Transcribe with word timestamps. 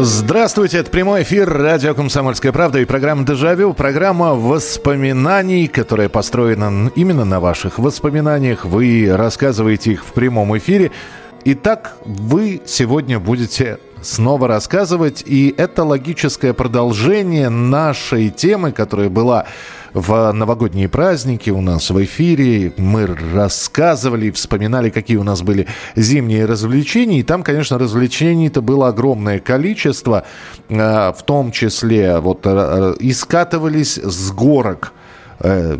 Здравствуйте, 0.00 0.78
это 0.78 0.92
прямой 0.92 1.24
эфир 1.24 1.52
радио 1.52 1.92
«Комсомольская 1.92 2.52
правда» 2.52 2.78
и 2.78 2.84
программа 2.84 3.26
«Дежавю». 3.26 3.74
Программа 3.74 4.34
воспоминаний, 4.34 5.66
которая 5.66 6.08
построена 6.08 6.92
именно 6.94 7.24
на 7.24 7.40
ваших 7.40 7.80
воспоминаниях. 7.80 8.64
Вы 8.64 9.08
рассказываете 9.12 9.94
их 9.94 10.04
в 10.04 10.12
прямом 10.12 10.56
эфире. 10.56 10.92
Итак, 11.44 11.96
вы 12.04 12.62
сегодня 12.64 13.18
будете 13.18 13.78
снова 14.00 14.46
рассказывать, 14.46 15.24
и 15.26 15.52
это 15.58 15.82
логическое 15.82 16.52
продолжение 16.52 17.48
нашей 17.48 18.30
темы, 18.30 18.70
которая 18.70 19.08
была 19.08 19.46
в 19.94 20.32
новогодние 20.32 20.88
праздники 20.88 21.50
у 21.50 21.60
нас 21.60 21.90
в 21.90 22.04
эфире. 22.04 22.72
Мы 22.76 23.06
рассказывали, 23.06 24.30
вспоминали, 24.30 24.90
какие 24.90 25.16
у 25.16 25.22
нас 25.22 25.42
были 25.42 25.66
зимние 25.96 26.44
развлечения. 26.44 27.20
И 27.20 27.22
там, 27.22 27.42
конечно, 27.42 27.78
развлечений-то 27.78 28.60
было 28.60 28.88
огромное 28.88 29.38
количество. 29.38 30.24
Э, 30.68 31.12
в 31.12 31.22
том 31.22 31.52
числе 31.52 32.18
вот 32.20 32.40
э, 32.44 32.94
и 33.00 33.12
скатывались 33.12 33.94
с 33.96 34.30
горок, 34.32 34.92
э, 35.40 35.78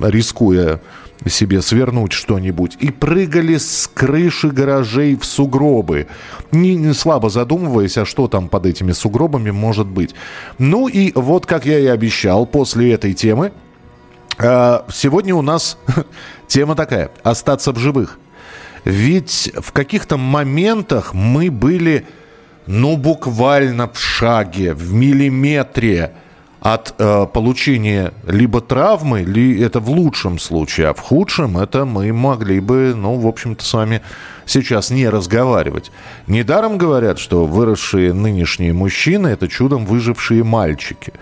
рискуя 0.00 0.80
себе 1.28 1.62
свернуть 1.62 2.12
что-нибудь. 2.12 2.76
И 2.80 2.90
прыгали 2.90 3.56
с 3.56 3.88
крыши 3.92 4.48
гаражей 4.48 5.16
в 5.16 5.24
сугробы. 5.24 6.06
Не, 6.50 6.74
не 6.74 6.94
слабо 6.94 7.30
задумываясь, 7.30 7.98
а 7.98 8.04
что 8.04 8.28
там 8.28 8.48
под 8.48 8.66
этими 8.66 8.92
сугробами 8.92 9.50
может 9.50 9.86
быть. 9.86 10.14
Ну 10.58 10.88
и 10.88 11.12
вот, 11.14 11.46
как 11.46 11.66
я 11.66 11.78
и 11.78 11.86
обещал, 11.86 12.46
после 12.46 12.92
этой 12.92 13.14
темы, 13.14 13.52
э, 14.38 14.80
сегодня 14.92 15.34
у 15.34 15.42
нас 15.42 15.78
тема 16.46 16.74
такая. 16.74 17.10
Остаться 17.22 17.72
в 17.72 17.78
живых. 17.78 18.18
Ведь 18.84 19.52
в 19.56 19.72
каких-то 19.72 20.16
моментах 20.16 21.14
мы 21.14 21.50
были, 21.50 22.04
ну, 22.66 22.96
буквально 22.96 23.88
в 23.88 23.98
шаге, 23.98 24.74
в 24.74 24.92
миллиметре 24.92 26.14
от 26.62 26.94
э, 26.96 27.26
получения 27.26 28.12
либо 28.24 28.60
травмы, 28.60 29.22
ли 29.22 29.60
это 29.60 29.80
в 29.80 29.90
лучшем 29.90 30.38
случае, 30.38 30.88
а 30.88 30.94
в 30.94 31.00
худшем 31.00 31.58
это 31.58 31.84
мы 31.84 32.12
могли 32.12 32.60
бы, 32.60 32.94
ну, 32.96 33.16
в 33.16 33.26
общем-то, 33.26 33.64
с 33.64 33.72
вами 33.72 34.00
сейчас 34.46 34.90
не 34.90 35.08
разговаривать. 35.08 35.90
Недаром 36.28 36.78
говорят, 36.78 37.18
что 37.18 37.46
выросшие 37.46 38.12
нынешние 38.12 38.72
мужчины– 38.72 39.26
это 39.28 39.48
чудом 39.48 39.84
выжившие 39.84 40.44
мальчики. 40.44 41.12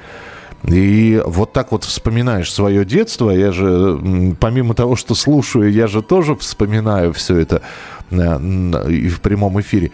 И 0.69 1.23
вот 1.25 1.55
так 1.55 1.73
вот 1.73 1.85
вспоминаешь 1.85 2.53
свое 2.53 2.85
детство. 2.85 3.31
Я 3.31 3.51
же, 3.51 3.99
помимо 4.39 4.75
того, 4.75 4.95
что 4.95 5.15
слушаю, 5.15 5.73
я 5.73 5.87
же 5.87 6.03
тоже 6.03 6.37
вспоминаю 6.37 7.15
все 7.15 7.39
это 7.39 7.63
э, 8.11 8.91
и 8.91 9.09
в 9.09 9.23
прямом 9.23 9.59
эфире. 9.63 9.91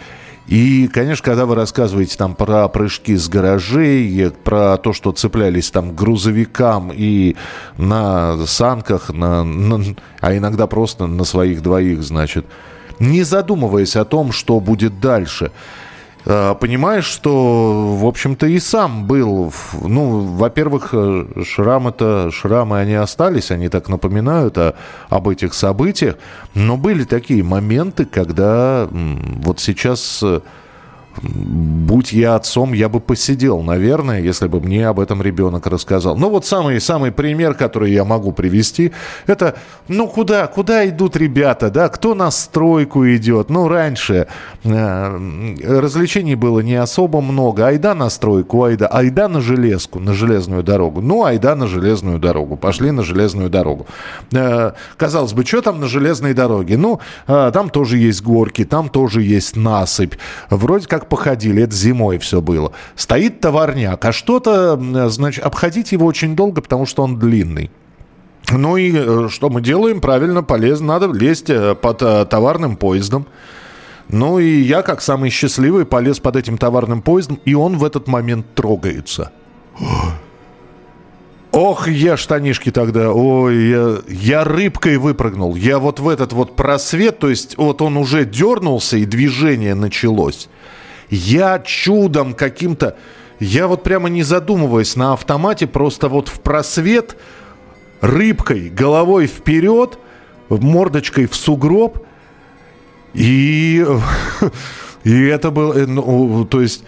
И, 0.47 0.89
конечно, 0.89 1.25
когда 1.25 1.45
вы 1.45 1.57
рассказываете 1.57 2.17
там 2.17 2.35
про 2.35 2.69
прыжки 2.69 3.17
с 3.17 3.29
гаражей, 3.29 4.31
про 4.45 4.77
то, 4.77 4.93
что 4.93 5.11
цеплялись 5.13 5.71
там 5.71 5.95
грузовикам 5.95 6.93
и 6.95 7.35
на 7.77 8.37
санках, 8.47 9.11
на, 9.11 9.43
на, 9.43 9.97
а 10.21 10.37
иногда 10.37 10.67
просто 10.67 11.07
на 11.07 11.25
своих 11.25 11.63
двоих, 11.63 12.03
значит, 12.03 12.47
не 13.01 13.25
задумываясь 13.25 13.97
о 13.97 14.05
том, 14.05 14.33
что 14.33 14.61
будет 14.61 15.01
дальше– 15.01 15.51
понимаешь, 16.27 17.05
что, 17.05 17.97
в 17.97 18.05
общем-то, 18.05 18.47
и 18.47 18.59
сам 18.59 19.07
был, 19.07 19.53
ну, 19.81 20.21
во-первых, 20.35 20.89
э, 20.93 21.43
шрамы-то, 21.45 22.33
шрамы, 22.33 22.81
они 22.81 22.95
остались, 22.95 23.53
они 23.53 23.69
так 23.69 23.89
напоминают 23.89 24.59
о, 24.59 24.75
об 25.09 25.29
этих 25.29 25.55
событиях, 25.55 26.17
но 26.55 26.77
были 26.77 27.05
такие 27.05 27.45
моменты, 27.45 28.07
когда 28.07 28.89
вот 28.91 29.61
сейчас 29.61 30.21
э, 30.25 30.41
будь 31.23 32.13
я 32.13 32.35
отцом, 32.35 32.73
я 32.73 32.89
бы 32.89 33.01
посидел, 33.01 33.63
наверное, 33.63 34.21
если 34.21 34.49
бы 34.49 34.61
мне 34.61 34.89
об 34.89 35.01
этом 35.01 35.23
ребенок 35.23 35.67
рассказал. 35.67 36.17
Ну 36.17 36.31
вот 36.31 36.45
самый, 36.47 36.81
самый 36.81 37.13
пример, 37.13 37.55
который 37.55 37.93
я 37.93 38.05
могу 38.05 38.33
привести, 38.33 38.93
это, 39.27 39.57
ну 39.89 40.09
куда, 40.09 40.47
куда 40.47 40.89
идут 40.89 41.17
ребята, 41.17 41.71
да, 41.71 41.89
кто 41.89 42.15
на 42.15 42.31
стройку 42.31 43.07
идет? 43.07 43.51
Ну 43.51 43.69
раньше 43.69 44.27
э, 44.65 45.57
развлечений 45.65 46.35
было 46.35 46.61
не 46.61 46.75
особо 46.75 47.21
много. 47.21 47.67
Айда 47.67 47.95
на 47.95 48.11
стройку, 48.11 48.65
айда, 48.65 48.87
айда 48.87 49.29
на 49.29 49.41
железку, 49.41 50.01
на 50.01 50.13
железную 50.13 50.63
дорогу. 50.63 51.01
Ну 51.01 51.25
айда 51.25 51.55
на 51.55 51.67
железную 51.67 52.19
дорогу, 52.19 52.57
пошли 52.57 52.91
на 52.91 53.03
железную 53.03 53.51
дорогу. 53.51 53.87
Э, 54.33 54.73
казалось 54.97 55.33
бы, 55.33 55.45
что 55.45 55.63
там 55.63 55.81
на 55.81 55.87
железной 55.87 56.35
дороге? 56.35 56.77
Ну, 56.77 57.01
э, 57.27 57.51
там 57.53 57.71
тоже 57.71 57.99
есть 57.99 58.23
горки, 58.23 58.65
там 58.65 58.89
тоже 58.89 59.23
есть 59.23 59.57
насыпь. 59.57 60.15
Вроде 60.51 60.87
как 60.87 61.06
походили, 61.09 61.63
это 61.63 61.75
зимой 61.75 62.19
все 62.19 62.41
было. 62.41 62.73
Стоит 62.95 63.41
товарняк, 63.41 64.05
а 64.05 64.13
что-то, 64.13 64.79
значит, 65.09 65.45
обходить 65.45 65.93
его 65.93 66.07
очень 66.07 66.37
долго, 66.37 66.61
потому 66.61 66.87
что 66.87 67.03
он 67.03 67.19
длинный. 67.19 67.71
Ну 68.51 68.77
и 68.77 68.93
э, 68.95 69.29
что 69.31 69.51
мы 69.51 69.61
делаем? 69.61 70.01
Правильно, 70.01 70.43
полезно, 70.43 70.87
надо 70.87 71.13
лезть 71.13 71.51
э, 71.51 71.75
под 71.75 72.03
э, 72.03 72.27
товарным 72.27 72.77
поездом. 72.77 73.27
Ну 74.09 74.39
и 74.39 74.61
я, 74.61 74.83
как 74.83 75.03
самый 75.03 75.31
счастливый, 75.31 75.85
полез 75.85 76.21
под 76.21 76.37
этим 76.37 76.59
товарным 76.59 77.03
поездом, 77.03 77.41
и 77.45 77.55
он 77.55 77.77
в 77.77 77.85
этот 77.85 78.07
момент 78.07 78.47
трогается. 78.55 79.33
Ох, 81.51 81.89
я 81.89 82.17
штанишки 82.17 82.71
тогда, 82.71 83.13
ой, 83.13 83.57
я, 83.57 83.97
я 84.09 84.45
рыбкой 84.45 84.99
выпрыгнул. 84.99 85.57
Я 85.57 85.79
вот 85.79 86.01
в 86.01 86.09
этот 86.09 86.33
вот 86.33 86.55
просвет, 86.55 87.19
то 87.19 87.29
есть 87.29 87.57
вот 87.57 87.83
он 87.83 87.97
уже 87.97 88.25
дернулся, 88.25 88.97
и 88.97 89.07
движение 89.07 89.75
началось. 89.75 90.49
Я 91.11 91.59
чудом 91.61 92.35
каким-то... 92.35 92.97
Я 93.39 93.67
вот 93.67 93.83
прямо 93.83 94.09
не 94.09 94.23
задумываясь 94.23 94.97
на 94.97 95.13
автомате, 95.13 95.67
просто 95.67 96.09
вот 96.09 96.29
в 96.29 96.41
просвет 96.41 97.17
рыбкой, 98.01 98.71
головой 98.71 99.27
вперед, 99.27 99.99
мордочкой 100.49 101.27
в 101.27 101.35
сугроб. 101.35 102.07
И, 103.13 103.85
и 105.05 105.23
это 105.27 105.51
было... 105.51 105.75
Э, 105.75 105.87
ну, 105.87 106.47
то 106.47 106.63
есть 106.63 106.85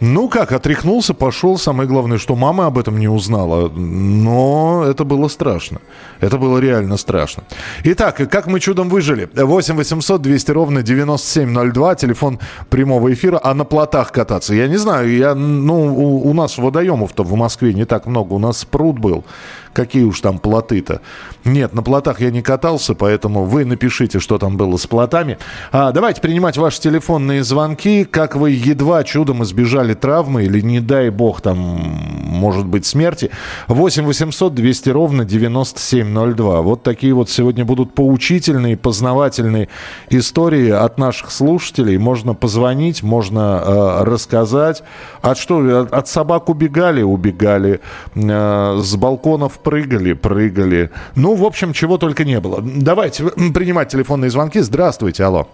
ну 0.00 0.28
как, 0.28 0.52
отряхнулся, 0.52 1.14
пошел. 1.14 1.58
Самое 1.58 1.88
главное, 1.88 2.18
что 2.18 2.34
мама 2.34 2.66
об 2.66 2.78
этом 2.78 2.98
не 2.98 3.08
узнала. 3.08 3.68
Но 3.68 4.84
это 4.88 5.04
было 5.04 5.28
страшно. 5.28 5.80
Это 6.20 6.38
было 6.38 6.58
реально 6.58 6.96
страшно. 6.96 7.42
Итак, 7.84 8.16
как 8.30 8.46
мы 8.46 8.60
чудом 8.60 8.88
выжили? 8.88 9.28
8 9.34 9.76
800 9.76 10.22
200 10.22 10.50
ровно 10.52 10.82
9702, 10.82 11.94
телефон 11.96 12.38
прямого 12.70 13.12
эфира. 13.12 13.38
А 13.42 13.54
на 13.54 13.64
плотах 13.64 14.10
кататься? 14.10 14.54
Я 14.54 14.68
не 14.68 14.78
знаю. 14.78 15.14
Я, 15.14 15.34
ну, 15.34 15.94
у, 15.94 16.30
у 16.30 16.34
нас 16.34 16.56
водоемов-то 16.56 17.22
в 17.22 17.34
Москве 17.34 17.74
не 17.74 17.84
так 17.84 18.06
много. 18.06 18.32
У 18.32 18.38
нас 18.38 18.64
пруд 18.64 18.98
был. 18.98 19.24
Какие 19.72 20.04
уж 20.04 20.20
там 20.20 20.38
плоты-то. 20.38 21.00
Нет, 21.44 21.74
на 21.74 21.82
плотах 21.82 22.20
я 22.20 22.30
не 22.30 22.42
катался, 22.42 22.94
поэтому 22.94 23.44
вы 23.44 23.64
напишите, 23.64 24.20
что 24.20 24.38
там 24.38 24.56
было 24.56 24.76
с 24.76 24.86
плотами. 24.86 25.38
А, 25.72 25.90
давайте 25.92 26.20
принимать 26.20 26.58
ваши 26.58 26.80
телефонные 26.80 27.42
звонки. 27.44 28.04
Как 28.04 28.36
вы 28.36 28.50
едва 28.50 29.02
чудом 29.04 29.42
избежали 29.42 29.94
травмы 29.94 30.44
или, 30.44 30.60
не 30.60 30.80
дай 30.80 31.08
бог, 31.08 31.40
там, 31.40 31.56
может 31.56 32.66
быть, 32.66 32.84
смерти. 32.84 33.30
8 33.68 34.04
800 34.04 34.54
200 34.54 34.90
ровно 34.90 35.24
9702. 35.24 36.60
Вот 36.60 36.82
такие 36.82 37.14
вот 37.14 37.30
сегодня 37.30 37.64
будут 37.64 37.94
поучительные, 37.94 38.76
познавательные 38.76 39.68
истории 40.10 40.70
от 40.70 40.98
наших 40.98 41.30
слушателей. 41.30 41.96
Можно 41.96 42.34
позвонить, 42.34 43.02
можно 43.02 43.62
э, 43.64 44.04
рассказать. 44.04 44.82
От 45.22 45.38
что? 45.38 45.82
От, 45.82 45.92
от 45.92 46.08
собак 46.08 46.50
убегали? 46.50 47.02
Убегали. 47.02 47.80
Э, 48.14 48.78
с 48.82 48.96
балконов 48.96 49.58
прыгали, 49.60 50.12
прыгали. 50.12 50.90
Ну, 51.14 51.29
в 51.34 51.44
общем, 51.44 51.72
чего 51.72 51.98
только 51.98 52.24
не 52.24 52.40
было. 52.40 52.60
Давайте 52.62 53.24
принимать 53.24 53.88
телефонные 53.88 54.30
звонки. 54.30 54.60
Здравствуйте, 54.60 55.24
алло. 55.24 55.48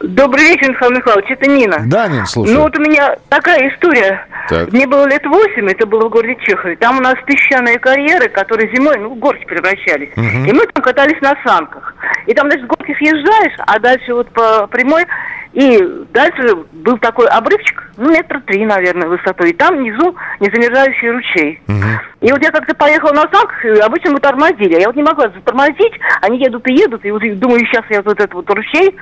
Добрый 0.00 0.44
вечер, 0.44 0.70
Михаил 0.70 0.92
Михайлович, 0.92 1.30
это 1.30 1.50
Нина. 1.50 1.82
Да, 1.86 2.08
Нин, 2.08 2.24
слушай. 2.24 2.54
Ну 2.54 2.62
вот 2.62 2.78
у 2.78 2.80
меня 2.80 3.16
такая 3.28 3.68
история. 3.68 4.26
Так. 4.48 4.72
Мне 4.72 4.86
было 4.86 5.06
лет 5.06 5.24
восемь, 5.26 5.68
это 5.68 5.86
было 5.86 6.06
в 6.06 6.10
городе 6.10 6.36
Чехове. 6.40 6.76
Там 6.76 6.98
у 6.98 7.00
нас 7.02 7.16
песчаные 7.26 7.78
карьеры, 7.78 8.30
которые 8.30 8.74
зимой, 8.74 8.96
ну, 8.98 9.10
в 9.10 9.18
горки 9.18 9.44
превращались. 9.44 10.10
Угу. 10.16 10.48
И 10.48 10.52
мы 10.52 10.66
там 10.66 10.82
катались 10.82 11.20
на 11.20 11.36
санках. 11.44 11.94
И 12.26 12.32
там, 12.32 12.48
значит, 12.48 12.64
с 12.64 12.68
горки 12.68 12.96
съезжаешь, 12.96 13.52
а 13.58 13.78
дальше 13.78 14.14
вот 14.14 14.30
по 14.30 14.66
прямой 14.68 15.04
и 15.52 15.78
дальше 16.12 16.54
был 16.72 16.96
такой 16.98 17.26
обрывчик, 17.26 17.90
ну, 17.96 18.10
метра 18.10 18.40
три, 18.46 18.64
наверное, 18.64 19.08
высотой. 19.08 19.50
И 19.50 19.54
там 19.54 19.76
внизу 19.76 20.14
незамерзающий 20.38 21.10
ручей. 21.10 21.60
Угу. 21.68 22.26
И 22.26 22.32
вот 22.32 22.42
я 22.42 22.50
как-то 22.50 22.74
поехала 22.74 23.12
на 23.12 23.28
санках, 23.32 23.64
и 23.64 23.80
обычно 23.80 24.12
мы 24.12 24.20
тормозили. 24.20 24.76
А 24.76 24.80
я 24.80 24.86
вот 24.86 24.96
не 24.96 25.02
могла 25.02 25.28
затормозить, 25.28 25.92
они 26.22 26.38
едут 26.38 26.66
и 26.68 26.74
едут, 26.74 27.04
и 27.04 27.10
вот 27.10 27.22
думаю, 27.38 27.66
сейчас 27.66 27.84
я 27.90 28.00
вот 28.00 28.18
этот 28.18 28.32
вот 28.32 28.48
ручей 28.48 28.96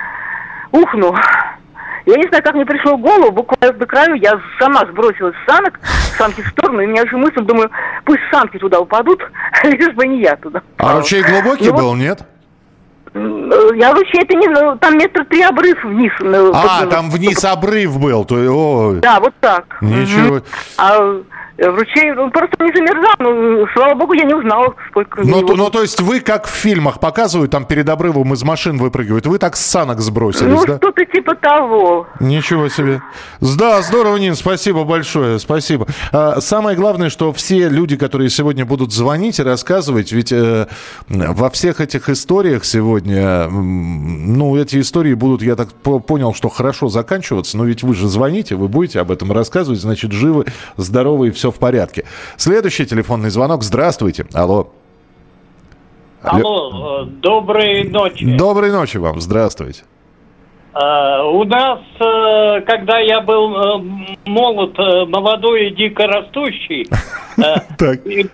ухнул. 0.73 1.17
Я 2.07 2.17
не 2.17 2.27
знаю, 2.29 2.43
как 2.43 2.55
мне 2.55 2.65
пришло 2.65 2.97
в 2.97 3.01
голову, 3.01 3.31
буквально 3.33 3.79
до 3.79 3.85
краю 3.85 4.15
я 4.15 4.41
сама 4.59 4.87
сбросилась 4.87 5.35
с 5.35 5.51
санок, 5.51 5.79
санки 6.17 6.41
в 6.41 6.49
сторону, 6.49 6.81
и 6.81 6.87
у 6.87 6.89
меня 6.89 7.07
же 7.07 7.17
мысль, 7.19 7.43
думаю, 7.43 7.71
пусть 8.07 8.23
санки 8.33 8.57
туда 8.59 8.81
упадут, 8.81 9.21
лишь 9.65 9.95
бы 9.95 10.07
не 10.07 10.23
я 10.23 10.37
туда. 10.37 10.63
А 10.79 10.97
ручей 10.97 11.23
глубокий 11.23 11.69
ну, 11.69 11.77
был, 11.77 11.95
нет? 11.95 12.23
Я 13.15 13.93
ручей, 13.93 14.23
это 14.23 14.35
не, 14.35 14.49
ну, 14.49 14.77
там 14.79 14.97
метр 14.97 15.25
три 15.27 15.43
обрыв 15.43 15.85
вниз. 15.85 16.13
Ну, 16.21 16.53
а, 16.55 16.87
там 16.87 17.11
вниз 17.11 17.45
обрыв 17.45 17.99
был, 17.99 18.25
то 18.25 18.37
о. 18.37 18.93
Да, 19.01 19.21
вот 19.21 19.35
так. 19.41 19.79
Ничего. 19.83 20.37
Угу. 20.37 20.45
А 20.79 21.21
в 21.67 21.75
ручей 21.75 22.13
он 22.13 22.31
просто 22.31 22.55
не 22.61 22.73
замерзал. 22.73 23.15
Ну, 23.19 23.67
слава 23.75 23.95
богу, 23.95 24.13
я 24.13 24.25
не 24.25 24.35
узнала, 24.35 24.75
сколько... 24.91 25.23
Ну, 25.23 25.43
то, 25.43 25.57
ну, 25.57 25.71
то 25.71 25.83
есть 25.83 26.01
вы, 26.01 26.21
как 26.21 26.47
в 26.47 26.51
фильмах 26.51 27.01
показывают, 27.01 27.51
там 27.51 27.65
перед 27.65 27.89
обрывом 27.89 28.33
из 28.33 28.45
машин 28.45 28.79
выпрыгивают, 28.79 29.27
вы 29.27 29.39
так 29.39 29.57
с 29.57 29.67
санок 29.67 30.01
сбросились, 30.01 30.53
ну, 30.53 30.65
да? 30.65 30.73
Ну, 30.75 30.79
что-то 30.79 31.05
типа 31.05 31.35
того. 31.35 32.07
Ничего 32.21 32.69
себе. 32.69 33.03
Да, 33.41 33.83
здорово, 33.83 34.17
Нин, 34.19 34.37
спасибо 34.37 34.85
большое, 34.85 35.41
спасибо. 35.41 35.87
А, 36.13 36.41
самое 36.41 36.77
главное, 36.77 37.11
что 37.11 37.33
все 37.33 37.69
люди, 37.69 37.97
которые 37.97 38.31
сегодня 38.31 38.65
будут 38.65 38.93
звонить 38.93 39.41
и 39.41 39.43
рассказывать, 39.43 40.13
ведь 40.13 40.31
э, 40.33 40.69
во 41.09 41.51
всех 41.51 41.81
этих 41.81 42.09
историях 42.09 42.65
сегодня, 42.65 43.49
ну, 43.49 44.57
эти 44.57 44.81
истории 44.81 45.15
будут, 45.15 45.43
я 45.43 45.57
так 45.57 45.73
понял, 45.73 46.35
что 46.35 46.49
хорошо 46.49 46.89
заканчиваться, 46.89 47.57
но 47.57 47.65
ведь 47.65 47.83
вы 47.83 47.95
же 47.95 48.07
звоните, 48.07 48.55
вы 48.55 48.69
будете 48.69 49.01
об 49.01 49.11
этом 49.11 49.33
рассказывать, 49.33 49.81
значит, 49.81 50.13
живы, 50.13 50.47
здоровы 50.77 51.29
и 51.29 51.31
все 51.31 51.48
в 51.51 51.59
порядке. 51.59 52.05
Следующий 52.37 52.87
телефонный 52.87 53.31
звонок. 53.31 53.63
Здравствуйте. 53.63 54.27
Алло. 54.33 54.73
Алло, 56.23 57.03
э, 57.03 57.05
доброй 57.23 57.85
ночи. 57.85 58.37
Доброй 58.37 58.73
ночи 58.73 58.97
вам, 58.97 59.21
здравствуйте. 59.21 59.85
Uh, 60.75 61.33
у 61.33 61.45
нас, 61.45 61.81
uh, 61.99 62.61
когда 62.61 62.99
я 62.99 63.21
был 63.21 63.83
молод, 64.27 64.79
молодой 65.09 65.69
и 65.69 65.75
дико 65.75 66.07
растущий, 66.07 66.87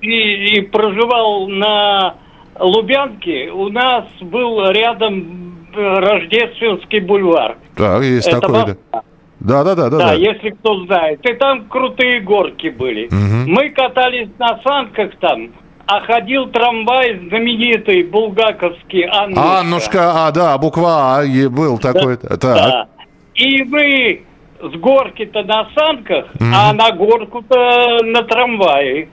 и, 0.00 0.60
проживал 0.72 1.48
на 1.48 2.14
Лубянке, 2.58 3.50
у 3.50 3.68
нас 3.68 4.04
был 4.20 4.70
рядом 4.70 5.66
Рождественский 5.74 7.00
бульвар. 7.00 7.56
Так, 7.76 8.02
есть 8.02 8.28
Это 8.28 8.40
такой, 8.40 8.76
да. 8.92 9.02
Да, 9.44 9.64
да, 9.64 9.74
да, 9.74 9.90
да. 9.90 9.98
Да, 9.98 10.12
если 10.12 10.50
кто 10.50 10.84
знает. 10.84 11.28
И 11.28 11.34
там 11.34 11.64
крутые 11.66 12.20
горки 12.20 12.68
были. 12.68 13.06
Угу. 13.06 13.50
Мы 13.50 13.70
катались 13.70 14.28
на 14.38 14.60
санках 14.62 15.10
там, 15.20 15.50
а 15.86 16.00
ходил 16.00 16.46
трамвай 16.46 17.20
знаменитый 17.28 18.04
булгаковский 18.04 19.04
Аннушка. 19.04 19.58
Аннушка, 19.60 20.26
а, 20.26 20.30
да, 20.30 20.58
буква 20.58 21.18
А 21.18 21.48
был 21.48 21.78
такой. 21.78 22.18
Да, 22.22 22.36
да. 22.36 22.88
И 23.34 23.64
мы 23.64 24.22
с 24.60 24.76
горки-то 24.76 25.42
на 25.42 25.68
санках, 25.74 26.26
угу. 26.34 26.44
а 26.54 26.72
на 26.72 26.92
горку-то 26.92 27.98
на 28.04 28.22
трамвае. 28.22 29.08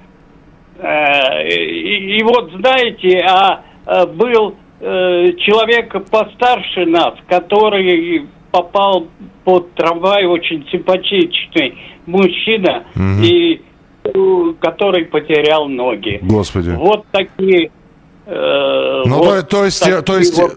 Э, 0.78 1.48
и, 1.50 2.20
и 2.20 2.24
вот 2.24 2.52
знаете, 2.52 3.20
а, 3.28 3.62
а 3.86 4.06
был 4.06 4.56
э, 4.80 5.34
человек 5.40 5.92
постарше 6.10 6.86
нас, 6.86 7.16
который 7.28 8.28
попал 8.52 9.08
под 9.44 9.74
трамвай 9.76 10.26
очень 10.26 10.68
симпатичный 10.72 11.78
мужчина, 12.06 12.84
угу. 12.96 13.24
и 13.24 13.62
который 14.60 15.06
потерял 15.06 15.68
ноги. 15.68 16.20
Господи. 16.22 16.72
Вот 16.72 17.06
такие 17.12 17.72
э, 18.26 19.04
ну, 19.06 19.18
вот 19.18 19.50
то, 19.50 19.66
есть, 19.66 19.84
то, 20.06 20.18
есть, 20.18 20.38
вот... 20.38 20.54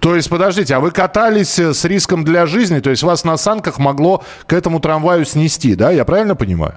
то 0.00 0.14
есть, 0.14 0.30
подождите, 0.30 0.74
а 0.74 0.80
вы 0.80 0.90
катались 0.90 1.58
с 1.58 1.84
риском 1.84 2.24
для 2.24 2.46
жизни, 2.46 2.80
то 2.80 2.90
есть 2.90 3.02
вас 3.02 3.24
на 3.24 3.36
санках 3.36 3.78
могло 3.78 4.22
к 4.46 4.52
этому 4.52 4.80
трамваю 4.80 5.24
снести, 5.24 5.74
да? 5.74 5.90
Я 5.90 6.04
правильно 6.04 6.34
понимаю? 6.34 6.74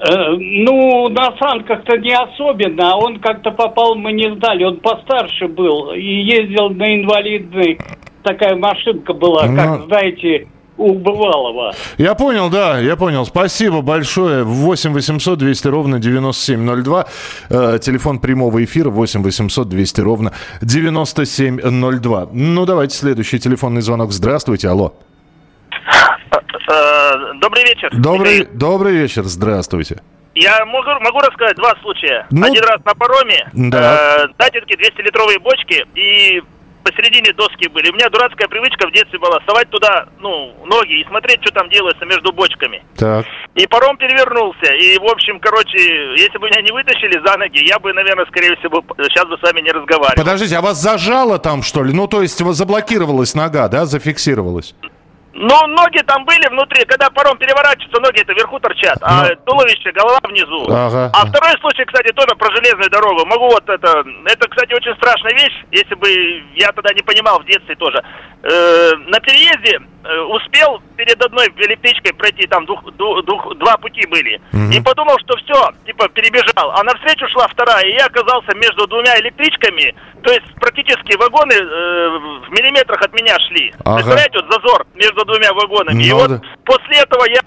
Э, 0.00 0.30
ну, 0.38 1.08
на 1.08 1.36
санках-то 1.38 1.96
не 1.98 2.16
особенно, 2.16 2.92
а 2.92 2.96
он 2.96 3.18
как-то 3.18 3.50
попал, 3.50 3.96
мы 3.96 4.12
не 4.12 4.32
знали, 4.36 4.62
он 4.62 4.76
постарше 4.76 5.48
был 5.48 5.92
и 5.92 6.00
ездил 6.00 6.70
на 6.70 6.94
инвалидной 6.94 7.78
такая 8.22 8.56
машинка 8.56 9.12
была, 9.12 9.46
ну... 9.46 9.56
как, 9.56 9.84
знаете, 9.86 10.48
у 10.78 10.94
Бывалова. 10.94 11.74
Я 11.98 12.14
понял, 12.14 12.48
да, 12.48 12.78
я 12.78 12.96
понял. 12.96 13.26
Спасибо 13.26 13.82
большое. 13.82 14.44
8 14.44 14.92
800 14.92 15.38
200 15.38 15.68
ровно 15.68 15.98
9702. 15.98 17.06
Э, 17.50 17.78
телефон 17.80 18.20
прямого 18.20 18.64
эфира 18.64 18.88
8 18.88 19.22
800 19.22 19.68
200 19.68 20.00
ровно 20.00 20.32
9702. 20.62 22.28
Ну, 22.32 22.64
давайте 22.64 22.96
следующий 22.96 23.40
телефонный 23.40 23.82
звонок. 23.82 24.12
Здравствуйте, 24.12 24.68
алло. 24.68 24.94
Э, 26.70 27.12
добрый 27.40 27.64
вечер. 27.64 27.90
Добрый, 27.92 28.46
добрый 28.52 28.92
вечер, 28.92 29.24
здравствуйте. 29.24 30.00
Я 30.34 30.64
могу, 30.66 30.90
могу 31.00 31.18
рассказать 31.18 31.56
два 31.56 31.74
случая. 31.82 32.26
Ну, 32.30 32.46
Один 32.46 32.62
раз 32.62 32.78
на 32.84 32.94
пароме, 32.94 33.50
да. 33.54 34.18
э, 34.22 34.28
датинки 34.38 34.74
200-литровые 34.74 35.40
бочки, 35.40 35.84
и 35.96 36.42
посередине 36.88 37.32
доски 37.32 37.68
были. 37.68 37.90
У 37.90 37.94
меня 37.94 38.08
дурацкая 38.08 38.48
привычка 38.48 38.88
в 38.88 38.92
детстве 38.92 39.18
была 39.18 39.38
совать 39.46 39.68
туда, 39.70 40.06
ну, 40.18 40.54
ноги 40.64 41.00
и 41.00 41.06
смотреть, 41.08 41.42
что 41.42 41.52
там 41.52 41.68
делается 41.68 42.04
между 42.06 42.32
бочками. 42.32 42.82
Так. 42.96 43.26
И 43.54 43.66
паром 43.66 43.96
перевернулся. 43.96 44.72
И, 44.72 44.98
в 44.98 45.04
общем, 45.04 45.38
короче, 45.40 45.78
если 46.16 46.38
бы 46.38 46.48
меня 46.48 46.62
не 46.62 46.72
вытащили 46.72 47.20
за 47.24 47.36
ноги, 47.36 47.66
я 47.68 47.78
бы, 47.78 47.92
наверное, 47.92 48.26
скорее 48.26 48.56
всего, 48.56 48.82
сейчас 49.08 49.26
бы 49.26 49.36
с 49.36 49.42
вами 49.42 49.60
не 49.60 49.70
разговаривал. 49.70 50.16
Подождите, 50.16 50.56
а 50.56 50.60
вас 50.60 50.80
зажало 50.80 51.38
там, 51.38 51.62
что 51.62 51.82
ли? 51.82 51.92
Ну, 51.92 52.06
то 52.06 52.22
есть 52.22 52.38
заблокировалась 52.38 53.34
нога, 53.34 53.68
да, 53.68 53.86
зафиксировалась? 53.86 54.74
Но 55.40 55.66
ноги 55.68 55.98
там 56.02 56.24
были 56.24 56.48
внутри. 56.48 56.84
Когда 56.84 57.08
паром 57.10 57.38
переворачивается, 57.38 58.00
ноги 58.00 58.20
это 58.20 58.32
вверху 58.32 58.58
торчат, 58.58 58.98
а 59.02 59.22
ну. 59.22 59.36
туловище, 59.46 59.92
голова 59.92 60.18
внизу. 60.24 60.66
Ага. 60.68 61.10
А 61.14 61.26
второй 61.26 61.52
случай, 61.60 61.84
кстати, 61.84 62.12
тоже 62.12 62.34
про 62.36 62.50
железную 62.56 62.90
дорогу. 62.90 63.24
Могу 63.24 63.46
вот 63.48 63.68
это... 63.68 64.04
Это, 64.26 64.48
кстати, 64.48 64.74
очень 64.74 64.94
страшная 64.96 65.32
вещь, 65.34 65.54
если 65.70 65.94
бы 65.94 66.08
я 66.56 66.72
тогда 66.72 66.92
не 66.92 67.02
понимал 67.02 67.38
в 67.38 67.44
детстве 67.44 67.76
тоже. 67.76 68.02
Э, 68.42 68.90
на 69.06 69.20
переезде 69.20 69.80
успел 70.04 70.80
перед 70.96 71.22
одной 71.22 71.46
электричкой 71.56 72.12
пройти, 72.14 72.46
там 72.46 72.66
двух, 72.66 72.82
двух, 72.96 73.24
двух, 73.24 73.56
два 73.58 73.76
пути 73.76 74.06
были. 74.06 74.40
Угу. 74.52 74.72
И 74.72 74.80
подумал, 74.80 75.18
что 75.20 75.36
все, 75.36 75.70
типа, 75.86 76.08
перебежал. 76.08 76.70
А 76.72 76.82
навстречу 76.82 77.26
шла 77.28 77.48
вторая, 77.48 77.84
и 77.84 77.94
я 77.94 78.06
оказался 78.06 78.54
между 78.54 78.86
двумя 78.86 79.18
электричками. 79.20 79.94
То 80.22 80.32
есть 80.32 80.46
практически 80.56 81.16
вагоны 81.16 81.52
э, 81.52 81.64
в 82.46 82.50
миллиметрах 82.50 83.00
от 83.00 83.12
меня 83.12 83.36
шли. 83.48 83.72
Ага. 83.84 83.96
Представляете, 83.96 84.38
вот 84.40 84.52
зазор 84.52 84.86
между 84.94 85.24
двумя 85.24 85.52
вагонами. 85.52 85.94
Ну, 85.94 86.00
и 86.00 86.12
вот 86.12 86.30
да. 86.30 86.40
после 86.64 86.98
этого 86.98 87.24
я 87.28 87.40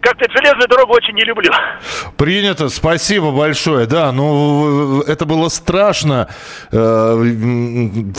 как-то 0.00 0.30
железную 0.30 0.68
дорогу 0.68 0.92
очень 0.94 1.14
не 1.14 1.24
люблю. 1.24 1.50
Принято, 2.18 2.68
спасибо 2.68 3.30
большое. 3.30 3.86
Да, 3.86 4.12
ну 4.12 5.00
это 5.02 5.24
было 5.24 5.48
страшно 5.48 6.28
э, 6.70 6.76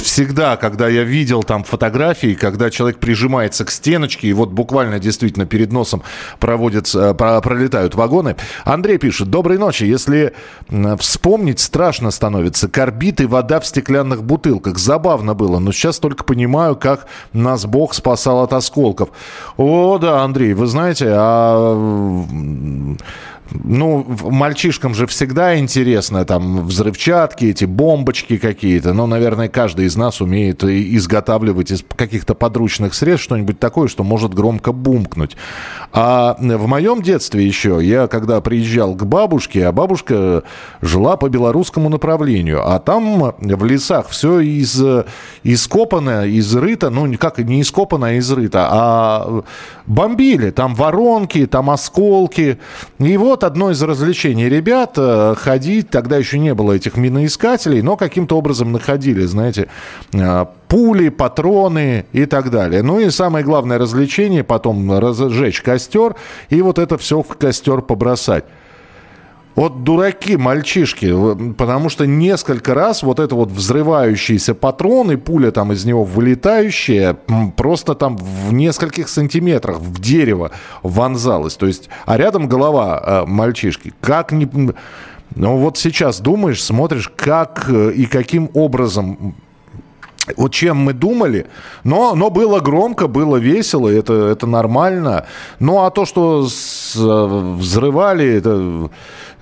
всегда, 0.02 0.58
когда 0.58 0.88
я 0.88 1.04
видел 1.04 1.44
там 1.44 1.64
фотографии, 1.64 2.34
когда 2.34 2.72
человек 2.72 3.00
прижимается 3.00 3.63
к 3.64 3.72
стеночке, 3.72 4.28
и 4.28 4.34
вот 4.34 4.50
буквально 4.50 5.00
действительно 5.00 5.46
перед 5.46 5.72
носом 5.72 6.04
проводятся, 6.40 7.14
пролетают 7.14 7.96
вагоны. 7.96 8.36
Андрей 8.66 8.98
пишет, 8.98 9.30
доброй 9.30 9.58
ночи. 9.58 9.84
Если 9.84 10.34
вспомнить, 11.00 11.60
страшно 11.60 12.12
становится. 12.12 12.68
Корбит 12.68 13.22
и 13.22 13.26
вода 13.26 13.60
в 13.60 13.66
стеклянных 13.66 14.24
бутылках. 14.24 14.78
Забавно 14.78 15.34
было, 15.34 15.60
но 15.60 15.72
сейчас 15.72 16.00
только 16.00 16.24
понимаю, 16.24 16.76
как 16.76 17.08
нас 17.34 17.66
Бог 17.66 17.94
спасал 17.94 18.44
от 18.44 18.54
осколков. 18.54 19.10
О, 19.58 19.98
да, 19.98 20.24
Андрей, 20.24 20.54
вы 20.54 20.68
знаете, 20.68 21.08
а 21.10 22.24
ну, 23.54 24.06
мальчишкам 24.24 24.96
же 24.96 25.08
всегда 25.08 25.58
интересно, 25.58 26.26
там, 26.26 26.66
взрывчатки, 26.66 27.46
эти 27.46 27.66
бомбочки 27.66 28.38
какие-то. 28.38 28.94
Ну, 28.94 29.06
наверное, 29.06 29.50
каждый 29.50 29.86
из 29.86 29.96
нас 29.96 30.22
умеет 30.22 30.64
изготавливать 30.64 31.72
из 31.72 31.84
каких-то 31.96 32.34
подручных 32.34 32.94
средств 32.94 33.26
что-нибудь 33.26 33.60
такое, 33.60 33.88
что 33.88 34.04
может 34.04 34.34
громко 34.34 34.72
бумкнуть. 34.72 35.36
А 35.96 36.36
в 36.40 36.68
моем 36.68 37.04
детстве 37.04 37.46
еще, 37.46 37.80
я 37.80 38.08
когда 38.08 38.42
приезжал 38.42 38.96
к 38.96 39.06
бабушке, 39.06 39.68
а 39.68 39.72
бабушка 39.72 40.42
жила 40.82 41.18
по 41.18 41.30
белорусскому 41.30 41.88
направлению, 41.88 42.68
а 42.68 42.80
там 42.80 43.36
в 43.40 43.66
лесах 43.66 44.10
все 44.10 44.40
из, 44.40 44.82
ископано, 45.44 46.24
изрыто, 46.40 46.90
ну, 46.90 47.16
как 47.20 47.38
не 47.38 47.62
ископано, 47.62 48.08
а 48.08 48.18
изрыто, 48.18 48.68
а 48.72 49.44
бомбили. 49.86 50.50
Там 50.50 50.74
воронки, 50.74 51.46
там 51.46 51.70
осколки. 51.70 52.58
И 52.98 53.18
вот 53.18 53.44
одно 53.44 53.70
из 53.70 53.82
развлечений 53.84 54.50
ребят 54.50 54.94
э, 54.98 55.36
ходить, 55.38 55.92
тогда 55.92 56.18
еще 56.18 56.40
не 56.40 56.56
было 56.56 56.74
этих 56.74 56.98
миноискателей, 56.98 57.84
но 57.84 57.98
каким-то 57.98 58.36
образом 58.36 58.72
находили, 58.72 59.26
знаете, 59.26 59.68
э, 60.12 60.46
пули, 60.74 61.10
патроны 61.10 62.08
и 62.14 62.26
так 62.26 62.50
далее. 62.50 62.82
Ну 62.82 63.00
и 63.00 63.12
самое 63.12 63.46
главное 63.46 63.78
развлечение 63.78 64.44
потом 64.44 64.98
разжечь 64.98 65.62
костер 65.62 66.16
и 66.50 66.64
вот 66.64 66.80
это 66.80 66.98
все 66.98 67.22
в 67.22 67.28
костер 67.38 67.84
побросать. 67.84 68.46
Вот 69.54 69.84
дураки, 69.84 70.36
мальчишки, 70.36 71.14
потому 71.54 71.90
что 71.90 72.08
несколько 72.08 72.74
раз 72.74 73.04
вот 73.04 73.20
это 73.20 73.36
вот 73.36 73.52
взрывающийся 73.52 74.56
патрон 74.56 75.12
и 75.12 75.16
пуля 75.16 75.52
там 75.52 75.72
из 75.74 75.86
него 75.86 76.04
вылетающая 76.04 77.18
просто 77.56 77.94
там 77.94 78.18
в 78.18 78.52
нескольких 78.52 79.10
сантиметрах 79.10 79.78
в 79.78 80.02
дерево 80.02 80.50
вонзалась. 80.82 81.56
То 81.56 81.68
есть, 81.68 81.88
а 82.08 82.18
рядом 82.18 82.48
голова 82.50 83.00
э, 83.06 83.26
мальчишки. 83.28 83.94
Как 84.02 84.32
не... 84.32 84.50
Ну 85.36 85.58
вот 85.58 85.78
сейчас 85.78 86.20
думаешь, 86.20 86.64
смотришь, 86.64 87.12
как 87.16 87.66
э, 87.70 87.92
и 87.92 88.08
каким 88.08 88.50
образом 88.56 89.36
вот 90.38 90.54
чем 90.54 90.78
мы 90.78 90.94
думали, 90.94 91.48
но, 91.84 92.16
но 92.16 92.30
было 92.30 92.60
громко, 92.60 93.08
было 93.08 93.38
весело, 93.38 93.90
это, 93.90 94.14
это 94.14 94.48
нормально. 94.48 95.26
Ну 95.60 95.84
а 95.84 95.90
то, 95.90 96.06
что 96.06 96.48
с, 96.48 96.96
э, 96.96 97.56
взрывали, 97.58 98.38
это 98.38 98.90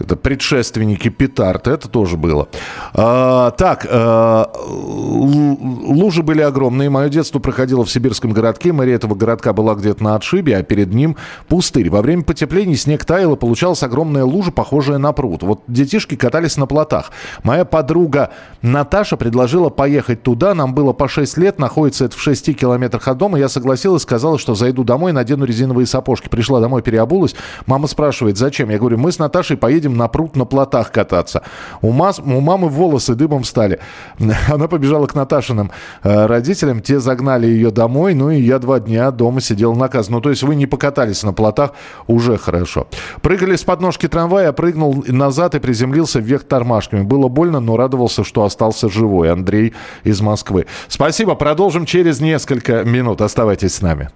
это 0.02 0.16
предшественники 0.16 1.10
петард, 1.10 1.68
это 1.68 1.88
тоже 1.88 2.18
было. 2.18 2.48
А, 2.94 3.52
так, 3.52 3.86
а, 3.90 4.52
лужи 4.58 6.24
были 6.24 6.42
огромные. 6.42 6.90
Мое 6.90 7.10
детство 7.10 7.40
проходило 7.40 7.86
в 7.86 7.92
сибирском 7.92 8.32
городке. 8.32 8.72
Мэрия 8.72 8.96
этого 8.96 9.16
городка 9.16 9.54
была 9.54 9.76
где-то 9.76 10.04
на 10.04 10.16
отшибе, 10.16 10.58
а 10.58 10.64
перед 10.64 10.94
ним 10.94 11.16
пустырь. 11.48 11.90
Во 11.90 12.02
время 12.02 12.24
потепления 12.24 12.76
снег 12.76 13.06
таял, 13.06 13.34
и 13.34 13.38
получалась 13.38 13.84
огромная 13.84 14.26
лужа, 14.26 14.52
похожая 14.52 14.98
на 14.98 15.14
пруд. 15.14 15.44
Вот 15.44 15.62
детишки 15.68 16.16
катались 16.16 16.58
на 16.58 16.66
плотах. 16.66 17.12
Моя 17.44 17.66
подруга 17.66 18.32
Наташа 18.62 19.18
предложила 19.18 19.70
поехать 19.70 20.24
туда. 20.24 20.54
Нам 20.54 20.74
было 20.74 20.94
по 20.94 21.08
6 21.08 21.38
лет, 21.38 21.60
находится 21.60 22.06
это 22.06 22.18
в 22.18 22.22
6 22.22 22.58
километрах 22.58 23.08
от 23.08 23.18
дома. 23.18 23.38
Я 23.40 23.50
согласилась, 23.50 24.04
сказала, 24.04 24.38
что 24.38 24.56
зайду 24.56 24.84
домой, 24.84 25.14
надену 25.14 25.46
резиновые 25.46 25.86
сапожки. 25.86 26.30
Пришла 26.30 26.60
домой, 26.60 26.82
переобулась. 26.82 27.36
Мама 27.66 27.88
спрашивает, 27.88 28.38
зачем? 28.38 28.70
Я 28.70 28.80
говорю, 28.80 28.98
мы 28.98 29.12
с 29.12 29.20
Наташей 29.20 29.58
поедем 29.58 29.91
едем 29.92 29.98
на 29.98 30.08
пруд 30.08 30.36
на 30.36 30.46
плотах 30.46 30.92
кататься. 30.92 31.42
У, 31.82 31.92
мас, 31.92 32.20
у 32.20 32.40
мамы 32.40 32.70
волосы 32.70 33.16
дыбом 33.16 33.44
стали. 33.44 33.80
Она 34.50 34.68
побежала 34.68 35.08
к 35.08 35.16
Наташиным 35.16 35.72
э, 36.04 36.26
родителям, 36.26 36.82
те 36.82 37.00
загнали 37.00 37.48
ее 37.48 37.72
домой, 37.72 38.14
ну 38.14 38.32
и 38.32 38.42
я 38.42 38.60
два 38.60 38.80
дня 38.80 39.12
дома 39.12 39.42
сидел 39.42 39.76
наказан. 39.76 40.14
Ну, 40.14 40.22
то 40.22 40.30
есть 40.30 40.44
вы 40.44 40.56
не 40.56 40.66
покатались 40.66 41.24
на 41.24 41.34
плотах, 41.34 41.72
уже 42.08 42.38
хорошо. 42.38 42.88
Прыгали 43.22 43.56
с 43.56 43.64
подножки 43.64 44.08
трамвая, 44.08 44.52
прыгнул 44.52 45.04
назад 45.08 45.56
и 45.56 45.60
приземлился 45.60 46.20
вверх 46.20 46.44
тормашками. 46.44 47.04
Было 47.04 47.28
больно, 47.28 47.60
но 47.60 47.78
радовался, 47.78 48.24
что 48.24 48.44
остался 48.44 48.90
живой. 48.90 49.32
Андрей 49.32 49.74
из 50.04 50.22
Москвы. 50.22 50.66
Спасибо, 50.88 51.36
продолжим 51.36 51.86
через 51.86 52.20
несколько 52.20 52.84
минут. 52.84 53.22
Оставайтесь 53.22 53.76
с 53.76 53.82
нами. 53.82 54.10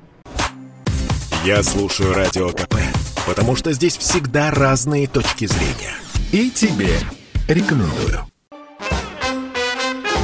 Я 1.46 1.62
слушаю 1.62 2.13
Радио 2.13 2.50
КП 2.50 2.75
потому 3.25 3.55
что 3.55 3.74
здесь 3.74 3.98
всегда 3.98 4.51
разные 4.51 5.08
точки 5.08 5.46
зрения. 5.46 5.96
И 6.32 6.50
тебе 6.50 6.89
рекомендую. 7.48 8.22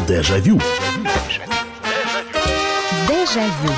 Дежавю. 0.08 0.60
Дежавю. 3.08 3.74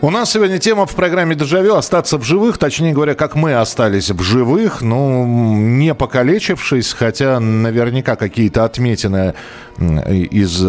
У 0.00 0.10
нас 0.10 0.32
сегодня 0.32 0.58
тема 0.58 0.86
в 0.86 0.96
программе 0.96 1.36
«Дежавю» 1.36 1.76
«Остаться 1.76 2.18
в 2.18 2.24
живых», 2.24 2.58
точнее 2.58 2.92
говоря, 2.92 3.14
как 3.14 3.36
мы 3.36 3.54
остались 3.54 4.10
в 4.10 4.20
живых, 4.20 4.82
ну, 4.82 5.24
не 5.24 5.94
покалечившись, 5.94 6.92
хотя 6.92 7.38
наверняка 7.38 8.16
какие-то 8.16 8.64
отметины 8.64 9.34
из 9.78 10.60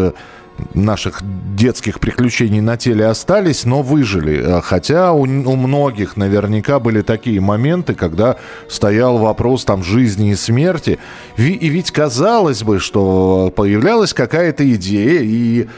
наших 0.74 1.20
детских 1.56 2.00
приключений 2.00 2.60
на 2.60 2.76
теле 2.76 3.06
остались, 3.06 3.64
но 3.64 3.82
выжили. 3.82 4.42
А 4.42 4.60
хотя 4.60 5.12
у, 5.12 5.22
у 5.22 5.56
многих 5.56 6.16
наверняка 6.16 6.80
были 6.80 7.02
такие 7.02 7.40
моменты, 7.40 7.94
когда 7.94 8.36
стоял 8.68 9.18
вопрос 9.18 9.64
там 9.64 9.82
жизни 9.82 10.30
и 10.30 10.34
смерти. 10.34 10.98
И 11.36 11.68
ведь 11.68 11.90
казалось 11.90 12.62
бы, 12.62 12.78
что 12.78 13.52
появлялась 13.54 14.12
какая-то 14.12 14.68
идея, 14.74 15.20
и 15.22 15.68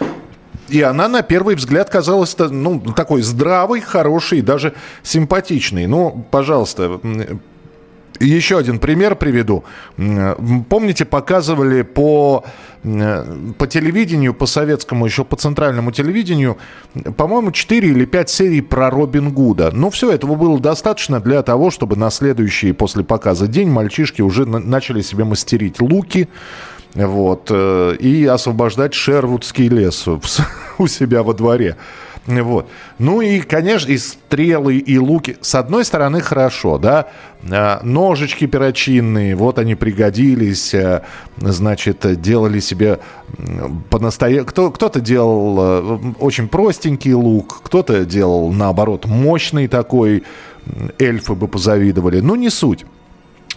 и 0.68 0.82
она 0.82 1.06
на 1.06 1.22
первый 1.22 1.54
взгляд 1.54 1.88
казалась 1.90 2.36
ну, 2.38 2.80
такой 2.80 3.22
здравой, 3.22 3.80
хорошей, 3.80 4.40
даже 4.40 4.74
симпатичной. 5.04 5.86
Ну, 5.86 6.26
пожалуйста, 6.30 7.00
еще 8.24 8.58
один 8.58 8.78
пример 8.78 9.16
приведу. 9.16 9.64
Помните, 9.96 11.04
показывали 11.04 11.82
по, 11.82 12.44
по 12.82 13.66
телевидению, 13.66 14.34
по 14.34 14.46
советскому, 14.46 15.06
еще 15.06 15.24
по 15.24 15.36
центральному 15.36 15.92
телевидению, 15.92 16.58
по-моему, 17.16 17.52
4 17.52 17.88
или 17.88 18.04
5 18.04 18.30
серий 18.30 18.60
про 18.60 18.90
Робин 18.90 19.32
Гуда. 19.32 19.70
Но 19.72 19.90
все 19.90 20.10
этого 20.10 20.34
было 20.34 20.58
достаточно 20.58 21.20
для 21.20 21.42
того, 21.42 21.70
чтобы 21.70 21.96
на 21.96 22.10
следующий 22.10 22.72
после 22.72 23.04
показа 23.04 23.46
день 23.46 23.70
мальчишки 23.70 24.22
уже 24.22 24.46
начали 24.46 25.00
себе 25.00 25.24
мастерить 25.24 25.80
луки, 25.80 26.28
вот, 26.94 27.48
э, 27.50 27.96
и 28.00 28.24
освобождать 28.24 28.94
Шервудский 28.94 29.68
лес 29.68 30.06
у 30.78 30.86
себя 30.86 31.22
во 31.22 31.34
дворе. 31.34 31.76
Вот. 32.26 32.68
Ну 32.98 33.20
и, 33.20 33.40
конечно, 33.40 33.90
и 33.90 33.98
стрелы, 33.98 34.78
и 34.78 34.98
луки. 34.98 35.36
С 35.40 35.54
одной 35.54 35.84
стороны, 35.84 36.20
хорошо, 36.20 36.76
да. 36.78 37.06
А, 37.48 37.80
ножички 37.84 38.46
перочинные, 38.46 39.36
вот 39.36 39.58
они 39.58 39.76
пригодились. 39.76 40.74
Э, 40.74 41.02
значит, 41.36 42.20
делали 42.20 42.58
себе 42.58 42.98
по-настоящему... 43.90 44.46
Кто, 44.46 44.70
кто-то 44.70 45.00
делал 45.00 45.56
э, 45.58 45.98
очень 46.18 46.48
простенький 46.48 47.12
лук, 47.12 47.60
кто-то 47.62 48.04
делал, 48.04 48.52
наоборот, 48.52 49.06
мощный 49.06 49.68
такой. 49.68 50.24
Эльфы 50.98 51.36
бы 51.36 51.46
позавидовали. 51.46 52.18
Ну, 52.18 52.34
не 52.34 52.50
суть. 52.50 52.84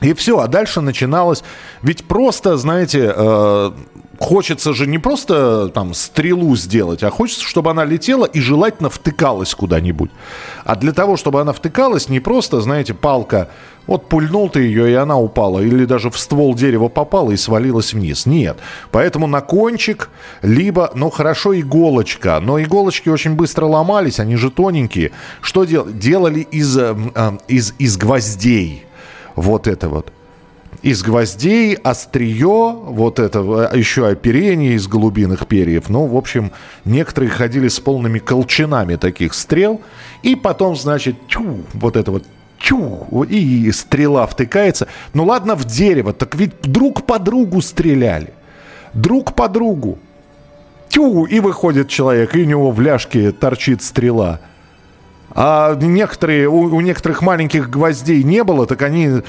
И 0.01 0.13
все, 0.13 0.39
а 0.39 0.47
дальше 0.47 0.81
начиналось... 0.81 1.43
Ведь 1.81 2.05
просто, 2.05 2.55
знаете, 2.57 3.11
э, 3.15 3.71
хочется 4.19 4.73
же 4.73 4.85
не 4.85 4.99
просто 4.99 5.69
там 5.69 5.93
стрелу 5.93 6.55
сделать, 6.55 7.03
а 7.03 7.09
хочется, 7.09 7.45
чтобы 7.45 7.71
она 7.71 7.85
летела 7.85 8.25
и 8.25 8.39
желательно 8.39 8.89
втыкалась 8.89 9.55
куда-нибудь. 9.55 10.11
А 10.65 10.75
для 10.75 10.91
того, 10.91 11.17
чтобы 11.17 11.41
она 11.41 11.53
втыкалась, 11.53 12.09
не 12.09 12.19
просто, 12.19 12.61
знаете, 12.61 12.93
палка, 12.93 13.49
вот 13.88 14.07
пульнул 14.07 14.49
ты 14.49 14.61
ее, 14.61 14.91
и 14.91 14.93
она 14.93 15.17
упала, 15.17 15.61
или 15.61 15.85
даже 15.85 16.11
в 16.11 16.19
ствол 16.19 16.53
дерева 16.53 16.89
попала 16.89 17.31
и 17.31 17.38
свалилась 17.38 17.93
вниз. 17.93 18.25
Нет. 18.25 18.59
Поэтому 18.91 19.25
на 19.25 19.41
кончик, 19.41 20.09
либо, 20.43 20.91
ну 20.93 21.09
хорошо, 21.09 21.59
иголочка, 21.59 22.39
но 22.39 22.61
иголочки 22.61 23.09
очень 23.09 23.33
быстро 23.33 23.65
ломались, 23.65 24.19
они 24.19 24.35
же 24.35 24.51
тоненькие. 24.51 25.11
Что 25.41 25.63
делали? 25.63 25.91
Делали 25.93 26.39
из, 26.41 26.77
э, 26.77 26.95
э, 27.15 27.31
из, 27.47 27.73
из 27.79 27.97
гвоздей. 27.97 28.85
Вот 29.35 29.67
это 29.67 29.89
вот 29.89 30.11
из 30.81 31.03
гвоздей, 31.03 31.75
острие, 31.75 32.71
вот 32.74 33.19
это, 33.19 33.39
а 33.39 33.75
еще 33.75 34.07
оперение 34.07 34.74
из 34.74 34.88
голубиных 34.88 35.48
перьев. 35.48 35.89
Ну, 35.89 36.05
в 36.05 36.15
общем, 36.15 36.51
некоторые 36.86 37.29
ходили 37.29 37.67
с 37.67 37.79
полными 37.79 38.19
колчанами 38.19 38.95
таких 38.95 39.33
стрел. 39.33 39.81
И 40.24 40.36
потом, 40.36 40.75
значит, 40.75 41.15
тю, 41.27 41.63
вот 41.74 41.95
это 41.95 42.12
вот 42.12 42.24
тю, 42.59 43.24
и 43.29 43.71
стрела 43.71 44.25
втыкается. 44.27 44.88
Ну 45.13 45.25
ладно, 45.25 45.55
в 45.55 45.65
дерево, 45.65 46.13
так 46.13 46.36
ведь 46.36 46.62
друг 46.62 47.05
по 47.05 47.19
другу 47.19 47.62
стреляли. 47.62 48.33
Друг 48.93 49.36
по 49.36 49.48
другу. 49.48 50.00
Тю, 50.89 51.25
и 51.25 51.39
выходит 51.39 51.88
человек, 51.88 52.36
и 52.36 52.41
у 52.41 52.45
него 52.45 52.71
в 52.71 52.81
ляжке 52.81 53.31
торчит 53.31 53.83
стрела. 53.83 54.39
А 55.31 55.75
некоторые, 55.75 56.48
у, 56.48 56.62
у 56.62 56.81
некоторых 56.81 57.21
маленьких 57.21 57.69
гвоздей 57.69 58.24
не 58.24 58.43
было, 58.43 58.65
так 58.65 58.81
они 58.81 59.21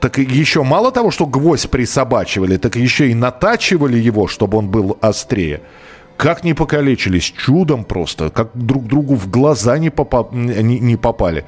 так 0.00 0.18
еще 0.18 0.62
мало 0.62 0.90
того, 0.90 1.10
что 1.10 1.26
гвоздь 1.26 1.70
присобачивали, 1.70 2.56
так 2.56 2.76
еще 2.76 3.10
и 3.10 3.14
натачивали 3.14 3.98
его, 3.98 4.26
чтобы 4.26 4.58
он 4.58 4.68
был 4.68 4.98
острее. 5.00 5.60
Как 6.20 6.44
не 6.44 6.52
покалечились, 6.52 7.24
чудом 7.24 7.82
просто, 7.82 8.28
как 8.28 8.50
друг 8.52 8.84
другу 8.84 9.14
в 9.14 9.30
глаза 9.30 9.78
не, 9.78 9.88
попа- 9.88 10.28
не, 10.32 10.78
не 10.78 10.96
попали. 10.96 11.46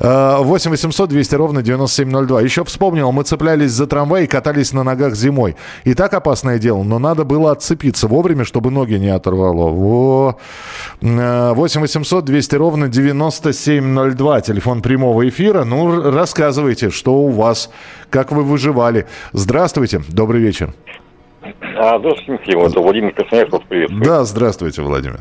8 0.00 0.70
800 0.72 1.08
200 1.08 1.34
ровно 1.36 1.62
9702. 1.62 2.40
Еще 2.40 2.64
вспомнил, 2.64 3.12
мы 3.12 3.22
цеплялись 3.22 3.70
за 3.70 3.86
трамвай 3.86 4.24
и 4.24 4.26
катались 4.26 4.72
на 4.72 4.82
ногах 4.82 5.14
зимой. 5.14 5.54
И 5.84 5.94
так 5.94 6.14
опасное 6.14 6.58
дело, 6.58 6.82
но 6.82 6.98
надо 6.98 7.22
было 7.22 7.52
отцепиться 7.52 8.08
вовремя, 8.08 8.44
чтобы 8.44 8.72
ноги 8.72 8.94
не 8.94 9.08
оторвало. 9.08 9.70
Во. 9.70 10.36
8 11.00 11.80
800 11.80 12.24
200 12.24 12.56
ровно 12.56 12.88
9702. 12.88 14.40
Телефон 14.40 14.82
прямого 14.82 15.28
эфира. 15.28 15.62
Ну, 15.62 16.10
рассказывайте, 16.10 16.90
что 16.90 17.14
у 17.14 17.28
вас, 17.28 17.70
как 18.10 18.32
вы 18.32 18.42
выживали. 18.42 19.06
Здравствуйте, 19.32 20.02
добрый 20.08 20.40
вечер. 20.40 20.74
А, 21.80 21.98
здравствуйте, 21.98 22.32
Михаил, 22.32 22.66
это 22.66 22.80
Владимир 22.80 23.12
Красноярск, 23.12 23.52
вас 23.52 23.62
приветствую. 23.68 24.04
Да, 24.04 24.24
здравствуйте, 24.24 24.82
Владимир. 24.82 25.20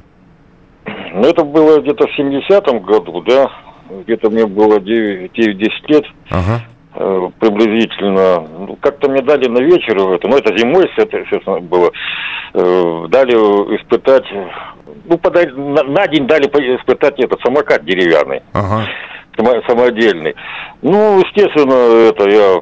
Ну, 1.14 1.22
это 1.22 1.44
было 1.44 1.80
где-то 1.80 2.08
в 2.08 2.20
70-м 2.20 2.80
году, 2.80 3.22
да, 3.22 3.52
где-то 3.90 4.32
мне 4.32 4.48
было 4.48 4.80
9-10 4.80 5.70
лет. 5.88 6.06
Ага 6.30 6.62
э, 6.98 7.30
приблизительно. 7.40 8.40
Ну, 8.40 8.78
как-то 8.82 9.10
мне 9.10 9.22
дали 9.22 9.48
на 9.48 9.60
вечер 9.60 9.98
это, 9.98 10.28
ну 10.28 10.38
это 10.38 10.58
зимой, 10.58 10.90
естественно, 10.98 11.60
было, 11.60 11.92
э, 12.54 13.06
дали 13.10 13.34
испытать, 13.78 14.26
ну 15.06 15.18
подать, 15.18 15.56
на, 15.56 15.84
на 15.84 16.08
день 16.08 16.26
дали 16.26 16.46
испытать 16.46 17.20
этот 17.20 17.40
самокат 17.42 17.86
деревянный. 17.86 18.42
Ага. 18.54 18.88
самодельный. 19.68 20.36
Ну, 20.82 21.20
естественно, 21.20 22.10
это 22.10 22.30
я 22.30 22.62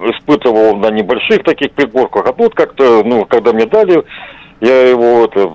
испытывал 0.00 0.76
на 0.76 0.90
небольших 0.90 1.42
таких 1.44 1.72
пригорках, 1.72 2.26
а 2.26 2.32
тут 2.32 2.54
как-то, 2.54 3.02
ну, 3.04 3.24
когда 3.24 3.52
мне 3.52 3.66
дали, 3.66 4.04
я 4.60 4.88
его 4.88 5.24
это, 5.24 5.54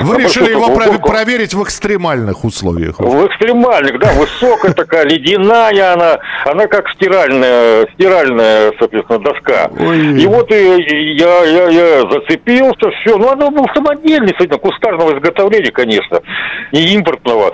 вы 0.00 0.22
решили 0.22 0.50
его 0.50 0.74
про- 0.74 0.98
проверить 0.98 1.54
в 1.54 1.62
экстремальных 1.62 2.44
условиях? 2.44 2.98
В 2.98 3.26
экстремальных, 3.26 3.98
да, 3.98 4.12
высокая 4.12 4.72
такая, 4.72 5.04
ледяная 5.04 5.92
она, 5.92 6.18
она 6.44 6.66
как 6.66 6.88
стиральная, 6.90 7.86
стиральная, 7.94 8.72
соответственно, 8.78 9.18
доска. 9.20 9.70
Ой. 9.78 10.20
И 10.22 10.26
вот 10.26 10.50
и, 10.50 11.14
я, 11.14 11.44
я, 11.44 11.68
я 11.68 12.00
зацепился, 12.10 12.90
все, 13.00 13.16
ну 13.18 13.30
она 13.30 13.50
был 13.50 13.66
самодельный, 13.74 14.34
сегодня, 14.38 14.58
кустарного 14.58 15.16
изготовления, 15.16 15.70
конечно, 15.70 16.20
не 16.72 16.94
импортного, 16.94 17.52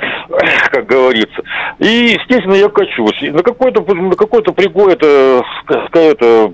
как 0.70 0.86
говорится. 0.86 1.42
И, 1.78 2.16
естественно, 2.18 2.54
я 2.54 2.68
качусь. 2.68 3.20
На 3.22 3.42
какой-то, 3.42 3.80
на 3.94 4.14
какой-то 4.14 4.52
пригой, 4.52 4.92
это, 4.92 5.42
это 5.92 6.52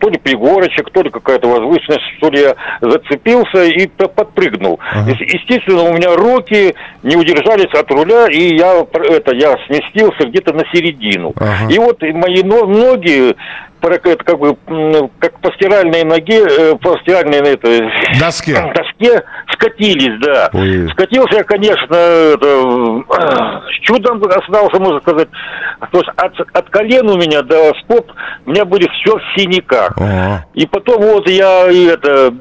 то 0.00 0.08
ли 0.08 0.18
пригорочек, 0.18 0.90
то 0.90 1.02
ли 1.02 1.10
какая-то 1.10 1.48
возвышенность, 1.48 2.04
что 2.18 2.30
ли 2.30 2.40
я 2.40 2.54
зацепился 2.80 3.64
и 3.64 3.86
подпрыгнул. 3.86 4.78
Ага. 4.92 5.10
Естественно, 5.10 5.82
у 5.82 5.92
меня 5.92 6.14
руки 6.14 6.74
не 7.02 7.16
удержались 7.16 7.72
от 7.74 7.90
руля, 7.90 8.26
и 8.30 8.56
я, 8.56 8.86
это, 8.92 9.34
я 9.34 9.56
сместился 9.66 10.28
где-то 10.28 10.52
на 10.52 10.64
середину. 10.72 11.32
Ага. 11.36 11.72
И 11.72 11.78
вот 11.78 12.00
мои 12.02 12.42
ноги 12.42 13.34
как 14.24 14.38
бы 14.38 14.56
как 15.18 15.38
по 15.40 15.52
стиральной 15.52 16.04
ноге, 16.04 16.46
э, 16.46 16.74
по 16.76 16.96
стиральной 17.00 17.40
на 17.40 17.48
это, 17.48 17.90
доске. 18.18 18.54
доске 18.74 19.22
скатились, 19.52 20.18
да. 20.20 20.50
Ой. 20.52 20.88
Скатился 20.90 21.36
я, 21.36 21.44
конечно, 21.44 21.94
это, 21.94 23.62
с 23.68 23.80
чудом 23.82 24.22
остался, 24.24 24.78
можно 24.80 25.00
сказать. 25.00 25.28
То 25.92 25.98
есть 25.98 26.10
от, 26.16 26.40
от 26.52 26.70
колен 26.70 27.08
у 27.08 27.16
меня 27.16 27.42
до 27.42 27.72
стоп 27.84 28.10
у 28.46 28.50
меня 28.50 28.64
были 28.64 28.88
все 28.88 29.16
в 29.16 29.22
синяках. 29.40 29.92
Ага. 29.96 30.46
И 30.54 30.66
потом 30.66 31.02
вот 31.02 31.28
я 31.28 31.70
и 31.70 31.84
это, 31.84 32.34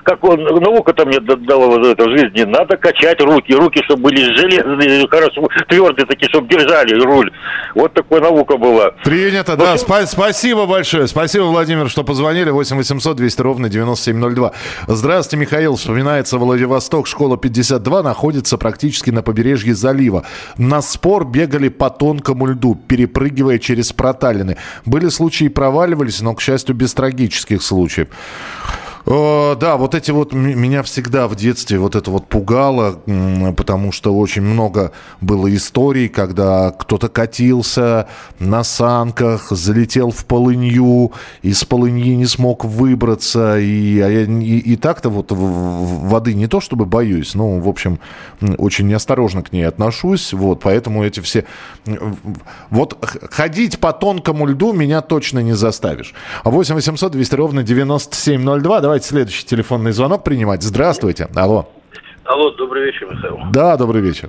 как 0.04 0.24
он, 0.24 0.42
наука-то 0.42 1.06
мне 1.06 1.20
дала 1.20 1.66
вот 1.66 1.86
это 1.86 2.04
в 2.04 2.16
жизни, 2.16 2.42
надо 2.44 2.76
качать 2.76 3.20
руки, 3.20 3.54
руки, 3.54 3.82
чтобы 3.84 4.04
были 4.04 4.34
железные, 4.34 5.06
хорошо, 5.08 5.46
твердые 5.68 6.06
такие, 6.06 6.28
чтобы 6.28 6.48
держали 6.48 6.94
руль. 7.02 7.30
Вот 7.74 7.92
такая 7.92 8.20
наука 8.20 8.56
была. 8.56 8.90
Принято, 9.02 9.56
да. 9.56 9.74
Спа- 9.74 10.06
спасибо 10.06 10.66
большое. 10.66 11.06
Спасибо, 11.06 11.44
Владимир, 11.44 11.88
что 11.90 12.04
позвонили. 12.04 12.50
8 12.50 12.76
800 12.76 13.16
200 13.16 13.42
ровно 13.42 13.68
9702. 13.68 14.52
Здравствуйте, 14.86 15.44
Михаил. 15.44 15.76
Вспоминается 15.76 16.38
Владивосток. 16.38 17.06
Школа 17.06 17.36
52 17.36 18.02
находится 18.02 18.58
практически 18.58 19.10
на 19.10 19.22
побережье 19.22 19.74
залива. 19.74 20.24
На 20.56 20.80
спор 20.82 21.26
бегали 21.26 21.68
по 21.68 21.90
тонкому 21.90 22.46
льду, 22.46 22.63
перепрыгивая 22.72 23.58
через 23.58 23.92
проталины. 23.92 24.56
Были 24.86 25.10
случаи 25.10 25.48
проваливались, 25.48 26.22
но, 26.22 26.34
к 26.34 26.40
счастью, 26.40 26.74
без 26.74 26.94
трагических 26.94 27.62
случаев. 27.62 28.08
О, 29.06 29.54
да, 29.54 29.76
вот 29.76 29.94
эти 29.94 30.10
вот 30.12 30.32
меня 30.32 30.82
всегда 30.82 31.28
в 31.28 31.36
детстве 31.36 31.78
вот 31.78 31.94
это 31.94 32.10
вот 32.10 32.26
пугало, 32.26 33.00
потому 33.54 33.92
что 33.92 34.16
очень 34.16 34.40
много 34.40 34.92
было 35.20 35.54
историй, 35.54 36.08
когда 36.08 36.70
кто-то 36.70 37.08
катился 37.08 38.08
на 38.38 38.64
санках, 38.64 39.48
залетел 39.50 40.10
в 40.10 40.24
полынью, 40.24 41.12
из 41.42 41.64
полыньи 41.64 42.14
не 42.14 42.24
смог 42.24 42.64
выбраться, 42.64 43.58
и, 43.58 44.00
а 44.00 44.08
и, 44.08 44.58
и 44.58 44.76
так-то 44.76 45.10
вот 45.10 45.26
воды 45.30 46.32
не 46.32 46.46
то 46.46 46.62
чтобы 46.62 46.86
боюсь, 46.86 47.34
но, 47.34 47.58
в 47.58 47.68
общем, 47.68 48.00
очень 48.56 48.86
неосторожно 48.86 49.42
к 49.42 49.52
ней 49.52 49.64
отношусь, 49.64 50.32
вот, 50.32 50.60
поэтому 50.62 51.04
эти 51.04 51.20
все... 51.20 51.44
Вот 52.70 53.04
ходить 53.30 53.78
по 53.78 53.92
тонкому 53.92 54.46
льду 54.46 54.72
меня 54.72 55.02
точно 55.02 55.40
не 55.40 55.52
заставишь. 55.52 56.14
8 56.44 56.74
800 56.74 57.12
200 57.12 57.34
ровно 57.34 57.62
9702, 57.62 58.80
давай 58.80 58.93
Давайте 58.94 59.08
следующий 59.08 59.44
телефонный 59.44 59.90
звонок 59.90 60.22
принимать. 60.22 60.62
Здравствуйте. 60.62 61.26
Алло. 61.34 61.68
Алло, 62.26 62.52
добрый 62.52 62.84
вечер, 62.84 63.08
Михаил. 63.10 63.40
Да, 63.52 63.76
добрый 63.76 64.00
вечер. 64.00 64.28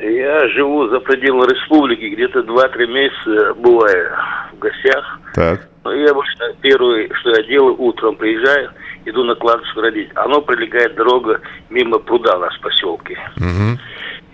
Я 0.00 0.48
живу 0.48 0.88
за 0.88 0.98
пределами 0.98 1.48
республики, 1.48 2.12
где-то 2.12 2.40
2-3 2.40 2.86
месяца 2.88 3.54
бываю 3.54 4.16
в 4.52 4.58
гостях. 4.58 5.20
Так. 5.36 5.68
Но 5.84 5.92
я 5.92 6.10
обычно 6.10 6.52
первое, 6.60 7.08
что 7.20 7.30
я 7.30 7.42
делаю, 7.44 7.80
утром 7.80 8.16
приезжаю, 8.16 8.72
иду 9.04 9.22
на 9.22 9.36
кладбище 9.36 9.80
родить. 9.80 10.10
Оно 10.16 10.40
прилегает 10.40 10.96
дорога 10.96 11.40
мимо 11.70 12.00
пруда 12.00 12.38
у 12.38 12.40
нас 12.40 12.56
в 12.56 12.62
поселке. 12.62 13.16
Угу. 13.36 13.78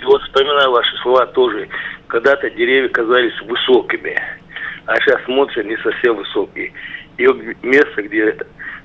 И 0.01 0.05
вот 0.07 0.23
вспоминаю 0.23 0.71
ваши 0.71 0.97
слова 1.03 1.27
тоже. 1.27 1.69
Когда-то 2.07 2.49
деревья 2.49 2.89
казались 2.89 3.39
высокими, 3.43 4.19
а 4.87 4.97
сейчас 5.01 5.23
смотришь, 5.27 5.67
не 5.67 5.77
совсем 5.83 6.17
высокие. 6.17 6.73
И 7.19 7.27
вот 7.27 7.37
место, 7.63 8.03
где 8.05 8.35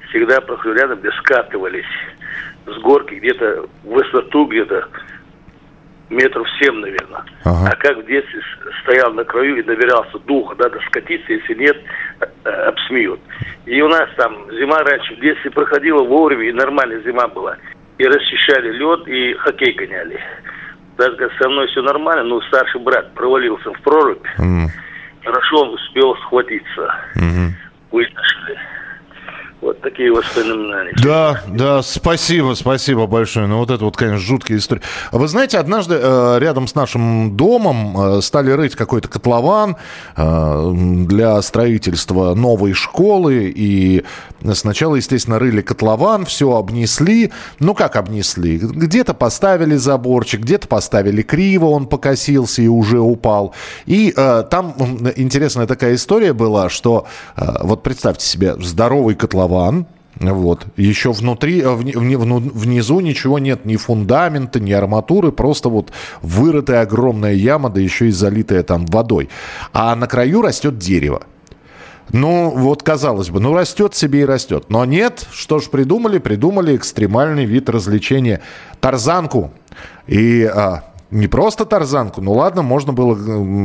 всегда 0.10 0.42
просто 0.42 0.72
рядом, 0.74 1.00
где 1.00 1.12
скатывались 1.12 1.86
с 2.66 2.78
горки 2.82 3.16
где-то 3.16 3.68
в 3.84 3.90
высоту 3.90 4.46
где-то 4.46 4.88
метров 6.10 6.48
семь, 6.60 6.80
наверное. 6.80 7.24
Ага. 7.44 7.72
А 7.72 7.76
как 7.76 7.98
в 7.98 8.06
детстве 8.06 8.42
стоял 8.84 9.14
на 9.14 9.24
краю 9.24 9.58
и 9.58 9.64
доверялся 9.64 10.20
духу, 10.20 10.56
надо 10.58 10.80
скатиться, 10.88 11.34
если 11.34 11.54
нет, 11.56 11.78
э, 12.20 12.26
э, 12.46 12.50
обсмеют. 12.50 13.20
И 13.66 13.82
у 13.82 13.88
нас 13.88 14.10
там 14.18 14.50
зима 14.52 14.80
раньше 14.80 15.16
в 15.16 15.20
детстве 15.20 15.52
проходила 15.52 16.04
вовремя, 16.04 16.50
и 16.50 16.54
нормальная 16.54 17.02
зима 17.02 17.28
была. 17.28 17.58
И 17.98 18.06
расчищали 18.06 18.72
лед, 18.72 19.08
и 19.08 19.34
хоккей 19.34 19.74
гоняли. 19.74 20.20
Даже 20.98 21.30
со 21.40 21.50
мной 21.50 21.68
все 21.68 21.82
нормально, 21.82 22.24
но 22.24 22.42
старший 22.42 22.82
брат 22.82 23.14
провалился 23.14 23.72
в 23.72 23.82
прорубь. 23.82 24.26
Mm. 24.40 24.68
Хорошо 25.24 25.62
он 25.62 25.74
успел 25.74 26.16
схватиться. 26.18 26.96
Mm-hmm. 27.16 27.50
Вытащили. 27.92 28.60
Вот 29.64 29.80
такие 29.80 30.12
воспоминания. 30.12 30.94
Да, 31.02 31.42
да, 31.48 31.82
спасибо, 31.84 32.54
спасибо 32.54 33.08
большое. 33.08 33.48
Ну, 33.48 33.60
вот 33.60 33.72
это 33.72 33.86
вот, 33.86 33.96
конечно, 33.96 34.20
жуткая 34.20 34.58
история. 34.58 34.82
Вы 35.14 35.26
знаете, 35.30 35.58
однажды 35.58 35.98
э, 36.02 36.38
рядом 36.40 36.68
с 36.68 36.76
нашим 36.76 37.38
домом 37.38 38.18
э, 38.18 38.22
стали 38.22 38.52
рыть 38.52 38.76
какой-то 38.76 39.08
котлован 39.08 39.78
э, 40.18 40.72
для 41.08 41.42
строительства 41.42 42.34
новой 42.36 42.74
школы. 42.74 43.54
И 43.56 44.04
сначала, 44.54 44.96
естественно, 44.96 45.40
рыли 45.40 45.62
котлован, 45.62 46.26
все 46.26 46.58
обнесли. 46.58 47.32
Ну, 47.60 47.74
как 47.74 47.96
обнесли? 47.96 48.58
Где-то 48.58 49.14
поставили 49.14 49.78
заборчик, 49.78 50.42
где-то 50.42 50.68
поставили 50.68 51.22
криво, 51.22 51.68
он 51.68 51.88
покосился 51.88 52.62
и 52.62 52.68
уже 52.68 53.00
упал. 53.00 53.56
И 53.86 54.14
э, 54.14 54.44
там 54.50 54.76
интересная 55.16 55.68
такая 55.68 55.96
история 55.96 56.34
была, 56.34 56.70
что, 56.70 57.08
э, 57.38 57.46
вот 57.62 57.82
представьте 57.82 58.26
себе, 58.26 58.56
здоровый 58.60 59.16
котлован, 59.16 59.53
котлован, 59.54 59.86
вот. 60.20 60.68
Еще 60.78 61.12
внутри, 61.12 61.62
э, 61.62 61.74
внизу 61.74 63.00
ничего 63.00 63.40
нет, 63.40 63.66
ни 63.66 63.76
фундамента, 63.76 64.60
ни 64.60 64.72
арматуры, 64.72 65.32
просто 65.32 65.70
вот 65.70 65.92
вырытая 66.22 66.82
огромная 66.82 67.34
яма, 67.34 67.70
да 67.70 67.82
еще 67.82 68.08
и 68.08 68.12
залитая 68.12 68.64
там 68.64 68.86
водой. 68.86 69.30
А 69.74 69.96
на 69.96 70.08
краю 70.08 70.42
растет 70.42 70.78
дерево. 70.78 71.24
Ну, 72.12 72.52
вот 72.52 72.84
казалось 72.84 73.30
бы, 73.30 73.40
ну 73.40 73.54
растет 73.54 73.96
себе 73.96 74.22
и 74.22 74.26
растет. 74.26 74.66
Но 74.70 74.86
нет, 74.86 75.26
что 75.32 75.60
ж 75.60 75.70
придумали? 75.70 76.20
Придумали 76.20 76.76
экстремальный 76.76 77.46
вид 77.46 77.70
развлечения. 77.70 78.42
Тарзанку. 78.82 79.52
И 80.06 80.44
а, 80.44 80.84
не 81.14 81.28
просто 81.28 81.66
тарзанку, 81.66 82.22
ну 82.22 82.34
ладно, 82.34 82.64
можно 82.64 82.92
было, 82.92 83.14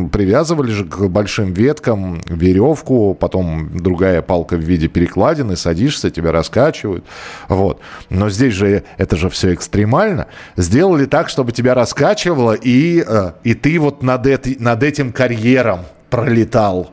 привязывали 0.09 0.71
же 0.71 0.85
к 0.85 1.09
большим 1.09 1.53
веткам 1.53 2.21
веревку, 2.27 3.15
потом 3.15 3.71
другая 3.73 4.21
палка 4.21 4.57
в 4.57 4.61
виде 4.61 4.89
перекладины, 4.89 5.57
садишься, 5.57 6.11
тебя 6.11 6.31
раскачивают, 6.31 7.05
вот. 7.49 7.81
Но 8.11 8.29
здесь 8.29 8.53
же 8.53 8.85
это 8.99 9.17
же 9.17 9.31
все 9.31 9.55
экстремально. 9.55 10.27
Сделали 10.57 11.07
так, 11.07 11.31
чтобы 11.31 11.53
тебя 11.53 11.75
раскачивало, 11.75 12.53
и, 12.53 13.03
э, 13.07 13.33
и 13.45 13.55
ты 13.55 13.79
вот 13.79 14.03
над, 14.03 14.27
эти, 14.27 14.57
над 14.61 14.83
этим 14.83 15.11
карьером 15.11 15.81
пролетал. 16.11 16.91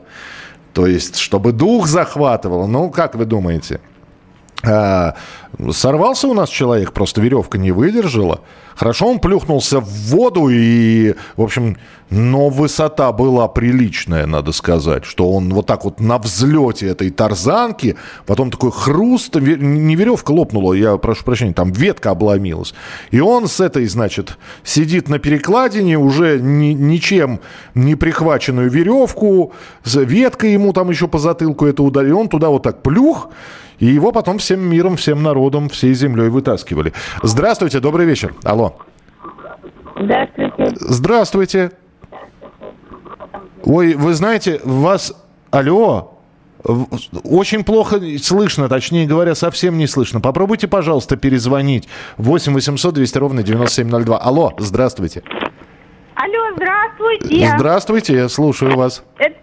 То 0.72 0.86
есть, 0.86 1.16
чтобы 1.16 1.52
дух 1.52 1.86
захватывало. 1.86 2.66
Ну, 2.66 2.90
как 2.90 3.14
вы 3.14 3.26
думаете? 3.26 3.80
А, 4.62 5.14
сорвался 5.70 6.28
у 6.28 6.34
нас 6.34 6.48
человек, 6.48 6.92
просто 6.92 7.20
веревка 7.20 7.58
не 7.58 7.72
выдержала. 7.72 8.40
Хорошо, 8.74 9.06
он 9.06 9.20
плюхнулся 9.20 9.80
в 9.80 9.88
воду 9.88 10.48
и, 10.50 11.14
в 11.36 11.42
общем, 11.42 11.78
но 12.10 12.50
высота 12.50 13.10
была 13.10 13.48
приличная, 13.48 14.26
надо 14.26 14.52
сказать, 14.52 15.06
что 15.06 15.32
он 15.32 15.52
вот 15.52 15.66
так 15.66 15.84
вот 15.84 15.98
на 15.98 16.18
взлете 16.18 16.88
этой 16.88 17.10
тарзанки, 17.10 17.96
потом 18.26 18.50
такой 18.50 18.70
хруст, 18.70 19.34
не 19.36 19.96
веревка 19.96 20.32
лопнула, 20.32 20.74
я 20.74 20.98
прошу 20.98 21.24
прощения, 21.24 21.54
там 21.54 21.72
ветка 21.72 22.10
обломилась. 22.10 22.74
И 23.10 23.20
он 23.20 23.48
с 23.48 23.60
этой, 23.60 23.86
значит, 23.86 24.36
сидит 24.62 25.08
на 25.08 25.18
перекладине, 25.18 25.98
уже 25.98 26.38
ни, 26.38 26.72
ничем 26.74 27.40
не 27.74 27.94
прихваченную 27.94 28.70
веревку, 28.70 29.54
ветка 29.84 30.46
ему 30.46 30.74
там 30.74 30.90
еще 30.90 31.08
по 31.08 31.18
затылку 31.18 31.64
это 31.64 31.82
ударил, 31.82 32.20
он 32.20 32.28
туда 32.28 32.50
вот 32.50 32.62
так 32.62 32.82
плюх, 32.82 33.30
и 33.78 33.86
его 33.86 34.12
потом 34.12 34.38
всем 34.38 34.60
миром, 34.60 34.96
всем 34.96 35.22
народом, 35.22 35.68
всей 35.68 35.94
землей 35.94 36.28
вытаскивали. 36.28 36.92
Здравствуйте, 37.22 37.80
добрый 37.80 38.06
вечер. 38.06 38.34
Алло. 38.44 38.76
Здравствуйте. 39.98 40.72
Здравствуйте. 40.76 41.70
Ой, 43.64 43.94
вы 43.94 44.14
знаете, 44.14 44.60
вас... 44.64 45.14
Алло, 45.50 46.16
очень 47.24 47.64
плохо 47.64 48.00
слышно, 48.18 48.68
точнее 48.68 49.06
говоря, 49.06 49.34
совсем 49.34 49.78
не 49.78 49.86
слышно. 49.86 50.20
Попробуйте, 50.20 50.68
пожалуйста, 50.68 51.16
перезвонить. 51.16 51.88
8 52.18 52.52
800 52.52 52.94
200 52.94 53.18
ровно 53.18 53.42
9702. 53.42 54.18
Алло, 54.18 54.52
здравствуйте. 54.58 55.22
Алло, 56.14 56.56
здравствуйте. 56.56 57.52
Здравствуйте, 57.56 58.14
я 58.14 58.28
слушаю 58.28 58.76
вас. 58.76 59.04
Это, 59.18 59.36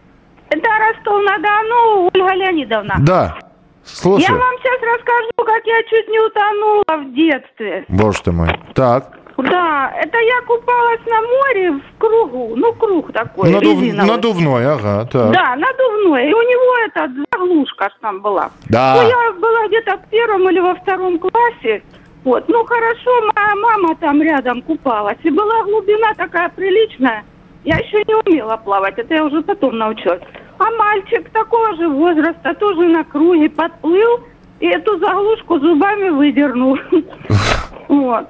это 0.50 0.68
Ростов-на-Дону, 0.68 2.10
Ольга 2.14 2.34
Леонидовна. 2.36 2.96
Да, 3.00 3.38
слушаю. 3.84 4.36
Я 4.36 4.42
вам 4.42 4.56
сейчас 4.60 4.82
расскажу, 4.82 5.32
как 5.38 5.66
я 5.66 5.84
чуть 5.84 6.08
не 6.08 6.20
утонула 6.20 6.84
в 7.04 7.14
детстве. 7.14 7.86
Боже 7.88 8.22
ты 8.24 8.32
мой. 8.32 8.50
Так. 8.74 9.20
Да, 9.38 9.92
это 10.00 10.18
я 10.20 10.42
купалась 10.42 11.00
на 11.08 11.22
море 11.22 11.72
в 11.72 11.98
кругу, 11.98 12.54
ну 12.56 12.72
круг 12.74 13.12
такой, 13.12 13.52
Надув... 13.52 13.82
Надувной, 13.82 14.66
ага, 14.66 15.08
так. 15.12 15.32
Да, 15.32 15.56
надувной, 15.56 16.30
и 16.30 16.34
у 16.34 16.42
него 16.42 16.86
эта 16.86 17.10
заглушка 17.32 17.90
там 18.02 18.22
была. 18.22 18.52
Да. 18.70 18.96
Ну, 18.96 19.10
я 19.10 19.32
была 19.34 19.68
где-то 19.68 19.98
в 19.98 20.10
первом 20.10 20.50
или 20.50 20.60
во 20.60 20.76
втором 20.76 21.18
классе, 21.18 21.82
вот, 22.24 22.48
ну 22.48 22.64
хорошо, 22.64 23.32
моя 23.36 23.56
мама 23.56 23.96
там 23.96 24.22
рядом 24.22 24.62
купалась, 24.62 25.18
и 25.24 25.30
была 25.32 25.64
глубина 25.64 26.14
такая 26.16 26.50
приличная, 26.50 27.24
я 27.64 27.78
еще 27.78 28.04
не 28.08 28.16
умела 28.16 28.58
плавать, 28.58 28.98
это 29.00 29.16
я 29.16 29.26
уже 29.26 29.42
потом 29.42 29.78
научилась. 29.78 30.22
А 30.58 30.72
мальчик 30.78 31.30
такого 31.30 31.76
же 31.76 31.88
возраста 31.90 32.54
тоже 32.56 32.88
на 32.88 33.04
круге 33.04 33.50
подплыл 33.50 34.22
и 34.60 34.68
эту 34.68 34.98
заглушку 35.00 35.60
зубами 35.60 36.10
выдернул. 36.10 36.78
Вот. 37.90 38.28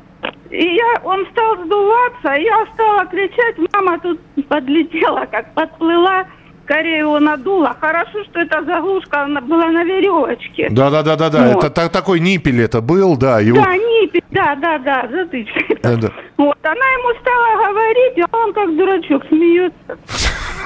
И 0.49 0.75
я, 0.75 1.01
он 1.03 1.25
стал 1.31 1.55
сдуваться, 1.63 2.33
я 2.33 2.65
стала 2.73 3.05
кричать, 3.05 3.55
мама 3.71 3.99
тут 3.99 4.19
подлетела, 4.49 5.25
как 5.25 5.53
подплыла, 5.53 6.25
скорее 6.63 6.99
его 6.99 7.19
надуло. 7.19 7.75
Хорошо, 7.79 8.23
что 8.25 8.39
эта 8.39 8.63
заглушка 8.63 9.23
она 9.23 9.41
была 9.41 9.67
на 9.67 9.83
веревочке. 9.83 10.69
Да, 10.69 10.89
да, 10.89 11.03
да, 11.03 11.15
да, 11.15 11.29
да. 11.29 11.47
Вот. 11.53 11.63
Это 11.63 11.69
так, 11.69 11.91
такой 11.91 12.19
ниппель 12.19 12.61
это 12.61 12.81
был, 12.81 13.15
да. 13.15 13.39
Его... 13.39 13.57
Да, 13.63 13.75
ниппель, 13.77 14.23
да, 14.31 14.55
да, 14.55 14.79
да, 14.79 15.07
затычка. 15.09 15.75
Да, 15.81 15.95
да. 15.97 16.11
Вот, 16.37 16.57
она 16.63 16.73
ему 16.73 17.19
стала 17.21 17.71
говорить, 17.71 18.25
а 18.29 18.37
он 18.37 18.53
как 18.53 18.75
дурачок 18.75 19.23
смеется. 19.29 19.97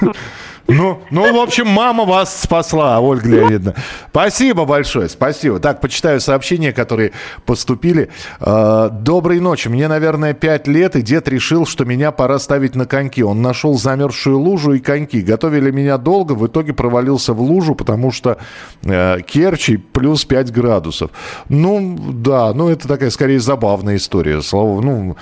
Ну, 0.68 1.02
ну, 1.12 1.34
в 1.34 1.42
общем, 1.42 1.68
мама 1.68 2.04
вас 2.04 2.42
спасла, 2.42 3.00
Ольга 3.00 3.30
Леонидовна. 3.30 3.76
Спасибо 4.10 4.66
большое, 4.66 5.08
спасибо. 5.08 5.60
Так, 5.60 5.80
почитаю 5.80 6.20
сообщения, 6.20 6.74
которые 6.74 7.14
поступили. 7.46 8.10
А, 8.42 8.90
Доброй 8.90 9.40
ночи. 9.40 9.70
Мне, 9.70 9.88
наверное, 9.88 10.34
пять 10.34 10.68
лет, 10.68 10.98
и 10.98 11.02
дед 11.02 11.30
решил, 11.30 11.66
что 11.66 11.86
меня 11.86 12.12
пора 12.12 12.38
ставить 12.40 12.76
на 12.76 12.86
коньки. 12.86 13.24
Он 13.24 13.42
нашел 13.42 13.78
замерзшую 13.78 14.40
лужу 14.40 14.74
и 14.74 14.80
коньки. 14.80 15.22
Готовили 15.22 15.72
меня 15.72 15.98
долго, 15.98 16.34
в 16.34 16.46
итоге 16.46 16.74
провалился 16.74 17.34
в 17.34 17.42
лужу, 17.42 17.74
потому 17.74 18.12
что 18.12 18.38
э, 18.84 19.22
Керчи 19.22 19.78
плюс 19.78 20.26
5 20.26 20.52
градусов. 20.52 21.12
Ну, 21.48 21.98
да, 22.12 22.54
ну, 22.54 22.68
это 22.70 22.90
такая, 22.90 23.10
скорее, 23.10 23.40
забавная 23.40 23.96
история. 23.96 24.42
Слава, 24.42 24.82
ну... 24.82 25.16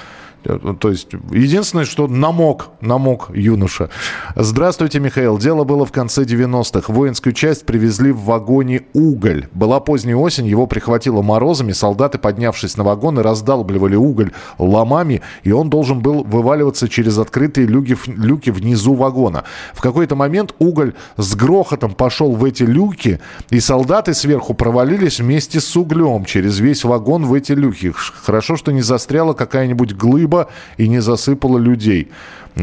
То 0.80 0.90
есть, 0.90 1.10
единственное, 1.32 1.86
что 1.86 2.08
намок, 2.08 2.68
намок 2.82 3.30
юноша. 3.34 3.90
Здравствуйте, 4.36 5.00
Михаил. 5.00 5.38
Дело 5.38 5.64
было 5.64 5.86
в 5.86 5.92
конце 5.92 6.24
90-х. 6.24 6.94
Воинскую 6.94 7.34
часть 7.34 7.66
привезли 7.66 8.12
в 8.12 8.22
вагоне 8.22 8.84
уголь. 8.94 9.48
Была 9.54 9.80
поздняя 9.80 10.16
осень, 10.16 10.46
его 10.46 10.68
прихватило 10.68 11.22
морозами. 11.22 11.72
Солдаты, 11.72 12.20
поднявшись 12.20 12.78
на 12.78 12.84
вагоны, 12.84 13.24
раздалбливали 13.24 13.96
уголь 13.96 14.32
ломами, 14.60 15.22
и 15.44 15.52
он 15.52 15.70
должен 15.70 16.00
был 16.00 16.24
вываливаться 16.24 16.88
через 16.88 17.18
открытые 17.18 17.66
люки, 17.66 17.98
люки 18.08 18.52
внизу 18.52 18.94
вагона. 18.94 19.46
В 19.74 19.82
какой-то 19.82 20.16
момент 20.16 20.54
уголь 20.60 20.94
с 21.18 21.36
грохотом 21.36 21.94
пошел 21.94 22.36
в 22.36 22.44
эти 22.44 22.64
люки, 22.64 23.20
и 23.50 23.60
солдаты 23.60 24.14
сверху 24.14 24.54
провалились 24.54 25.20
вместе 25.20 25.60
с 25.60 25.76
углем 25.76 26.26
через 26.26 26.60
весь 26.60 26.84
вагон 26.84 27.26
в 27.26 27.34
эти 27.34 27.54
люки. 27.54 27.94
Хорошо, 27.96 28.58
что 28.58 28.72
не 28.72 28.82
застряла 28.82 29.34
какая-нибудь 29.34 29.94
глыба 29.96 30.35
небо 30.36 30.48
и 30.78 30.88
не 30.88 31.00
засыпало 31.00 31.58
людей. 31.58 32.10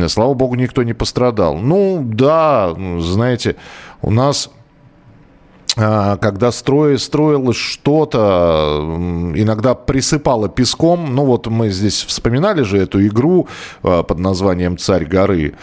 Слава 0.08 0.34
богу, 0.34 0.54
никто 0.54 0.82
не 0.82 0.94
пострадал. 0.94 1.58
Ну, 1.58 2.02
да, 2.02 2.74
знаете, 2.98 3.56
у 4.00 4.10
нас 4.10 4.50
а, 5.76 6.16
когда 6.18 6.52
строи, 6.52 6.96
строилось 6.96 7.56
что-то, 7.56 8.82
иногда 9.34 9.74
присыпало 9.74 10.48
песком. 10.48 11.14
Ну 11.14 11.24
вот 11.24 11.46
мы 11.46 11.70
здесь 11.70 12.02
вспоминали 12.02 12.62
же 12.62 12.78
эту 12.78 13.06
игру 13.06 13.48
а, 13.82 14.02
под 14.02 14.18
названием 14.18 14.76
«Царь 14.76 15.04
горы». 15.04 15.54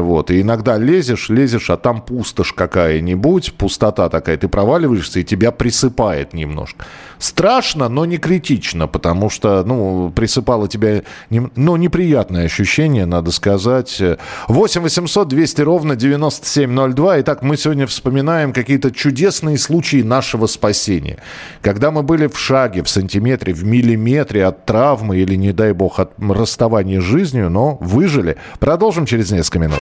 Вот. 0.00 0.30
И 0.30 0.40
иногда 0.40 0.78
лезешь, 0.78 1.28
лезешь, 1.28 1.70
а 1.70 1.76
там 1.76 2.02
пустошь 2.02 2.52
какая-нибудь, 2.52 3.54
пустота 3.54 4.08
такая, 4.08 4.36
ты 4.36 4.48
проваливаешься, 4.48 5.20
и 5.20 5.24
тебя 5.24 5.50
присыпает 5.50 6.32
немножко. 6.34 6.84
Страшно, 7.18 7.88
но 7.88 8.04
не 8.04 8.18
критично, 8.18 8.86
потому 8.86 9.30
что, 9.30 9.64
ну, 9.64 10.12
присыпало 10.14 10.68
тебя, 10.68 11.02
ну, 11.30 11.76
неприятное 11.76 12.44
ощущение, 12.44 13.06
надо 13.06 13.30
сказать. 13.30 14.02
8 14.48 14.82
800 14.82 15.28
200 15.28 15.62
ровно 15.62 15.96
9702. 15.96 17.20
Итак, 17.20 17.42
мы 17.42 17.56
сегодня 17.56 17.86
вспоминаем 17.86 18.52
какие-то 18.52 18.90
чудесные 18.90 19.58
случаи 19.58 20.02
нашего 20.02 20.46
спасения. 20.46 21.18
Когда 21.62 21.90
мы 21.90 22.02
были 22.02 22.26
в 22.26 22.38
шаге, 22.38 22.82
в 22.82 22.88
сантиметре, 22.88 23.52
в 23.52 23.64
миллиметре 23.64 24.44
от 24.44 24.66
травмы 24.66 25.18
или, 25.18 25.34
не 25.34 25.52
дай 25.52 25.72
бог, 25.72 25.98
от 25.98 26.12
расставания 26.18 27.00
с 27.00 27.04
жизнью, 27.04 27.50
но 27.50 27.78
выжили. 27.80 28.36
Продолжим 28.58 29.06
через 29.06 29.30
несколько 29.30 29.58
минут. 29.58 29.83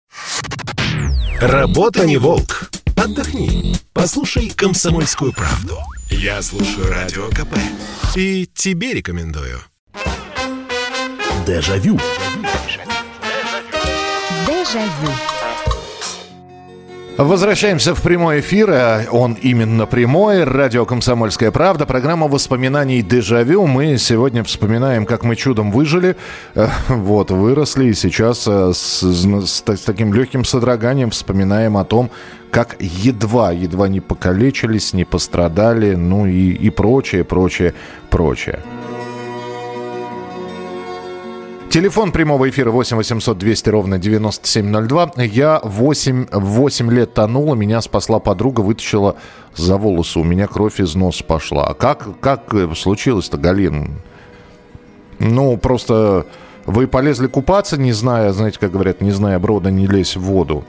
Работа 1.41 2.07
не 2.07 2.17
волк. 2.17 2.71
Отдохни. 2.97 3.77
Послушай 3.93 4.51
комсомольскую 4.51 5.33
правду. 5.33 5.79
Я 6.11 6.43
слушаю 6.43 6.91
радио 6.91 7.29
КП. 7.29 7.57
И 8.17 8.49
тебе 8.55 8.95
рекомендую. 8.95 9.61
Дежавю. 11.47 11.99
Дежавю. 14.47 15.38
Возвращаемся 17.18 17.96
в 17.96 18.02
прямой 18.02 18.38
эфир. 18.38 18.70
А 18.70 19.04
он 19.11 19.33
именно 19.33 19.87
прямой. 19.87 20.44
Радио 20.44 20.85
«Комсомольская 20.85 21.50
правда». 21.50 21.85
Программа 21.85 22.28
воспоминаний 22.28 23.02
«Дежавю». 23.02 23.66
Мы 23.66 23.98
сегодня 23.98 24.44
вспоминаем, 24.44 25.04
как 25.04 25.24
мы 25.24 25.35
чудом 25.35 25.72
выжили. 25.72 26.16
Э, 26.54 26.68
вот, 26.87 27.33
выросли. 27.33 27.87
И 27.87 27.94
сейчас 27.94 28.46
э, 28.46 28.70
с, 28.72 29.02
с, 29.02 29.46
с 29.46 29.81
таким 29.81 30.14
легким 30.14 30.44
содроганием 30.44 31.11
вспоминаем 31.11 31.76
о 31.76 31.85
том, 31.85 32.12
как 32.52 32.76
едва, 32.78 33.50
едва 33.50 33.88
не 33.88 33.98
покалечились, 33.98 34.92
не 34.92 35.04
пострадали, 35.04 35.96
ну 35.96 36.24
и, 36.24 36.52
и 36.52 36.70
прочее, 36.70 37.24
прочее, 37.24 37.74
прочее. 38.11 38.61
Телефон 41.70 42.12
прямого 42.12 42.48
эфира 42.48 42.70
8 42.70 42.96
800 42.96 43.37
200 43.37 43.68
ровно 43.68 43.98
9702. 43.98 45.12
Я 45.18 45.61
8, 45.62 46.28
8 46.33 46.90
лет 46.90 47.12
тонул, 47.12 47.54
меня 47.54 47.83
спасла 47.83 48.20
подруга, 48.20 48.62
вытащила 48.62 49.16
за 49.54 49.76
волосы. 49.76 50.18
У 50.18 50.24
меня 50.24 50.46
кровь 50.46 50.81
из 50.81 50.94
носа 50.94 51.22
пошла. 51.24 51.66
А 51.66 51.74
как, 51.74 52.20
как 52.20 52.54
случилось-то, 52.74 53.37
Галин? 53.37 54.00
Ну, 55.18 55.59
просто 55.59 56.24
вы 56.64 56.87
полезли 56.87 57.26
купаться, 57.26 57.76
не 57.76 57.92
зная, 57.92 58.33
знаете, 58.33 58.59
как 58.59 58.72
говорят, 58.72 59.02
не 59.02 59.11
зная 59.11 59.38
брода, 59.38 59.70
не 59.70 59.87
лезь 59.87 60.16
в 60.16 60.22
воду. 60.22 60.64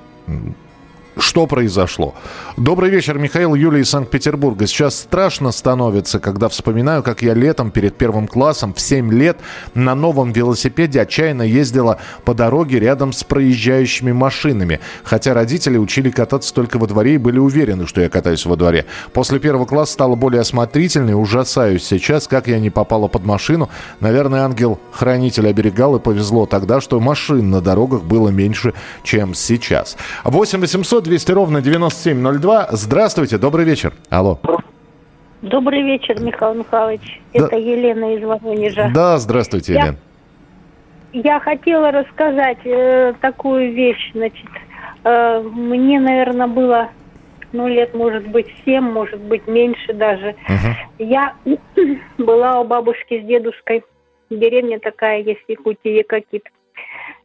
Что 1.19 1.47
произошло? 1.47 2.15
Добрый 2.55 2.89
вечер, 2.89 3.17
Михаил, 3.19 3.53
Юлия 3.53 3.82
из 3.82 3.89
Санкт-Петербурга. 3.89 4.67
Сейчас 4.67 4.97
страшно 4.97 5.51
становится, 5.51 6.19
когда 6.19 6.47
вспоминаю, 6.47 7.03
как 7.03 7.21
я 7.21 7.34
летом 7.34 7.71
перед 7.71 7.97
первым 7.97 8.25
классом 8.25 8.73
в 8.73 8.79
7 8.79 9.12
лет 9.12 9.38
на 9.73 9.95
новом 9.95 10.32
велосипеде 10.32 11.01
отчаянно 11.01 11.41
ездила 11.41 11.99
по 12.23 12.34
дороге 12.34 12.79
рядом 12.79 13.12
с 13.12 13.25
проезжающими 13.25 14.13
машинами. 14.13 14.79
Хотя 15.03 15.34
родители 15.34 15.77
учили 15.77 16.10
кататься 16.10 16.53
только 16.53 16.77
во 16.79 16.88
дворе 16.88 17.15
и 17.15 17.17
были 17.17 17.38
уверены, 17.38 17.86
что 17.86 17.99
я 17.99 18.10
катаюсь 18.10 18.45
во 18.45 18.55
дворе. 18.55 18.86
После 19.12 19.39
первого 19.39 19.65
класса 19.65 19.93
стала 19.93 20.15
более 20.15 20.41
осмотрительной. 20.41 21.21
Ужасаюсь 21.21 21.84
сейчас, 21.84 22.29
как 22.29 22.47
я 22.47 22.60
не 22.60 22.69
попала 22.69 23.10
под 23.10 23.25
машину. 23.25 23.69
Наверное, 23.99 24.45
ангел-хранитель 24.45 25.49
оберегал 25.49 25.97
и 25.97 25.99
повезло 25.99 26.45
тогда, 26.45 26.79
что 26.79 26.99
машин 27.01 27.49
на 27.49 27.60
дорогах 27.60 28.03
было 28.03 28.29
меньше, 28.29 28.73
чем 29.03 29.34
сейчас. 29.34 29.97
8 30.23 30.62
800 30.62 31.09
200 31.10 31.32
ровно 31.32 31.62
9702. 31.62 32.67
Здравствуйте, 32.69 33.39
добрый 33.39 33.65
вечер. 33.65 33.93
Алло. 34.12 34.39
Добрый 35.41 35.82
вечер, 35.82 36.22
Михаил 36.22 36.54
Михайлович. 36.54 37.19
Да. 37.34 37.48
Это 37.48 37.56
Елена 37.58 38.15
из 38.15 38.24
Воронежа. 38.24 38.91
Да, 38.93 39.17
здравствуйте, 39.17 39.74
я, 39.74 39.80
Елена. 39.80 39.98
Я 41.12 41.39
хотела 41.39 41.91
рассказать 41.91 42.60
э, 42.63 43.15
такую 43.22 43.74
вещь. 43.74 44.12
Значит, 44.13 44.50
э, 45.04 45.41
мне, 45.41 46.00
наверное, 46.00 46.45
было 46.45 46.89
ну, 47.54 47.67
лет, 47.67 47.95
может 47.95 48.28
быть, 48.28 48.45
семь, 48.63 48.91
может 48.91 49.19
быть, 49.19 49.48
меньше 49.48 49.93
даже. 49.93 50.36
Угу. 50.48 51.06
Я 51.06 51.34
была 52.19 52.60
у 52.60 52.65
бабушки 52.65 53.19
с 53.19 53.26
дедушкой. 53.26 53.84
Деревня 54.30 54.80
такая 54.80 55.24
есть 55.24 55.41
в 55.48 55.50
Якутии, 55.50 55.89
Якокит. 55.89 56.43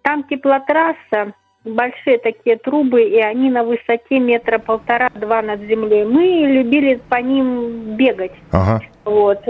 Там 0.01 0.25
теплотрасса, 0.25 1.35
большие 1.65 2.19
такие 2.19 2.57
трубы, 2.57 3.03
и 3.03 3.19
они 3.21 3.51
на 3.51 3.65
высоте 3.65 4.19
метра 4.19 4.59
полтора-два 4.59 5.43
над 5.43 5.61
землей. 5.63 6.05
Мы 6.05 6.47
любили 6.53 7.01
по 7.09 7.17
ним 7.17 7.97
бегать. 7.97 8.35
Ага. 8.53 8.83
Вот. 9.05 9.43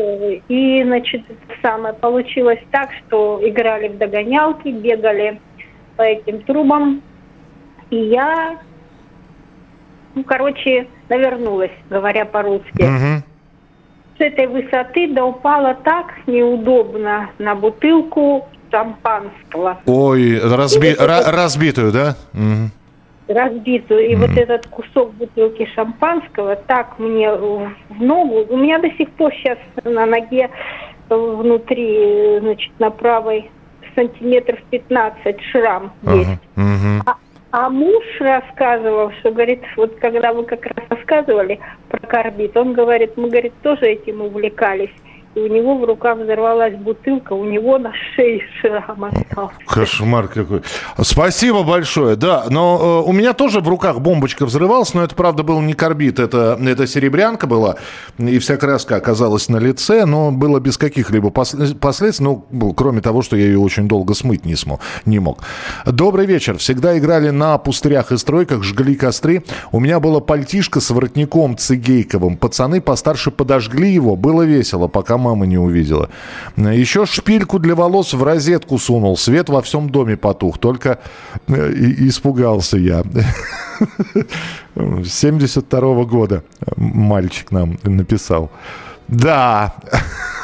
И, 0.48 0.82
значит, 0.84 1.22
самое 1.62 1.94
получилось 1.94 2.60
так, 2.70 2.90
что 2.92 3.40
играли 3.42 3.88
в 3.88 3.98
догонялки, 3.98 4.68
бегали 4.68 5.40
по 5.96 6.02
этим 6.02 6.42
трубам. 6.42 7.02
И 7.90 7.96
я, 7.96 8.58
ну, 10.14 10.24
короче, 10.24 10.86
навернулась, 11.08 11.72
говоря 11.90 12.24
по-русски. 12.24 12.82
Угу. 12.82 13.22
С 14.18 14.20
этой 14.20 14.46
высоты 14.46 15.12
да 15.12 15.24
упала 15.24 15.74
так 15.74 16.06
неудобно 16.26 17.30
на 17.38 17.54
бутылку 17.56 18.48
шампанского. 18.74 19.78
Ой, 19.86 20.38
разби... 20.38 20.90
вот 20.90 21.00
это... 21.00 21.30
разбитую, 21.30 21.92
да? 21.92 22.16
Угу 22.34 22.70
разбитую. 23.26 24.06
И 24.06 24.14
mm 24.14 24.18
вот 24.18 24.36
этот 24.36 24.66
кусок 24.66 25.14
бутылки 25.14 25.66
шампанского 25.74 26.56
так 26.56 26.98
мне 26.98 27.32
в 27.32 27.72
ногу. 27.98 28.44
У 28.50 28.56
меня 28.58 28.78
до 28.78 28.90
сих 28.90 29.08
пор 29.12 29.32
сейчас 29.32 29.56
на 29.82 30.04
ноге 30.04 30.50
внутри, 31.08 32.38
значит, 32.40 32.72
на 32.78 32.90
правой 32.90 33.50
сантиметров 33.94 34.58
15 34.70 35.40
шрам 35.50 35.92
есть. 36.02 36.38
Uh-huh. 36.56 37.00
А, 37.06 37.16
а 37.50 37.70
муж 37.70 38.04
рассказывал, 38.20 39.10
что, 39.20 39.30
говорит, 39.30 39.62
вот 39.76 39.94
когда 40.00 40.32
вы 40.32 40.44
как 40.44 40.66
раз 40.66 40.84
рассказывали 40.90 41.60
про 41.88 42.06
карбид, 42.06 42.56
он 42.56 42.72
говорит, 42.72 43.16
мы, 43.16 43.30
говорит, 43.30 43.54
тоже 43.62 43.86
этим 43.86 44.20
увлекались 44.20 44.92
и 45.34 45.40
у 45.40 45.48
него 45.48 45.78
в 45.78 45.84
руках 45.84 46.18
взорвалась 46.18 46.74
бутылка, 46.76 47.32
у 47.32 47.44
него 47.44 47.78
на 47.78 47.92
шее 48.14 48.40
шрам 48.60 49.04
остался. 49.04 49.54
Кошмар 49.66 50.28
какой. 50.28 50.62
Спасибо 51.02 51.64
большое. 51.64 52.16
Да, 52.16 52.44
но 52.50 53.02
э, 53.04 53.08
у 53.08 53.12
меня 53.12 53.32
тоже 53.32 53.60
в 53.60 53.68
руках 53.68 54.00
бомбочка 54.00 54.46
взрывалась, 54.46 54.94
но 54.94 55.02
это, 55.02 55.14
правда, 55.14 55.42
был 55.42 55.60
не 55.60 55.74
карбид, 55.74 56.20
это, 56.20 56.58
это 56.64 56.86
серебрянка 56.86 57.46
была, 57.46 57.76
и 58.18 58.38
вся 58.38 58.56
краска 58.56 58.96
оказалась 58.96 59.48
на 59.48 59.56
лице, 59.56 60.04
но 60.04 60.30
было 60.30 60.60
без 60.60 60.78
каких-либо 60.78 61.30
последствий, 61.30 62.24
ну, 62.24 62.72
кроме 62.74 63.00
того, 63.00 63.22
что 63.22 63.36
я 63.36 63.46
ее 63.46 63.58
очень 63.58 63.88
долго 63.88 64.14
смыть 64.14 64.44
не, 64.44 64.54
смог, 64.54 64.80
не 65.04 65.18
мог. 65.18 65.40
Добрый 65.84 66.26
вечер. 66.26 66.58
Всегда 66.58 66.96
играли 66.96 67.30
на 67.30 67.58
пустырях 67.58 68.12
и 68.12 68.16
стройках, 68.16 68.62
жгли 68.62 68.94
костры. 68.94 69.42
У 69.72 69.80
меня 69.80 69.98
было 69.98 70.20
пальтишко 70.20 70.80
с 70.80 70.90
воротником 70.90 71.56
цигейковым. 71.56 72.36
Пацаны 72.36 72.80
постарше 72.80 73.30
подожгли 73.30 73.90
его, 73.90 74.14
было 74.14 74.42
весело, 74.42 74.86
пока 74.86 75.18
мама 75.24 75.46
не 75.46 75.58
увидела. 75.58 76.08
Еще 76.56 77.06
шпильку 77.06 77.58
для 77.58 77.74
волос 77.74 78.14
в 78.14 78.22
розетку 78.22 78.78
сунул. 78.78 79.16
Свет 79.16 79.48
во 79.48 79.60
всем 79.60 79.88
доме 79.90 80.16
потух. 80.16 80.58
Только 80.58 80.98
э, 81.48 81.72
испугался 82.08 82.76
я. 82.78 83.02
72 85.04 85.80
-го 85.80 86.06
года 86.06 86.42
мальчик 86.76 87.52
нам 87.52 87.78
написал. 87.84 88.50
Да. 89.08 89.74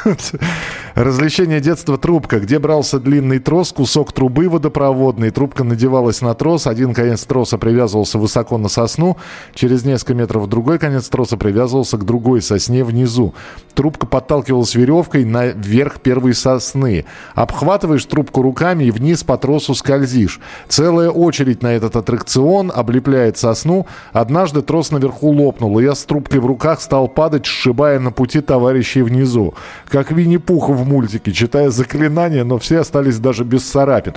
Развлечение 0.95 1.59
детства 1.59 1.97
трубка, 1.97 2.39
где 2.39 2.59
брался 2.59 2.99
длинный 2.99 3.39
трос, 3.39 3.71
кусок 3.71 4.11
трубы 4.11 4.49
водопроводной, 4.49 5.31
трубка 5.31 5.63
надевалась 5.63 6.21
на 6.21 6.33
трос, 6.33 6.67
один 6.67 6.93
конец 6.93 7.23
троса 7.23 7.57
привязывался 7.57 8.17
высоко 8.17 8.57
на 8.57 8.67
сосну, 8.67 9.17
через 9.53 9.85
несколько 9.85 10.13
метров 10.13 10.47
другой 10.47 10.79
конец 10.79 11.07
троса 11.09 11.37
привязывался 11.37 11.97
к 11.97 12.05
другой 12.05 12.41
сосне 12.41 12.83
внизу. 12.83 13.33
Трубка 13.73 14.05
подталкивалась 14.05 14.75
веревкой 14.75 15.23
наверх 15.23 16.01
первой 16.01 16.33
сосны. 16.33 17.05
Обхватываешь 17.35 18.05
трубку 18.05 18.41
руками 18.41 18.85
и 18.85 18.91
вниз 18.91 19.23
по 19.23 19.37
тросу 19.37 19.75
скользишь. 19.75 20.39
Целая 20.67 21.09
очередь 21.09 21.63
на 21.63 21.73
этот 21.73 21.95
аттракцион 21.95 22.71
облепляет 22.73 23.37
сосну. 23.37 23.87
Однажды 24.11 24.61
трос 24.61 24.91
наверху 24.91 25.29
лопнул, 25.29 25.79
и 25.79 25.83
я 25.83 25.95
с 25.95 26.03
трубкой 26.03 26.41
в 26.41 26.45
руках 26.45 26.81
стал 26.81 27.07
падать, 27.07 27.45
сшибая 27.45 27.99
на 27.99 28.11
пути 28.11 28.41
товарищей 28.41 29.01
внизу. 29.03 29.53
Как 29.91 30.09
Винни-Пух 30.09 30.69
в 30.69 30.87
мультике, 30.87 31.33
читая 31.33 31.69
заклинания, 31.69 32.45
но 32.45 32.57
все 32.57 32.79
остались 32.79 33.19
даже 33.19 33.43
без 33.43 33.69
царапин. 33.69 34.13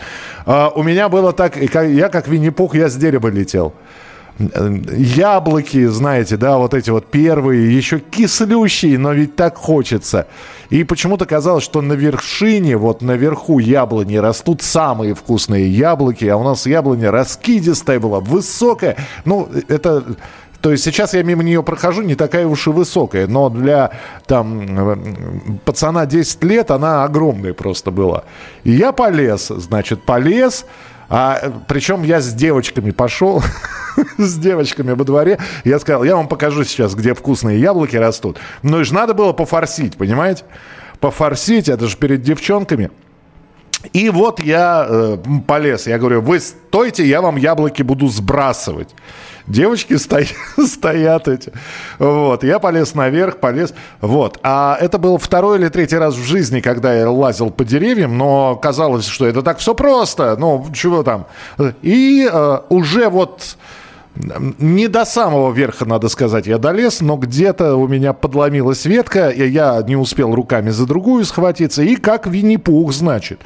А, 0.46 0.70
у 0.74 0.84
меня 0.84 1.08
было 1.08 1.32
так, 1.32 1.56
я 1.56 2.08
как 2.08 2.28
Винни-Пух, 2.28 2.76
я 2.76 2.88
с 2.88 2.94
дерева 2.94 3.26
летел 3.26 3.74
яблоки, 4.38 5.86
знаете, 5.86 6.36
да, 6.36 6.58
вот 6.58 6.74
эти 6.74 6.90
вот 6.90 7.06
первые, 7.06 7.74
еще 7.74 8.00
кислющие, 8.00 8.98
но 8.98 9.12
ведь 9.12 9.36
так 9.36 9.56
хочется. 9.56 10.26
И 10.70 10.82
почему-то 10.82 11.24
казалось, 11.24 11.62
что 11.62 11.80
на 11.82 11.92
вершине, 11.92 12.76
вот 12.76 13.00
наверху 13.00 13.60
яблони 13.60 14.16
растут 14.16 14.62
самые 14.62 15.14
вкусные 15.14 15.68
яблоки, 15.70 16.24
а 16.24 16.36
у 16.36 16.42
нас 16.42 16.66
яблоня 16.66 17.12
раскидистая 17.12 18.00
была, 18.00 18.18
высокая. 18.18 18.96
Ну, 19.24 19.48
это 19.68 20.02
то 20.64 20.70
есть 20.70 20.82
сейчас 20.82 21.12
я 21.12 21.22
мимо 21.22 21.42
нее 21.42 21.62
прохожу, 21.62 22.00
не 22.00 22.14
такая 22.14 22.46
уж 22.46 22.68
и 22.68 22.70
высокая, 22.70 23.26
но 23.26 23.50
для 23.50 23.90
там 24.24 25.60
пацана 25.66 26.06
10 26.06 26.42
лет 26.42 26.70
она 26.70 27.04
огромная 27.04 27.52
просто 27.52 27.90
была. 27.90 28.24
И 28.62 28.70
я 28.70 28.92
полез, 28.92 29.48
значит, 29.48 30.04
полез, 30.04 30.64
а, 31.10 31.52
причем 31.68 32.02
я 32.02 32.22
с 32.22 32.32
девочками 32.32 32.92
пошел, 32.92 33.42
с 34.16 34.38
девочками 34.38 34.92
во 34.92 35.04
дворе. 35.04 35.38
Я 35.64 35.78
сказал, 35.78 36.02
я 36.02 36.16
вам 36.16 36.28
покажу 36.28 36.64
сейчас, 36.64 36.94
где 36.94 37.12
вкусные 37.12 37.60
яблоки 37.60 37.96
растут. 37.96 38.38
Но 38.62 38.80
и 38.80 38.84
же 38.84 38.94
надо 38.94 39.12
было 39.12 39.34
пофорсить, 39.34 39.98
понимаете? 39.98 40.44
Пофорсить, 40.98 41.68
это 41.68 41.88
же 41.88 41.98
перед 41.98 42.22
девчонками. 42.22 42.90
И 43.92 44.08
вот 44.08 44.40
я 44.40 44.86
э, 44.88 45.18
полез. 45.46 45.86
Я 45.86 45.98
говорю, 45.98 46.22
вы 46.22 46.40
стойте, 46.40 47.06
я 47.06 47.20
вам 47.20 47.36
яблоки 47.36 47.82
буду 47.82 48.08
сбрасывать. 48.08 48.94
Девочки 49.46 49.94
стоят, 49.96 50.34
стоят 50.66 51.28
эти. 51.28 51.52
Вот. 51.98 52.44
Я 52.44 52.58
полез 52.58 52.94
наверх, 52.94 53.38
полез. 53.38 53.74
Вот. 54.00 54.38
А 54.42 54.78
это 54.80 54.98
был 54.98 55.18
второй 55.18 55.58
или 55.58 55.68
третий 55.68 55.96
раз 55.96 56.14
в 56.14 56.24
жизни, 56.24 56.60
когда 56.60 56.94
я 56.94 57.10
лазил 57.10 57.50
по 57.50 57.64
деревьям, 57.64 58.16
но 58.16 58.56
казалось, 58.56 59.06
что 59.06 59.26
это 59.26 59.42
так 59.42 59.58
все 59.58 59.74
просто. 59.74 60.36
Ну, 60.38 60.66
чего 60.72 61.02
там. 61.02 61.26
И 61.82 62.28
э, 62.30 62.58
уже 62.70 63.08
вот 63.10 63.56
не 64.16 64.88
до 64.88 65.04
самого 65.04 65.52
верха, 65.52 65.84
надо 65.84 66.08
сказать, 66.08 66.46
я 66.46 66.58
долез, 66.58 67.00
но 67.00 67.16
где-то 67.16 67.76
у 67.76 67.88
меня 67.88 68.12
подломилась 68.12 68.84
ветка, 68.84 69.28
и 69.28 69.46
я 69.48 69.82
не 69.86 69.96
успел 69.96 70.34
руками 70.34 70.70
за 70.70 70.86
другую 70.86 71.24
схватиться, 71.24 71.82
и 71.82 71.96
как 71.96 72.26
Винни-Пух, 72.26 72.92
значит. 72.92 73.40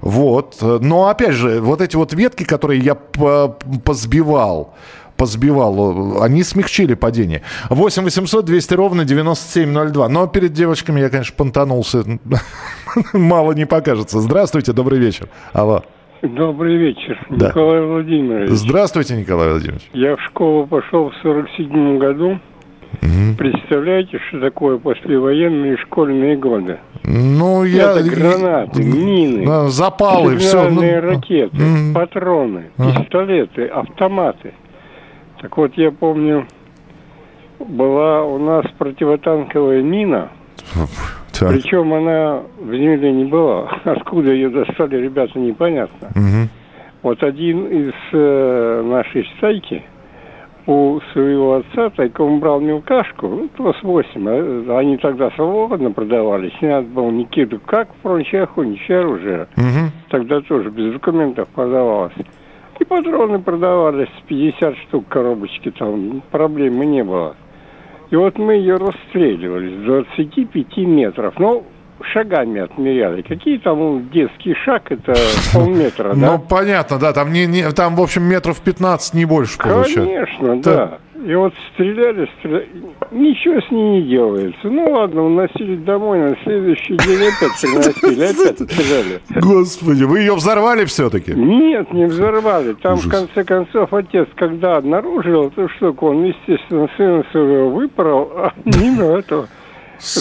Вот. 0.00 0.56
Но, 0.60 1.08
опять 1.08 1.34
же, 1.34 1.60
вот 1.60 1.80
эти 1.80 1.94
вот 1.94 2.12
ветки, 2.12 2.44
которые 2.44 2.80
я 2.80 2.94
позбивал, 2.94 4.74
позбивал, 5.20 6.22
они 6.22 6.42
смягчили 6.42 6.94
падение. 6.94 7.42
8 7.68 8.04
800 8.04 8.42
200 8.42 8.74
ровно 8.74 9.04
9702. 9.04 10.08
Но 10.08 10.26
перед 10.26 10.54
девочками 10.54 10.98
я, 11.00 11.10
конечно, 11.10 11.34
понтанулся. 11.36 12.04
Мало 13.12 13.52
не 13.52 13.66
покажется. 13.66 14.20
Здравствуйте, 14.20 14.72
добрый 14.72 14.98
вечер. 14.98 15.28
Алло. 15.52 15.82
Добрый 16.22 16.78
вечер, 16.78 17.18
да. 17.28 17.48
Николай 17.48 17.82
Владимирович. 17.82 18.50
Здравствуйте, 18.50 19.14
Николай 19.14 19.50
Владимирович. 19.50 19.90
Я 19.92 20.16
в 20.16 20.22
школу 20.22 20.66
пошел 20.66 21.10
в 21.10 21.14
47 21.22 21.98
году. 21.98 22.38
Угу. 23.02 23.36
Представляете, 23.36 24.18
что 24.28 24.40
такое 24.40 24.78
послевоенные 24.78 25.76
школьные 25.76 26.36
годы? 26.36 26.78
Ну, 27.04 27.64
я... 27.64 27.92
Это 27.92 28.04
гранаты, 28.04 28.82
мины, 28.82 29.68
запалы, 29.68 30.38
все. 30.38 30.68
Ну... 30.70 30.80
ракеты, 30.80 31.58
патроны, 31.94 32.70
пистолеты, 32.78 33.66
автоматы. 33.66 34.54
Так 35.40 35.56
вот, 35.56 35.72
я 35.76 35.90
помню, 35.90 36.46
была 37.58 38.24
у 38.24 38.38
нас 38.38 38.66
противотанковая 38.78 39.82
мина, 39.82 40.30
так. 41.38 41.50
причем 41.50 41.92
она 41.94 42.42
в 42.58 42.72
земле 42.72 43.12
не 43.12 43.24
была. 43.24 43.70
Откуда 43.84 44.32
ее 44.32 44.50
достали, 44.50 44.96
ребята, 44.96 45.38
непонятно. 45.38 46.08
Угу. 46.08 46.48
Вот 47.02 47.22
один 47.22 47.66
из 47.66 47.92
э, 48.12 48.82
нашей 48.84 49.26
стайки 49.38 49.82
у 50.66 51.00
своего 51.12 51.56
отца 51.56 51.88
тайком 51.90 52.38
брал 52.38 52.60
мелкашку, 52.60 53.26
ну, 53.26 53.48
ТОС-8, 53.56 54.70
а, 54.70 54.78
они 54.78 54.98
тогда 54.98 55.30
свободно 55.30 55.90
продавались, 55.90 56.52
не 56.60 56.68
надо 56.68 56.86
было 56.88 57.10
Никиту, 57.10 57.58
как 57.64 57.88
прочее 58.02 58.42
охотничье 58.42 59.00
оружие. 59.00 59.48
Угу. 59.56 59.90
Тогда 60.10 60.40
тоже 60.42 60.70
без 60.70 60.92
документов 60.92 61.48
продавалось. 61.48 62.12
Патроны 62.90 63.38
продавались, 63.38 64.08
50 64.26 64.76
штук 64.78 65.06
коробочки, 65.06 65.70
там 65.70 66.24
проблемы 66.32 66.84
не 66.86 67.04
было. 67.04 67.36
И 68.10 68.16
вот 68.16 68.36
мы 68.36 68.54
ее 68.54 68.78
расстреливали 68.78 69.76
с 69.76 69.84
25 69.84 70.76
метров. 70.78 71.34
Ну, 71.38 71.64
шагами 72.12 72.62
отмеряли. 72.62 73.22
Какие 73.22 73.58
там 73.58 73.78
ну, 73.78 74.00
детский 74.12 74.54
шаг, 74.64 74.90
это 74.90 75.14
полметра, 75.54 76.14
да? 76.14 76.32
Ну, 76.32 76.38
понятно, 76.40 76.98
да, 76.98 77.12
там, 77.12 77.32
не, 77.32 77.46
не, 77.46 77.70
там, 77.70 77.94
в 77.94 78.02
общем, 78.02 78.24
метров 78.24 78.60
15, 78.60 79.14
не 79.14 79.24
больше 79.24 79.56
получается. 79.56 79.94
Конечно, 79.94 80.60
да. 80.60 80.98
И 81.24 81.34
вот 81.34 81.52
стреляли, 81.74 82.28
стреляли, 82.38 82.68
ничего 83.10 83.60
с 83.60 83.70
ней 83.70 84.00
не 84.00 84.08
делается. 84.08 84.58
Ну 84.64 84.90
ладно, 84.90 85.24
уносили 85.26 85.76
домой, 85.76 86.18
на 86.18 86.36
следующий 86.44 86.96
день 86.96 87.28
опять 87.28 87.60
приносили, 87.60 88.24
опять 88.24 88.60
стреляли. 88.60 89.20
Господи, 89.36 90.04
вы 90.04 90.20
ее 90.20 90.34
взорвали 90.34 90.84
все-таки? 90.86 91.32
Нет, 91.34 91.92
не 91.92 92.06
взорвали. 92.06 92.72
Там, 92.74 92.94
Ужас. 92.94 93.06
в 93.06 93.10
конце 93.10 93.44
концов, 93.44 93.92
отец, 93.92 94.28
когда 94.36 94.76
обнаружил 94.76 95.48
эту 95.48 95.68
штуку, 95.68 96.08
он, 96.08 96.24
естественно, 96.24 96.88
сына 96.96 97.24
своего 97.32 97.70
выпорол, 97.70 98.32
а 98.36 98.52
мимо 98.64 99.18
этого 99.18 99.48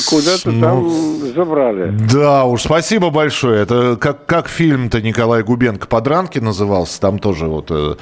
куда-то 0.10 0.52
ну, 0.52 0.62
там 0.62 0.90
забрали. 1.34 1.96
Да 2.14 2.46
уж, 2.46 2.64
спасибо 2.64 3.10
большое. 3.10 3.62
Это 3.62 3.98
как, 4.00 4.26
как 4.26 4.48
фильм-то 4.50 5.02
Николай 5.02 5.44
Губенко 5.44 5.88
«Подранки» 5.88 6.40
назывался, 6.40 7.00
там 7.00 7.20
тоже 7.20 7.48
вот 7.48 7.72
э, 7.72 7.96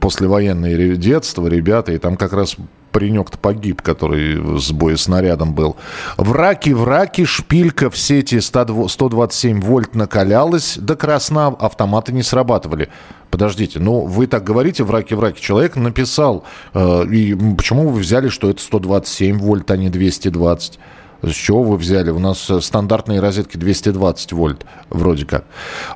послевоенное 0.00 0.96
детство, 0.96 1.46
ребята, 1.46 1.92
и 1.92 1.98
там 1.98 2.16
как 2.16 2.32
раз 2.32 2.56
паренек-то 2.94 3.36
погиб, 3.38 3.82
который 3.82 4.60
с 4.60 4.70
боеснарядом 4.70 5.52
был. 5.52 5.76
Враки, 6.16 6.70
враки, 6.70 7.24
шпилька 7.24 7.90
в 7.90 7.98
сети 7.98 8.38
127 8.38 9.60
вольт 9.60 9.96
накалялась 9.96 10.78
до 10.78 10.94
красна, 10.94 11.48
автоматы 11.48 12.12
не 12.12 12.22
срабатывали. 12.22 12.88
Подождите, 13.30 13.80
ну 13.80 14.06
вы 14.06 14.28
так 14.28 14.44
говорите, 14.44 14.84
враки, 14.84 15.12
враки. 15.14 15.40
Человек 15.40 15.74
написал, 15.74 16.44
э, 16.72 17.04
и 17.06 17.34
почему 17.56 17.88
вы 17.88 17.98
взяли, 17.98 18.28
что 18.28 18.48
это 18.48 18.62
127 18.62 19.38
вольт, 19.38 19.68
а 19.72 19.76
не 19.76 19.88
220? 19.88 20.78
С 21.26 21.34
чего 21.34 21.62
вы 21.62 21.76
взяли? 21.76 22.10
У 22.10 22.18
нас 22.18 22.50
э, 22.50 22.60
стандартные 22.60 23.20
розетки 23.20 23.56
220 23.56 24.32
вольт, 24.32 24.66
вроде 24.90 25.24
как. 25.24 25.44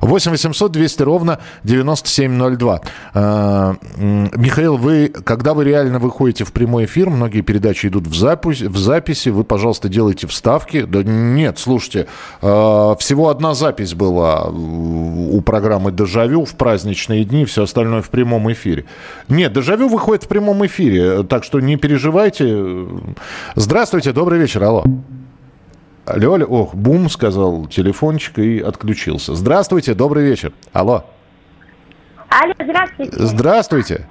8 0.01 0.31
800 0.31 0.71
200 0.71 1.01
ровно 1.03 1.39
9702. 1.63 2.81
А, 3.13 3.75
Михаил, 3.97 4.77
вы, 4.77 5.09
когда 5.09 5.53
вы 5.53 5.65
реально 5.65 5.99
выходите 5.99 6.43
в 6.45 6.51
прямой 6.51 6.85
эфир, 6.85 7.09
многие 7.09 7.41
передачи 7.41 7.87
идут 7.87 8.07
в, 8.07 8.15
запись, 8.15 8.61
в 8.61 8.77
записи, 8.77 9.29
вы, 9.29 9.43
пожалуйста, 9.43 9.89
делайте 9.89 10.27
вставки. 10.27 10.83
Да 10.83 11.03
нет, 11.03 11.59
слушайте, 11.59 12.07
а, 12.41 12.95
всего 12.95 13.29
одна 13.29 13.53
запись 13.53 13.93
была 13.93 14.49
у 14.49 15.41
программы 15.41 15.91
«Дежавю» 15.91 16.45
в 16.45 16.55
праздничные 16.55 17.23
дни, 17.23 17.45
все 17.45 17.63
остальное 17.63 18.01
в 18.01 18.09
прямом 18.09 18.51
эфире. 18.51 18.85
Нет, 19.27 19.53
«Дежавю» 19.53 19.89
выходит 19.89 20.23
в 20.23 20.27
прямом 20.27 20.65
эфире, 20.65 21.23
так 21.23 21.43
что 21.43 21.59
не 21.59 21.75
переживайте. 21.75 22.87
Здравствуйте, 23.55 24.11
добрый 24.11 24.39
вечер, 24.39 24.63
алло. 24.63 24.83
Алло, 26.09 26.33
алло, 26.33 26.45
ох, 26.47 26.73
бум, 26.73 27.07
сказал 27.07 27.67
телефончик 27.67 28.39
и 28.39 28.59
отключился. 28.59 29.35
Здравствуйте, 29.35 29.93
добрый 29.93 30.25
вечер. 30.25 30.51
Алло. 30.73 31.05
Алло, 32.29 32.53
здравствуйте. 32.59 33.11
Здравствуйте. 33.13 34.07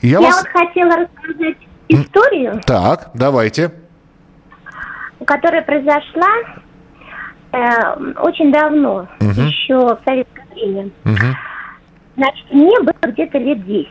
Я, 0.00 0.12
Я 0.12 0.20
вас... 0.20 0.36
вот 0.38 0.48
хотела 0.48 0.96
рассказать 0.96 1.56
историю. 1.88 2.62
Так, 2.66 3.10
давайте. 3.12 3.74
Которая 5.26 5.60
произошла 5.60 6.32
э, 7.52 8.12
очень 8.20 8.50
давно, 8.50 9.06
угу. 9.20 9.40
еще 9.42 9.76
в 9.76 9.98
советское 10.06 10.46
время. 10.54 10.90
Угу. 11.04 11.36
Значит, 12.16 12.52
мне 12.52 12.80
было 12.80 13.12
где-то 13.12 13.36
лет 13.36 13.66
10. 13.66 13.88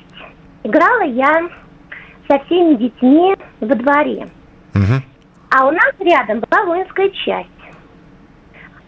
Играла 0.63 1.03
я 1.03 1.49
со 2.27 2.39
всеми 2.45 2.77
детьми 2.77 3.35
во 3.59 3.75
дворе. 3.75 4.27
Угу. 4.73 5.14
А 5.57 5.65
у 5.65 5.71
нас 5.71 5.93
рядом 5.99 6.41
была 6.41 6.65
воинская 6.65 7.09
часть. 7.09 7.49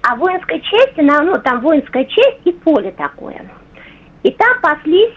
А 0.02 0.16
в 0.16 0.20
воинской 0.20 0.60
части, 0.60 1.00
ну, 1.00 1.40
там 1.42 1.62
воинская 1.62 2.04
часть 2.04 2.42
и 2.44 2.52
поле 2.52 2.92
такое. 2.92 3.50
И 4.24 4.32
там 4.32 4.60
паслись 4.62 5.16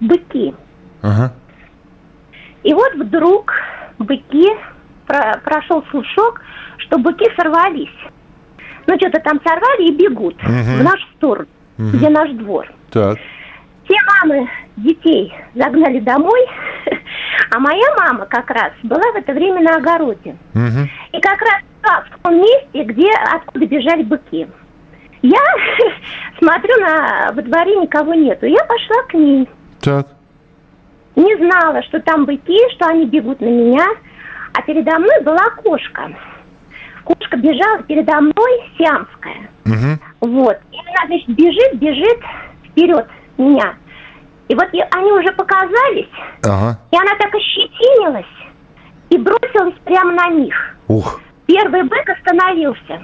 быки. 0.00 0.54
Ага. 1.00 1.32
И 2.64 2.74
вот 2.74 2.94
вдруг 2.96 3.50
быки, 3.98 4.46
про, 5.06 5.40
прошел 5.42 5.82
слушок, 5.90 6.42
что 6.76 6.98
быки 6.98 7.30
сорвались. 7.34 7.96
Ну, 8.86 8.96
что-то 8.98 9.20
там 9.20 9.40
сорвали 9.42 9.88
и 9.88 9.96
бегут 9.96 10.36
угу. 10.42 10.52
в 10.52 10.82
наш 10.82 11.00
сторону, 11.16 11.48
угу. 11.78 11.88
где 11.94 12.10
наш 12.10 12.30
двор. 12.32 12.66
Так. 12.90 13.18
Все 13.84 13.96
мамы 14.22 14.50
детей 14.76 15.32
загнали 15.54 16.00
домой, 16.00 16.46
а 17.54 17.60
моя 17.60 17.86
мама 17.96 18.26
как 18.26 18.50
раз 18.50 18.72
была 18.82 19.12
в 19.12 19.16
это 19.16 19.32
время 19.32 19.60
на 19.60 19.76
огороде. 19.76 20.36
Угу. 20.54 20.88
И 21.12 21.20
как 21.20 21.40
раз 21.40 21.62
в 22.10 22.22
том 22.22 22.36
месте, 22.36 22.82
где 22.82 23.08
откуда 23.32 23.66
бежали 23.66 24.02
быки. 24.02 24.48
Я 25.22 25.38
смотрю 26.38 26.80
на 26.80 27.30
во 27.32 27.42
дворе 27.42 27.76
никого 27.76 28.12
нету. 28.14 28.46
Я 28.46 28.64
пошла 28.64 29.02
к 29.08 29.14
ней. 29.14 29.48
Так. 29.80 30.08
Не 31.14 31.36
знала, 31.36 31.80
что 31.84 32.00
там 32.00 32.24
быки, 32.24 32.58
что 32.74 32.86
они 32.86 33.06
бегут 33.06 33.40
на 33.40 33.46
меня. 33.46 33.86
А 34.52 34.62
передо 34.62 34.98
мной 34.98 35.22
была 35.22 35.44
кошка. 35.62 36.10
Кошка 37.04 37.36
бежала 37.36 37.84
передо 37.84 38.20
мной, 38.20 38.72
сиамская. 38.76 39.48
Угу. 39.64 40.32
Вот. 40.32 40.58
И 40.72 40.76
она, 40.76 41.06
значит, 41.06 41.28
бежит, 41.28 41.74
бежит 41.74 42.18
вперед 42.64 43.06
меня. 43.38 43.76
И 44.48 44.54
вот 44.54 44.68
они 44.72 45.12
уже 45.12 45.32
показались, 45.32 46.08
ага. 46.44 46.78
и 46.90 46.96
она 46.96 47.14
так 47.18 47.34
ощетинилась 47.34 48.26
и 49.08 49.18
бросилась 49.18 49.74
прямо 49.84 50.12
на 50.12 50.28
них. 50.28 50.76
Ух. 50.88 51.20
Первый 51.46 51.82
бык 51.84 52.08
остановился. 52.08 53.00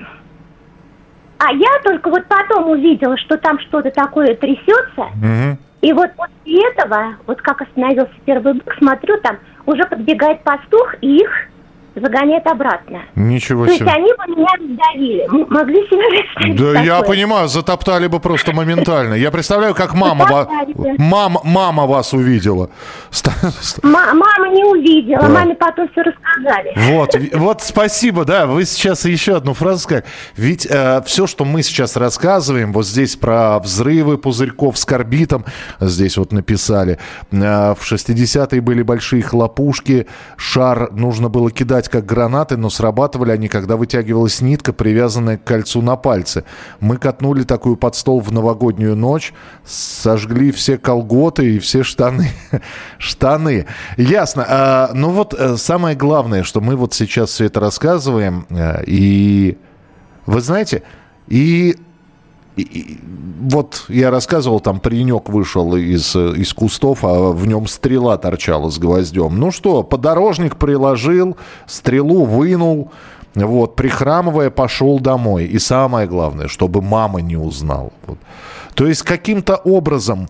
А 1.39 1.53
я 1.53 1.81
только 1.83 2.11
вот 2.11 2.27
потом 2.27 2.71
увидела, 2.71 3.17
что 3.17 3.39
там 3.39 3.59
что-то 3.61 3.91
такое 3.91 4.35
трясется. 4.35 5.01
Угу. 5.01 5.59
И 5.81 5.93
вот 5.95 6.11
после 6.15 6.69
этого, 6.69 7.17
вот 7.27 7.41
как 7.41 7.63
остановился 7.63 8.13
первый 8.27 8.55
бык, 8.55 8.75
смотрю, 8.79 9.19
там 9.23 9.39
уже 9.65 9.85
подбегает 9.85 10.43
пастух, 10.43 10.95
и 11.01 11.17
их 11.17 11.31
загоняет 11.95 12.47
обратно. 12.47 13.03
Ничего 13.15 13.67
себе. 13.67 13.79
То 13.79 13.85
есть 13.85 13.97
они 13.97 14.13
бы 14.13 14.37
меня 14.37 14.49
раздавили. 14.59 15.27
Могли 15.51 15.87
себе 15.89 16.09
представить 16.09 16.57
Да 16.57 16.73
такое. 16.73 16.85
я 16.85 17.03
понимаю, 17.03 17.49
затоптали 17.49 18.07
бы 18.07 18.21
просто 18.21 18.53
моментально. 18.53 19.15
Я 19.15 19.31
представляю, 19.31 19.75
как 19.75 19.95
мама, 19.95 20.27
ва... 20.27 20.49
мама, 20.99 21.41
мама 21.45 21.87
вас 21.87 22.13
увидела. 22.13 22.71
мама 23.83 24.49
не 24.51 24.65
увидела, 24.65 25.23
да. 25.23 25.29
маме 25.29 25.55
потом 25.55 25.89
все 25.93 26.03
рассказали. 26.03 26.73
Вот, 26.77 27.15
вот 27.35 27.63
спасибо, 27.63 28.25
да, 28.25 28.47
вы 28.47 28.65
сейчас 28.65 29.05
еще 29.05 29.37
одну 29.37 29.55
фразу 29.55 29.81
сказали. 29.81 30.05
Ведь 30.37 30.67
э, 30.71 31.03
все, 31.07 31.27
что 31.27 31.45
мы 31.45 31.63
сейчас 31.63 31.97
рассказываем, 31.97 32.73
вот 32.73 32.87
здесь 32.87 33.17
про 33.17 33.59
взрывы 33.59 34.19
пузырьков 34.19 34.79
с 34.79 34.85
карбитом, 34.85 35.45
здесь 35.81 36.17
вот 36.17 36.33
написали, 36.33 36.99
э, 37.31 37.37
в 37.37 37.81
60-е 37.81 38.61
были 38.61 38.83
большие 38.83 39.23
хлопушки, 39.23 40.07
шар 40.37 40.93
нужно 40.93 41.29
было 41.29 41.51
кидать 41.51 41.80
как 41.89 42.07
гранаты, 42.07 42.57
но 42.57 42.71
срабатывали 42.71 43.33
они, 43.33 43.49
когда 43.49 43.77
вытягивалась 43.77 44.41
нитка, 44.41 44.73
привязанная 44.73 45.39
к 45.39 45.45
кольцу 45.45 45.83
на 45.83 45.97
пальце. 45.97 46.45
Мы 46.81 46.97
катнули 46.97 47.45
такую 47.45 47.77
под 47.77 47.95
стол 47.95 48.21
в 48.21 48.33
новогоднюю 48.33 48.97
ночь, 48.97 49.33
сожгли 49.65 50.53
все 50.53 50.79
колготы 50.79 51.57
и 51.57 51.59
все 51.59 51.83
штаны. 51.83 52.31
штаны. 52.99 53.67
Ясно. 53.97 54.45
А, 54.49 54.91
ну 54.95 55.11
вот 55.11 55.35
э, 55.35 55.57
самое 55.57 55.97
главное, 55.97 56.43
что 56.43 56.61
мы 56.61 56.77
вот 56.77 56.95
сейчас 56.95 57.31
все 57.31 57.47
это 57.47 57.61
рассказываем, 57.61 58.47
э, 58.51 58.83
и 58.87 59.59
вы 60.27 60.41
знаете, 60.41 60.83
и 61.27 61.77
и, 62.57 62.99
вот 63.41 63.85
я 63.89 64.11
рассказывал, 64.11 64.61
там 64.61 64.81
паренек 64.81 65.29
вышел 65.29 65.75
из, 65.77 66.15
из 66.15 66.53
кустов, 66.53 67.05
а 67.05 67.33
в 67.33 67.47
нем 67.47 67.67
стрела 67.67 68.17
торчала 68.19 68.71
с 68.71 68.79
гвоздем. 68.79 69.39
Ну 69.39 69.51
что, 69.51 69.83
подорожник 69.83 70.57
приложил, 70.57 71.37
стрелу 71.67 72.25
вынул, 72.25 72.91
вот, 73.35 73.77
прихрамывая, 73.77 74.51
пошел 74.51 74.99
домой. 74.99 75.45
И 75.45 75.59
самое 75.59 76.07
главное, 76.07 76.49
чтобы 76.49 76.83
мама 76.83 77.21
не 77.21 77.37
узнала. 77.37 77.93
Вот. 78.07 78.19
То 78.75 78.87
есть 78.87 79.03
каким-то 79.03 79.57
образом 79.57 80.29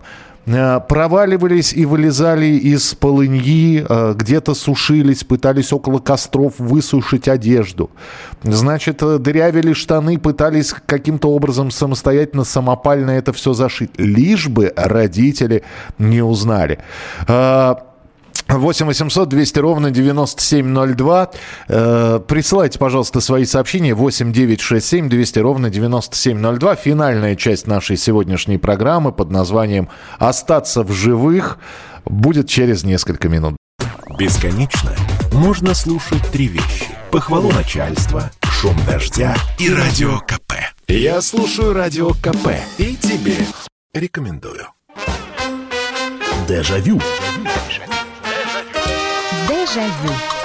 проваливались 0.87 1.73
и 1.73 1.85
вылезали 1.85 2.45
из 2.45 2.95
полыньи, 2.95 3.85
э, 3.87 4.13
где-то 4.15 4.53
сушились, 4.53 5.23
пытались 5.23 5.71
около 5.71 5.99
костров 5.99 6.53
высушить 6.57 7.27
одежду. 7.27 7.91
Значит, 8.43 9.03
э, 9.03 9.19
дырявили 9.19 9.73
штаны, 9.73 10.17
пытались 10.17 10.73
каким-то 10.85 11.29
образом 11.29 11.71
самостоятельно, 11.71 12.43
самопально 12.43 13.11
это 13.11 13.33
все 13.33 13.53
зашить. 13.53 13.91
Лишь 13.97 14.47
бы 14.47 14.73
родители 14.75 15.63
не 15.99 16.21
узнали. 16.21 16.79
8 18.57 18.85
800 18.85 19.29
200 19.29 19.59
ровно 19.59 19.91
9702. 19.91 21.31
Э, 21.67 22.19
присылайте, 22.27 22.79
пожалуйста, 22.79 23.21
свои 23.21 23.45
сообщения. 23.45 23.93
8 23.93 24.33
9 24.33 24.61
6 24.61 24.85
7 24.85 25.09
200 25.09 25.39
ровно 25.39 25.69
9702. 25.69 26.75
Финальная 26.75 27.35
часть 27.35 27.67
нашей 27.67 27.97
сегодняшней 27.97 28.57
программы 28.57 29.11
под 29.11 29.31
названием 29.31 29.89
«Остаться 30.19 30.83
в 30.83 30.91
живых» 30.91 31.59
будет 32.05 32.49
через 32.49 32.83
несколько 32.83 33.29
минут. 33.29 33.55
Бесконечно 34.17 34.91
можно 35.33 35.73
слушать 35.73 36.21
три 36.31 36.47
вещи. 36.47 36.85
Похвалу 37.11 37.51
начальства, 37.51 38.31
шум 38.43 38.75
дождя 38.85 39.35
и 39.59 39.73
радио 39.73 40.19
КП. 40.19 40.53
Я 40.87 41.21
слушаю 41.21 41.73
радио 41.73 42.11
КП 42.11 42.49
и 42.77 42.95
тебе 42.95 43.35
рекомендую. 43.93 44.67
Дежавю. 46.47 46.99
Дежавю. 46.99 47.70
Déjà 49.51 49.81
Vu. 49.81 50.40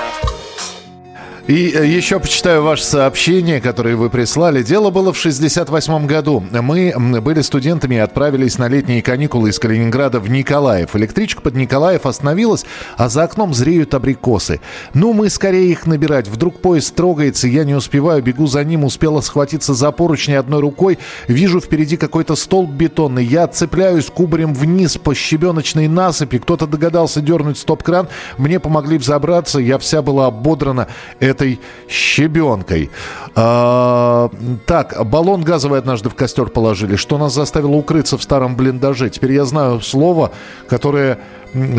И 1.47 1.71
э, 1.71 1.87
еще 1.87 2.19
почитаю 2.19 2.65
ваше 2.65 2.83
сообщение, 2.83 3.61
которое 3.61 3.95
вы 3.95 4.11
прислали. 4.11 4.65
Дело 4.65 4.91
было 4.91 5.13
в 5.13 5.17
68 5.17 6.07
году. 6.07 6.43
Мы 6.51 6.93
были 7.21 7.41
студентами 7.41 7.95
и 7.95 7.99
отправились 7.99 8.59
на 8.59 8.67
летние 8.67 9.01
каникулы 9.01 9.51
из 9.51 9.61
Калининграда 9.61 10.19
в 10.19 10.29
Николаев. 10.29 10.97
Электричка 10.97 11.43
под 11.43 11.55
Николаев 11.55 12.05
остановилась, 12.05 12.67
а 12.97 13.09
за 13.09 13.23
окном 13.23 13.55
зреют 13.55 13.95
абрикосы. 13.95 14.61
Ну, 14.93 15.13
мы 15.13 15.31
скорее 15.31 15.71
их 15.71 15.87
набирать. 15.87 16.27
Вдруг 16.27 16.61
поезд 16.61 16.93
трогается, 16.97 17.47
я 17.47 17.63
не 17.63 17.77
успеваю, 17.77 18.25
бегу 18.25 18.49
за 18.49 18.65
ним, 18.65 18.83
успела 18.83 19.21
схватиться 19.21 19.73
за 19.73 19.93
поручни 19.93 20.33
одной 20.33 20.61
рукой. 20.61 20.99
Вижу 21.29 21.61
впереди 21.61 21.97
какой-то 21.97 22.35
столб 22.35 22.71
бетонный. 22.71 23.25
Я 23.25 23.47
цепляюсь 23.47 24.07
кубарем 24.07 24.53
вниз 24.53 24.97
по 24.97 25.15
щебеночной 25.15 25.87
насыпи. 25.87 26.39
Кто-то 26.39 26.67
догадался 26.67 27.21
дернуть 27.21 27.59
стоп-кран. 27.59 28.09
Мне 28.37 28.59
помогли 28.59 28.99
взобраться. 28.99 29.61
Я 29.61 29.79
вся 29.79 30.03
была 30.03 30.27
ободрана 30.27 30.89
этой 31.37 31.61
щебенкой. 31.89 32.91
А, 33.35 34.31
так, 34.67 35.07
баллон 35.07 35.43
газовый 35.43 35.79
однажды 35.79 36.09
в 36.09 36.15
костер 36.15 36.47
положили, 36.47 36.97
что 36.97 37.19
нас 37.19 37.35
заставило 37.35 37.77
укрыться 37.77 38.17
в 38.17 38.23
старом 38.23 38.57
блиндаже. 38.57 39.11
Теперь 39.11 39.33
я 39.33 39.45
знаю 39.45 39.81
слово, 39.81 40.33
которое 40.69 41.19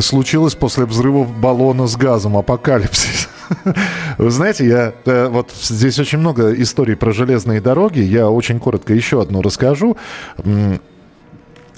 случилось 0.01 0.55
после 0.55 0.85
взрыва 0.85 1.23
баллона 1.23 1.87
с 1.87 1.97
газом. 1.97 2.37
Апокалипсис. 2.37 3.29
Вы 4.17 4.31
знаете, 4.31 4.67
я 4.67 4.93
э, 5.05 5.27
вот 5.27 5.51
здесь 5.51 5.99
очень 5.99 6.19
много 6.19 6.53
историй 6.53 6.95
про 6.95 7.11
железные 7.11 7.61
дороги. 7.61 7.99
Я 7.99 8.29
очень 8.29 8.59
коротко 8.59 8.93
еще 8.93 9.21
одну 9.21 9.41
расскажу 9.41 9.97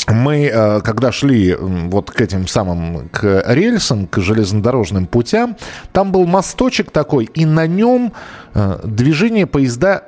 мы, 0.10 0.46
э, 0.46 0.82
когда 0.82 1.12
шли 1.12 1.56
вот 1.60 2.12
к 2.12 2.22
этим 2.22 2.48
самым, 2.48 3.10
к 3.10 3.44
рельсам, 3.48 4.08
к 4.08 4.20
железнодорожным 4.20 5.06
путям, 5.06 5.56
там 5.92 6.12
был 6.12 6.26
мосточек 6.26 6.92
такой, 6.92 7.26
и 7.26 7.46
на 7.46 7.68
нем 7.68 8.14
э, 8.54 8.80
движение 8.84 9.46
поезда 9.46 10.04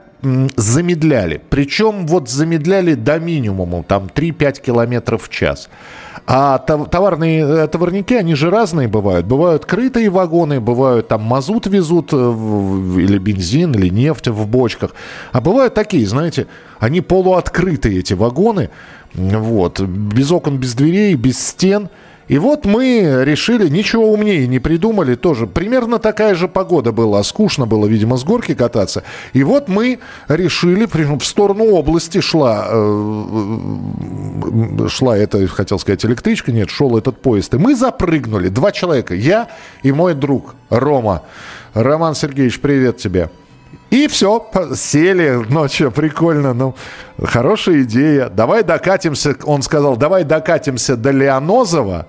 замедляли. 0.55 1.41
Причем 1.49 2.05
вот 2.05 2.29
замедляли 2.29 2.93
до 2.93 3.19
минимума, 3.19 3.83
там 3.83 4.07
3-5 4.13 4.61
километров 4.61 5.23
в 5.23 5.29
час. 5.29 5.69
А 6.27 6.57
товарные 6.57 7.41
э, 7.41 7.67
товарники, 7.67 8.13
они 8.13 8.35
же 8.35 8.49
разные 8.49 8.87
бывают. 8.87 9.25
Бывают 9.25 9.65
крытые 9.65 10.09
вагоны, 10.09 10.59
бывают 10.59 11.07
там 11.07 11.21
мазут 11.21 11.67
везут, 11.67 12.13
или 12.13 13.17
бензин, 13.17 13.71
или 13.73 13.89
нефть 13.89 14.27
в 14.27 14.47
бочках. 14.47 14.91
А 15.31 15.41
бывают 15.41 15.73
такие, 15.73 16.05
знаете, 16.05 16.47
они 16.79 17.01
полуоткрытые, 17.01 17.99
эти 17.99 18.13
вагоны. 18.13 18.69
Вот. 19.13 19.79
Без 19.81 20.31
окон, 20.31 20.57
без 20.57 20.73
дверей, 20.73 21.15
без 21.15 21.39
стен. 21.39 21.89
И 22.27 22.37
вот 22.37 22.65
мы 22.65 23.23
решили, 23.25 23.67
ничего 23.67 24.11
умнее 24.11 24.47
не 24.47 24.59
придумали 24.59 25.15
тоже. 25.15 25.47
Примерно 25.47 25.99
такая 25.99 26.35
же 26.35 26.47
погода 26.47 26.91
была. 26.91 27.23
Скучно 27.23 27.65
было, 27.65 27.85
видимо, 27.87 28.17
с 28.17 28.23
горки 28.23 28.53
кататься. 28.53 29.03
И 29.33 29.43
вот 29.43 29.67
мы 29.67 29.99
решили, 30.27 30.85
в 30.85 31.25
сторону 31.25 31.65
области 31.71 32.21
шла, 32.21 32.67
э, 32.69 33.67
шла 34.87 35.17
это, 35.17 35.45
хотел 35.47 35.79
сказать, 35.79 36.05
электричка, 36.05 36.51
нет, 36.51 36.69
шел 36.69 36.97
этот 36.97 37.21
поезд. 37.21 37.53
И 37.53 37.57
мы 37.57 37.75
запрыгнули, 37.75 38.49
два 38.49 38.71
человека, 38.71 39.13
я 39.13 39.49
и 39.83 39.91
мой 39.91 40.13
друг 40.13 40.55
Рома. 40.69 41.23
Роман 41.73 42.15
Сергеевич, 42.15 42.59
привет 42.59 42.97
тебе. 42.97 43.29
И 43.91 44.07
все, 44.07 44.49
сели, 44.73 45.45
ну 45.49 45.67
что, 45.67 45.91
прикольно, 45.91 46.53
ну, 46.53 46.75
хорошая 47.21 47.81
идея. 47.81 48.29
Давай 48.29 48.63
докатимся, 48.63 49.35
он 49.43 49.61
сказал, 49.61 49.97
давай 49.97 50.23
докатимся 50.23 50.95
до 50.95 51.11
Леонозова 51.11 52.07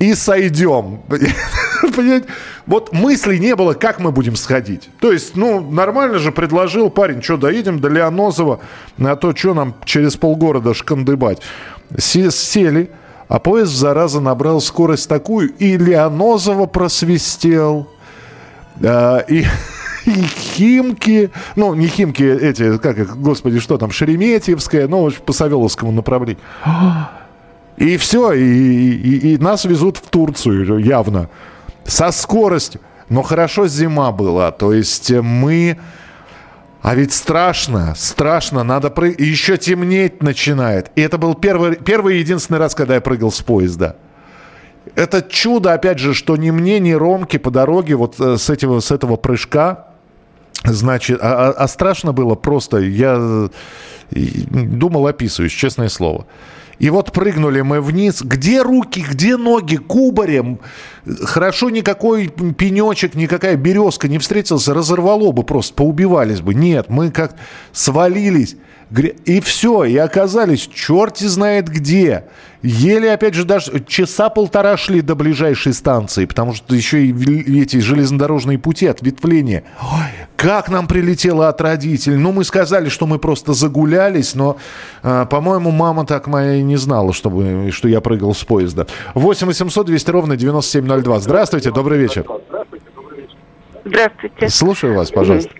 и 0.00 0.14
сойдем. 0.14 1.00
Вот 2.66 2.92
мыслей 2.92 3.40
не 3.40 3.56
было, 3.56 3.74
как 3.74 3.98
мы 3.98 4.12
будем 4.12 4.36
сходить. 4.36 4.90
То 5.00 5.10
есть, 5.10 5.34
ну, 5.34 5.60
нормально 5.60 6.18
же 6.18 6.30
предложил 6.30 6.88
парень, 6.88 7.20
что, 7.20 7.36
доедем 7.36 7.80
до 7.80 7.88
Леонозова, 7.88 8.60
а 8.98 9.16
то 9.16 9.34
что 9.34 9.54
нам 9.54 9.74
через 9.84 10.16
полгорода 10.16 10.72
шкандыбать. 10.72 11.40
Сели, 11.98 12.90
а 13.28 13.38
поезд, 13.40 13.72
зараза, 13.72 14.20
набрал 14.20 14.60
скорость 14.60 15.08
такую, 15.08 15.52
и 15.54 15.76
Леонозова 15.76 16.66
просвистел. 16.66 17.88
А, 18.84 19.18
и 19.18 19.44
Химки, 20.14 21.30
ну, 21.56 21.74
не 21.74 21.86
Химки, 21.86 22.22
эти, 22.22 22.78
как 22.78 22.98
их, 22.98 23.16
господи, 23.16 23.58
что 23.60 23.78
там, 23.78 23.90
Шереметьевская, 23.90 24.88
ну, 24.88 25.10
по 25.10 25.32
Савеловскому 25.32 25.92
направлению. 25.92 26.42
И 27.76 27.96
все, 27.96 28.32
и, 28.32 28.42
и, 28.42 29.34
и 29.34 29.38
нас 29.38 29.64
везут 29.64 29.96
в 29.96 30.08
Турцию 30.08 30.78
явно. 30.78 31.30
Со 31.84 32.10
скоростью. 32.12 32.80
Но 33.08 33.22
хорошо 33.22 33.66
зима 33.66 34.12
была, 34.12 34.52
то 34.52 34.72
есть 34.72 35.10
мы... 35.10 35.78
А 36.82 36.94
ведь 36.94 37.12
страшно, 37.12 37.94
страшно, 37.96 38.62
надо 38.62 38.88
прыгать. 38.88 39.20
Еще 39.20 39.58
темнеть 39.58 40.22
начинает. 40.22 40.90
И 40.94 41.02
это 41.02 41.18
был 41.18 41.34
первый, 41.34 41.76
первый 41.76 42.16
и 42.16 42.20
единственный 42.20 42.58
раз, 42.58 42.74
когда 42.74 42.94
я 42.94 43.00
прыгал 43.02 43.30
с 43.30 43.42
поезда. 43.42 43.96
Это 44.94 45.22
чудо, 45.22 45.74
опять 45.74 45.98
же, 45.98 46.14
что 46.14 46.36
ни 46.36 46.50
мне, 46.50 46.78
ни 46.78 46.92
Ромке 46.92 47.38
по 47.38 47.50
дороге 47.50 47.96
вот 47.96 48.18
э, 48.18 48.38
с, 48.38 48.48
этого, 48.48 48.80
с 48.80 48.90
этого 48.90 49.16
прыжка 49.16 49.89
Значит, 50.64 51.18
а, 51.22 51.48
а, 51.48 51.50
а 51.52 51.68
страшно 51.68 52.12
было 52.12 52.34
просто, 52.34 52.78
я 52.78 53.48
думал, 54.10 55.06
описываюсь, 55.06 55.52
честное 55.52 55.88
слово. 55.88 56.26
И 56.78 56.88
вот 56.88 57.12
прыгнули 57.12 57.60
мы 57.60 57.82
вниз. 57.82 58.22
Где 58.22 58.62
руки, 58.62 59.04
где 59.06 59.36
ноги? 59.36 59.76
Кубарем. 59.76 60.60
Хорошо 61.24 61.68
никакой 61.68 62.28
пенечек, 62.28 63.14
никакая 63.14 63.56
березка 63.56 64.08
не 64.08 64.18
встретился, 64.18 64.72
разорвало 64.72 65.30
бы 65.30 65.42
просто, 65.42 65.74
поубивались 65.74 66.40
бы. 66.40 66.54
Нет, 66.54 66.88
мы 66.88 67.10
как 67.10 67.36
свалились. 67.72 68.56
И 69.24 69.40
все, 69.40 69.84
и 69.84 69.96
оказались 69.96 70.66
черти 70.66 71.24
знает 71.24 71.68
где. 71.68 72.24
Еле, 72.62 73.12
опять 73.12 73.34
же, 73.34 73.44
даже 73.44 73.82
часа 73.86 74.28
полтора 74.28 74.76
шли 74.76 75.00
до 75.00 75.14
ближайшей 75.14 75.72
станции, 75.72 76.26
потому 76.26 76.54
что 76.54 76.74
еще 76.74 77.06
и 77.06 77.62
эти 77.62 77.78
железнодорожные 77.78 78.58
пути, 78.58 78.86
ответвления. 78.86 79.62
Ой, 79.80 80.26
как 80.36 80.68
нам 80.68 80.88
прилетело 80.88 81.48
от 81.48 81.60
родителей. 81.60 82.16
Ну, 82.16 82.32
мы 82.32 82.44
сказали, 82.44 82.88
что 82.88 83.06
мы 83.06 83.18
просто 83.18 83.54
загулялись, 83.54 84.34
но, 84.34 84.56
э, 85.02 85.24
по-моему, 85.30 85.70
мама 85.70 86.04
так 86.04 86.26
моя 86.26 86.56
и 86.56 86.62
не 86.62 86.76
знала, 86.76 87.12
чтобы, 87.12 87.70
что 87.70 87.88
я 87.88 88.00
прыгал 88.00 88.34
с 88.34 88.42
поезда. 88.42 88.88
8 89.14 89.46
800 89.46 89.86
200 89.86 90.10
ровно 90.10 90.36
9702. 90.36 91.20
Здравствуйте, 91.20 91.70
добрый 91.70 91.98
вечер. 91.98 92.26
Здравствуйте. 93.84 94.48
Слушаю 94.48 94.96
вас, 94.96 95.10
пожалуйста. 95.10 95.59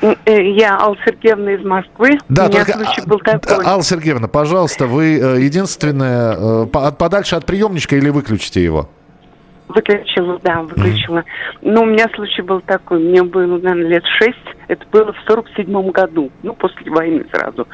Э, 0.00 0.42
я 0.42 0.78
Алла 0.78 0.96
Сергеевна 1.04 1.52
из 1.52 1.64
Москвы. 1.64 2.18
Да, 2.28 2.46
У 2.46 2.50
только, 2.50 2.72
случай 2.72 3.06
был 3.06 3.18
такой. 3.18 3.64
Алла 3.64 3.82
Сергеевна, 3.82 4.28
пожалуйста, 4.28 4.86
вы 4.86 5.18
э, 5.18 5.40
единственная, 5.40 6.64
э, 6.64 6.66
подальше 6.66 7.36
от 7.36 7.44
приемничка 7.44 7.96
или 7.96 8.08
выключите 8.08 8.64
его? 8.64 8.88
Выключила, 9.68 10.40
да, 10.42 10.62
выключила. 10.62 11.18
Mm. 11.18 11.24
Но 11.62 11.82
у 11.82 11.86
меня 11.86 12.06
случай 12.14 12.42
был 12.42 12.60
такой, 12.60 12.98
мне 12.98 13.22
было, 13.22 13.58
наверное, 13.58 13.88
лет 13.88 14.04
шесть, 14.18 14.56
это 14.68 14.84
было 14.90 15.12
в 15.12 15.16
сорок 15.28 15.46
седьмом 15.56 15.90
году, 15.90 16.30
ну, 16.42 16.54
после 16.54 16.90
войны 16.90 17.24
сразу. 17.32 17.68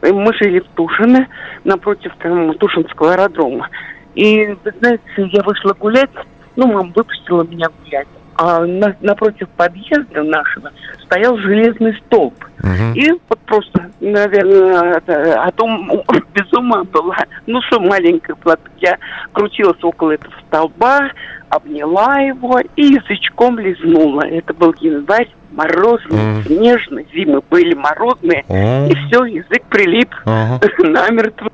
Мы 0.00 0.32
жили 0.34 0.60
в 0.60 0.68
Тушино, 0.74 1.26
напротив 1.64 2.12
там, 2.20 2.54
Тушинского 2.54 3.12
аэродрома. 3.12 3.68
И, 4.14 4.56
вы 4.64 4.72
знаете, 4.78 5.02
я 5.16 5.42
вышла 5.42 5.74
гулять, 5.74 6.10
ну, 6.56 6.68
мама 6.68 6.90
выпустила 6.94 7.42
меня 7.42 7.66
гулять 7.84 8.08
а 8.36 8.64
на, 8.64 8.94
напротив 9.00 9.48
подъезда 9.56 10.22
нашего 10.22 10.70
стоял 11.04 11.36
железный 11.38 11.94
столб. 12.06 12.34
Угу. 12.60 12.94
И 12.94 13.10
вот 13.28 13.38
просто, 13.40 13.90
наверное, 14.00 14.98
это, 14.98 15.42
а 15.42 15.50
то 15.52 15.66
без 16.34 16.52
ума 16.52 16.84
была. 16.84 17.16
Ну, 17.46 17.60
что 17.62 17.80
маленькая 17.80 18.34
плата. 18.36 18.62
Я 18.78 18.98
крутилась 19.32 19.82
около 19.82 20.12
этого 20.12 20.34
столба, 20.46 21.10
обняла 21.48 22.18
его 22.20 22.60
и 22.76 22.82
язычком 22.82 23.58
лизнула. 23.58 24.22
Это 24.22 24.54
был 24.54 24.74
январь, 24.80 25.28
морозный, 25.50 26.40
mm. 26.40 26.46
снежный, 26.46 27.06
зимы 27.12 27.42
были 27.50 27.74
морозные, 27.74 28.44
mm. 28.48 28.88
и 28.90 28.94
все, 28.94 29.24
язык 29.24 29.62
прилип 29.68 30.10
uh-huh. 30.24 30.60
намертво. 30.88 31.50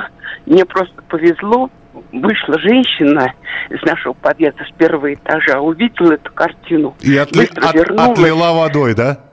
Мне 0.47 0.65
просто 0.65 1.03
повезло, 1.09 1.71
вышла 2.13 2.59
женщина 2.59 3.33
из 3.71 3.83
нашего 3.83 4.13
подъезда 4.15 4.65
с 4.65 4.77
первого 4.77 5.13
этажа, 5.13 5.61
увидела 5.61 6.13
эту 6.13 6.33
картину. 6.33 6.97
И 7.01 7.17
отли... 7.17 7.47
от... 7.57 7.77
отлила 7.99 8.53
водой, 8.53 8.95
да? 8.95 9.28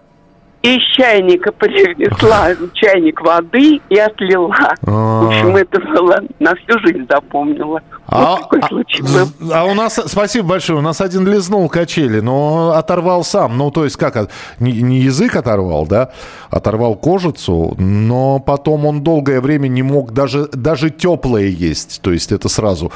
Из 0.65 0.81
чайника 0.95 1.51
принесла 1.51 2.49
чайник 2.73 3.21
воды 3.21 3.79
и 3.87 3.97
отлила. 3.99 4.51
А-а-а. 4.81 5.21
В 5.21 5.27
общем, 5.27 5.55
это 5.55 5.79
было 5.79 6.21
на 6.39 6.55
всю 6.55 6.79
жизнь 6.79 7.05
запомнила. 7.07 7.81
А, 8.07 8.37
вот 8.37 8.63
а, 8.63 9.59
а 9.59 9.65
у 9.65 9.75
нас, 9.75 9.99
спасибо 10.07 10.49
большое, 10.49 10.79
у 10.79 10.81
нас 10.81 11.01
один 11.01 11.27
лизнул 11.27 11.69
качели, 11.69 12.19
но 12.19 12.71
оторвал 12.71 13.23
сам. 13.23 13.59
Ну, 13.59 13.69
то 13.69 13.83
есть 13.83 13.95
как, 13.97 14.31
не, 14.59 14.71
не 14.81 15.01
язык 15.01 15.35
оторвал, 15.35 15.85
да, 15.85 16.11
оторвал 16.49 16.95
кожицу, 16.95 17.75
но 17.77 18.39
потом 18.39 18.87
он 18.87 19.03
долгое 19.03 19.41
время 19.41 19.67
не 19.67 19.83
мог 19.83 20.13
даже, 20.13 20.47
даже 20.51 20.89
теплое 20.89 21.45
есть. 21.45 22.01
То 22.01 22.11
есть 22.11 22.31
это 22.31 22.49
сразу. 22.49 22.91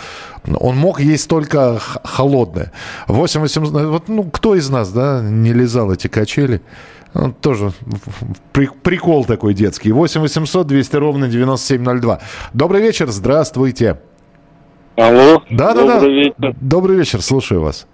Он 0.59 0.76
мог 0.76 1.01
есть 1.01 1.30
только 1.30 1.78
холодное. 2.03 2.72
8 3.07 3.41
800, 3.41 3.72
вот, 3.86 4.07
ну, 4.07 4.24
кто 4.24 4.55
из 4.55 4.72
нас, 4.72 4.89
да, 4.89 5.22
не 5.22 5.53
лизал 5.53 5.91
эти 5.91 6.07
качели? 6.07 6.61
Ну, 7.14 7.34
тоже 7.34 7.72
прикол 8.53 9.26
такой 9.26 9.53
детский. 9.53 9.91
8 9.91 10.22
800 10.22 10.68
200 10.68 10.95
ровно 10.97 11.28
9702. 11.28 12.20
Добрый 12.53 12.82
вечер, 12.82 13.07
здравствуйте. 13.07 13.99
Алло. 14.95 15.41
Да, 15.49 15.74
да, 15.74 15.99
да. 15.99 16.05
Вечер. 16.05 16.55
Добрый 16.62 16.97
вечер, 16.97 17.22
слушаю 17.22 17.62
вас. 17.62 17.88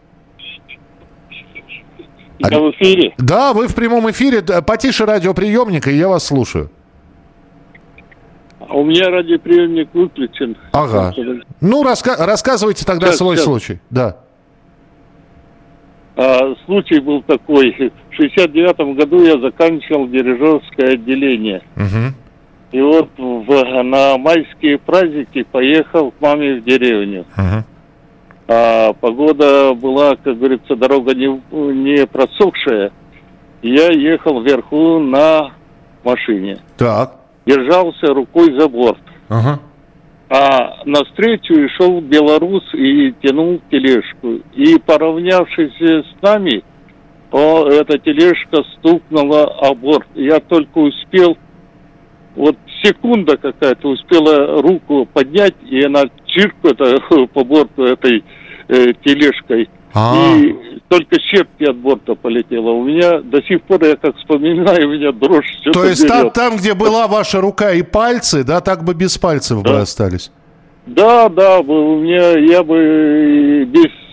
Я 2.40 2.60
в 2.60 2.72
эфире? 2.72 3.14
Да, 3.18 3.54
вы 3.54 3.68
в 3.68 3.76
прямом 3.76 4.10
эфире. 4.12 4.42
Потише 4.42 5.06
радиоприемника, 5.06 5.90
и 5.90 5.98
я 5.98 6.10
вас 6.10 6.26
слушаю. 6.26 6.70
А 8.60 8.74
у 8.74 8.84
меня 8.84 9.10
радиоприемник 9.10 9.90
выключен. 9.94 10.58
Ага. 10.74 11.14
Ну, 11.62 11.84
раска- 11.84 12.18
рассказывайте 12.26 12.84
тогда 12.86 13.08
сейчас, 13.08 13.18
свой 13.20 13.36
сейчас. 13.38 13.46
случай. 13.46 13.80
Да. 13.90 14.18
А, 16.18 16.56
случай 16.66 17.00
был 17.00 17.22
такой. 17.22 17.94
В 18.16 18.22
69 18.22 18.96
году 18.96 19.24
я 19.24 19.38
заканчивал 19.40 20.08
дирижерское 20.08 20.94
отделение. 20.94 21.62
Угу. 21.76 22.16
И 22.72 22.82
вот 22.82 23.10
в, 23.18 23.84
на 23.84 24.18
майские 24.18 24.78
праздники 24.78 25.44
поехал 25.44 26.12
к 26.12 26.22
маме 26.22 26.56
в 26.56 26.64
деревню. 26.64 27.26
Uh-huh. 27.38 27.64
А 28.48 28.94
погода 28.94 29.74
была, 29.74 30.16
как 30.16 30.38
говорится, 30.38 30.76
дорога 30.76 31.14
не, 31.14 31.42
не 31.52 32.06
просохшая. 32.06 32.92
Я 33.62 33.92
ехал 33.92 34.42
вверху 34.42 35.00
на 35.00 35.52
машине. 36.04 36.58
Так. 36.78 37.16
Держался 37.46 38.14
рукой 38.14 38.60
за 38.60 38.68
борт. 38.68 39.00
Uh-huh. 39.30 39.60
А 40.30 40.84
навстречу 40.86 41.54
шел 41.78 42.02
белорус 42.02 42.64
и 42.74 43.14
тянул 43.22 43.62
тележку. 43.72 44.40
И 44.54 44.78
поравнявшись 44.86 45.80
с 45.80 46.22
нами, 46.22 46.64
о, 47.36 47.68
эта 47.68 47.98
тележка 47.98 48.64
стукнула 48.78 49.44
о 49.44 49.76
борт. 49.76 50.08
Я 50.16 50.40
только 50.40 50.78
успел 50.78 51.38
вот 52.34 52.56
секунда 52.82 53.36
какая-то 53.36 53.90
успела 53.90 54.62
руку 54.62 55.06
поднять, 55.12 55.56
и 55.70 55.84
она 55.84 56.04
чирк 56.28 56.56
это, 56.64 56.98
по 57.34 57.44
борту 57.44 57.84
этой 57.84 58.24
э, 58.70 58.94
тележкой. 59.04 59.68
А-а-а. 59.94 60.38
И 60.38 60.80
только 60.88 61.20
щепки 61.20 61.66
от 61.66 61.76
борта 61.76 62.16
полетело. 62.16 62.72
У 62.72 62.86
меня 62.86 63.20
до 63.20 63.42
сих 63.42 63.62
пор, 63.64 63.84
я 63.84 63.98
как 63.98 64.16
вспоминаю, 64.16 64.88
у 64.88 64.94
меня 64.94 65.12
дрожь 65.12 65.60
То 65.74 65.84
есть 65.84 66.08
там, 66.08 66.32
там, 66.32 66.56
где 66.56 66.74
была 66.74 67.08
ваша 67.08 67.42
рука 67.42 67.74
и 67.74 67.82
пальцы, 67.82 68.46
да, 68.46 68.62
так 68.62 68.86
бы 68.86 68.94
без 68.94 69.18
пальцев 69.18 69.62
да. 69.62 69.72
бы 69.72 69.78
остались? 69.80 70.32
Да, 70.86 71.28
да, 71.28 71.60
у 71.60 72.00
меня 72.00 72.38
я 72.38 72.64
бы 72.64 73.68
без 73.68 74.05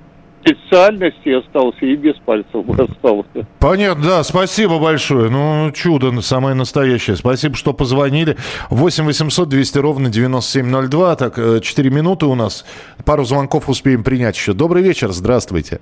специальности 0.42 1.28
остался 1.30 1.86
и 1.86 1.96
без 1.96 2.14
пальцев 2.16 2.68
остался. 2.68 3.46
Понятно, 3.58 4.04
да, 4.04 4.22
спасибо 4.24 4.78
большое. 4.78 5.30
Ну, 5.30 5.70
чудо 5.72 6.20
самое 6.20 6.54
настоящее. 6.54 7.16
Спасибо, 7.16 7.54
что 7.54 7.72
позвонили. 7.72 8.36
8 8.70 9.04
800 9.04 9.48
200 9.48 9.78
ровно 9.78 10.08
9702. 10.10 11.16
Так, 11.16 11.36
4 11.36 11.88
э, 11.88 11.92
минуты 11.92 12.26
у 12.26 12.34
нас. 12.34 12.64
Пару 13.04 13.24
звонков 13.24 13.68
успеем 13.68 14.02
принять 14.02 14.36
еще. 14.36 14.52
Добрый 14.52 14.82
вечер, 14.82 15.12
здравствуйте. 15.12 15.80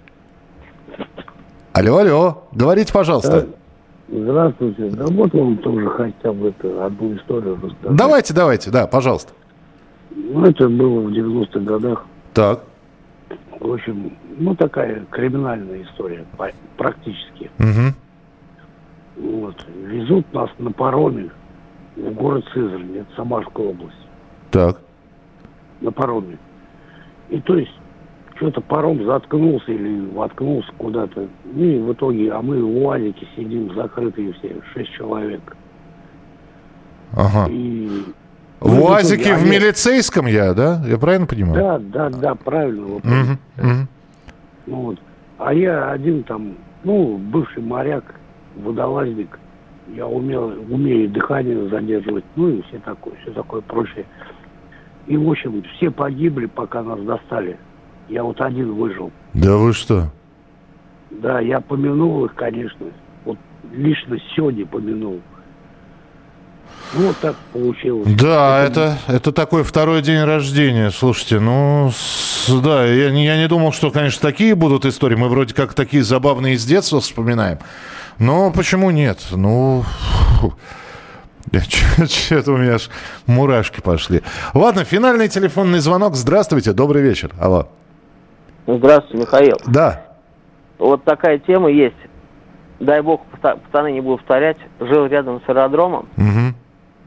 Алло, 1.73 1.99
алло, 1.99 2.49
говорите, 2.53 2.93
пожалуйста. 2.93 3.47
Здравствуйте. 4.09 4.91
Да 4.91 5.07
вот 5.07 5.33
вам 5.33 5.57
тоже 5.59 5.89
хотя 5.89 6.33
бы 6.33 6.49
это, 6.49 6.87
одну 6.87 7.17
историю 7.17 7.55
рассказать. 7.63 7.97
Давайте, 7.97 8.35
давайте, 8.35 8.71
да, 8.71 8.87
пожалуйста. 8.89 9.33
Ну, 10.11 10.45
это 10.45 10.69
было 10.69 11.01
в 11.01 11.13
90-х 11.13 11.61
годах. 11.61 12.05
Так. 12.35 12.65
В 13.61 13.73
общем, 13.73 14.17
ну, 14.39 14.55
такая 14.55 15.05
криминальная 15.11 15.83
история, 15.83 16.25
практически. 16.79 17.51
Угу. 17.59 19.39
Вот. 19.41 19.67
Везут 19.85 20.33
нас 20.33 20.49
на 20.59 20.73
пароме 20.73 21.31
в 21.95 22.11
город 22.15 22.45
Сызрань, 22.55 22.97
это 22.97 23.15
Самарская 23.17 23.67
область. 23.67 23.97
Так. 24.51 24.81
На 25.83 25.93
пароме. 25.93 26.39
И 27.29 27.39
то 27.41 27.57
есть, 27.57 27.73
что-то 28.37 28.63
паром 28.63 29.05
заткнулся 29.05 29.71
или 29.71 30.07
воткнулся 30.07 30.73
куда-то. 30.79 31.29
Ну 31.45 31.63
и 31.63 31.79
в 31.79 31.93
итоге, 31.93 32.33
а 32.33 32.41
мы 32.41 32.65
в 32.65 32.79
УАЗике 32.79 33.29
сидим 33.37 33.75
закрытые 33.75 34.33
все, 34.33 34.57
шесть 34.73 34.91
человек. 34.93 35.57
Ага. 37.13 37.47
И 37.51 38.05
в 38.61 38.75
ну, 38.75 38.85
УАЗике 38.85 39.35
в 39.37 39.45
милицейском 39.47 40.27
я, 40.27 40.53
да? 40.53 40.83
Я 40.87 40.99
правильно 40.99 41.27
понимаю? 41.27 41.55
Да, 41.55 41.79
да, 41.79 42.11
да, 42.11 42.35
правильно. 42.35 42.87
Угу, 42.87 43.03
угу. 43.59 43.89
Ну, 44.67 44.77
вот. 44.83 44.99
А 45.39 45.55
я 45.55 45.91
один 45.91 46.23
там, 46.25 46.55
ну, 46.85 47.17
бывший 47.17 47.63
моряк, 47.63 48.05
водолазник. 48.57 49.39
Я 49.95 50.07
умел, 50.07 50.53
умею 50.69 51.09
дыхание 51.09 51.69
задерживать, 51.69 52.25
ну 52.37 52.49
и 52.51 52.63
все 52.63 52.79
такое, 52.79 53.15
все 53.23 53.33
такое 53.33 53.61
прочее. 53.63 54.05
И, 55.07 55.17
в 55.17 55.29
общем, 55.29 55.65
все 55.77 55.91
погибли, 55.91 56.47
пока 56.47 56.83
нас 56.83 57.01
достали. 57.01 57.59
Я 58.09 58.23
вот 58.23 58.41
один 58.41 58.75
выжил. 58.75 59.11
Да 59.35 59.57
вы 59.57 59.73
что? 59.73 60.13
Да, 61.11 61.41
я 61.41 61.61
помянул 61.61 62.25
их, 62.27 62.35
конечно. 62.35 62.87
Вот 63.25 63.39
лично 63.73 64.19
сегодня 64.37 64.67
помянул. 64.67 65.21
Ну, 66.93 67.07
вот 67.09 67.17
так 67.19 67.37
получилось. 67.53 68.09
Да, 68.15 68.65
это, 68.65 68.99
это, 69.07 69.13
это 69.13 69.33
такой 69.33 69.63
второй 69.63 70.03
день 70.03 70.23
рождения. 70.25 70.91
Слушайте, 70.91 71.39
ну, 71.39 71.91
с, 71.95 72.49
да, 72.63 72.85
я, 72.85 73.11
я 73.11 73.37
не 73.37 73.49
думал, 73.49 73.73
что, 73.73 73.91
конечно, 73.91 74.21
такие 74.21 74.55
будут 74.55 74.85
истории. 74.85 75.15
Мы 75.15 75.29
вроде 75.29 75.55
как 75.55 75.75
такие 75.75 76.03
забавные 76.03 76.55
из 76.55 76.65
детства 76.65 77.01
вспоминаем. 77.01 77.59
Но 78.19 78.53
почему 78.53 78.91
нет? 78.91 79.19
Ну, 79.31 79.85
что-то 82.09 82.53
у 82.53 82.57
меня 82.57 82.75
аж 82.75 82.91
мурашки 83.27 83.81
пошли. 83.81 84.23
Ладно, 84.55 84.85
финальный 84.85 85.29
телефонный 85.29 85.79
звонок. 85.79 86.15
Здравствуйте, 86.15 86.73
добрый 86.73 87.03
вечер. 87.03 87.31
Алло. 87.41 87.69
Здравствуйте, 88.67 89.19
Михаил. 89.19 89.57
Да. 89.67 90.05
Вот 90.79 91.05
такая 91.05 91.39
тема 91.39 91.71
есть. 91.71 91.97
Дай 92.81 93.01
бог, 93.03 93.23
пацаны 93.41 93.93
не 93.93 94.01
буду 94.01 94.17
повторять. 94.17 94.57
Жил 94.81 95.07
рядом 95.07 95.41
с 95.41 95.49
аэродромом. 95.49 96.09
Угу 96.17 96.55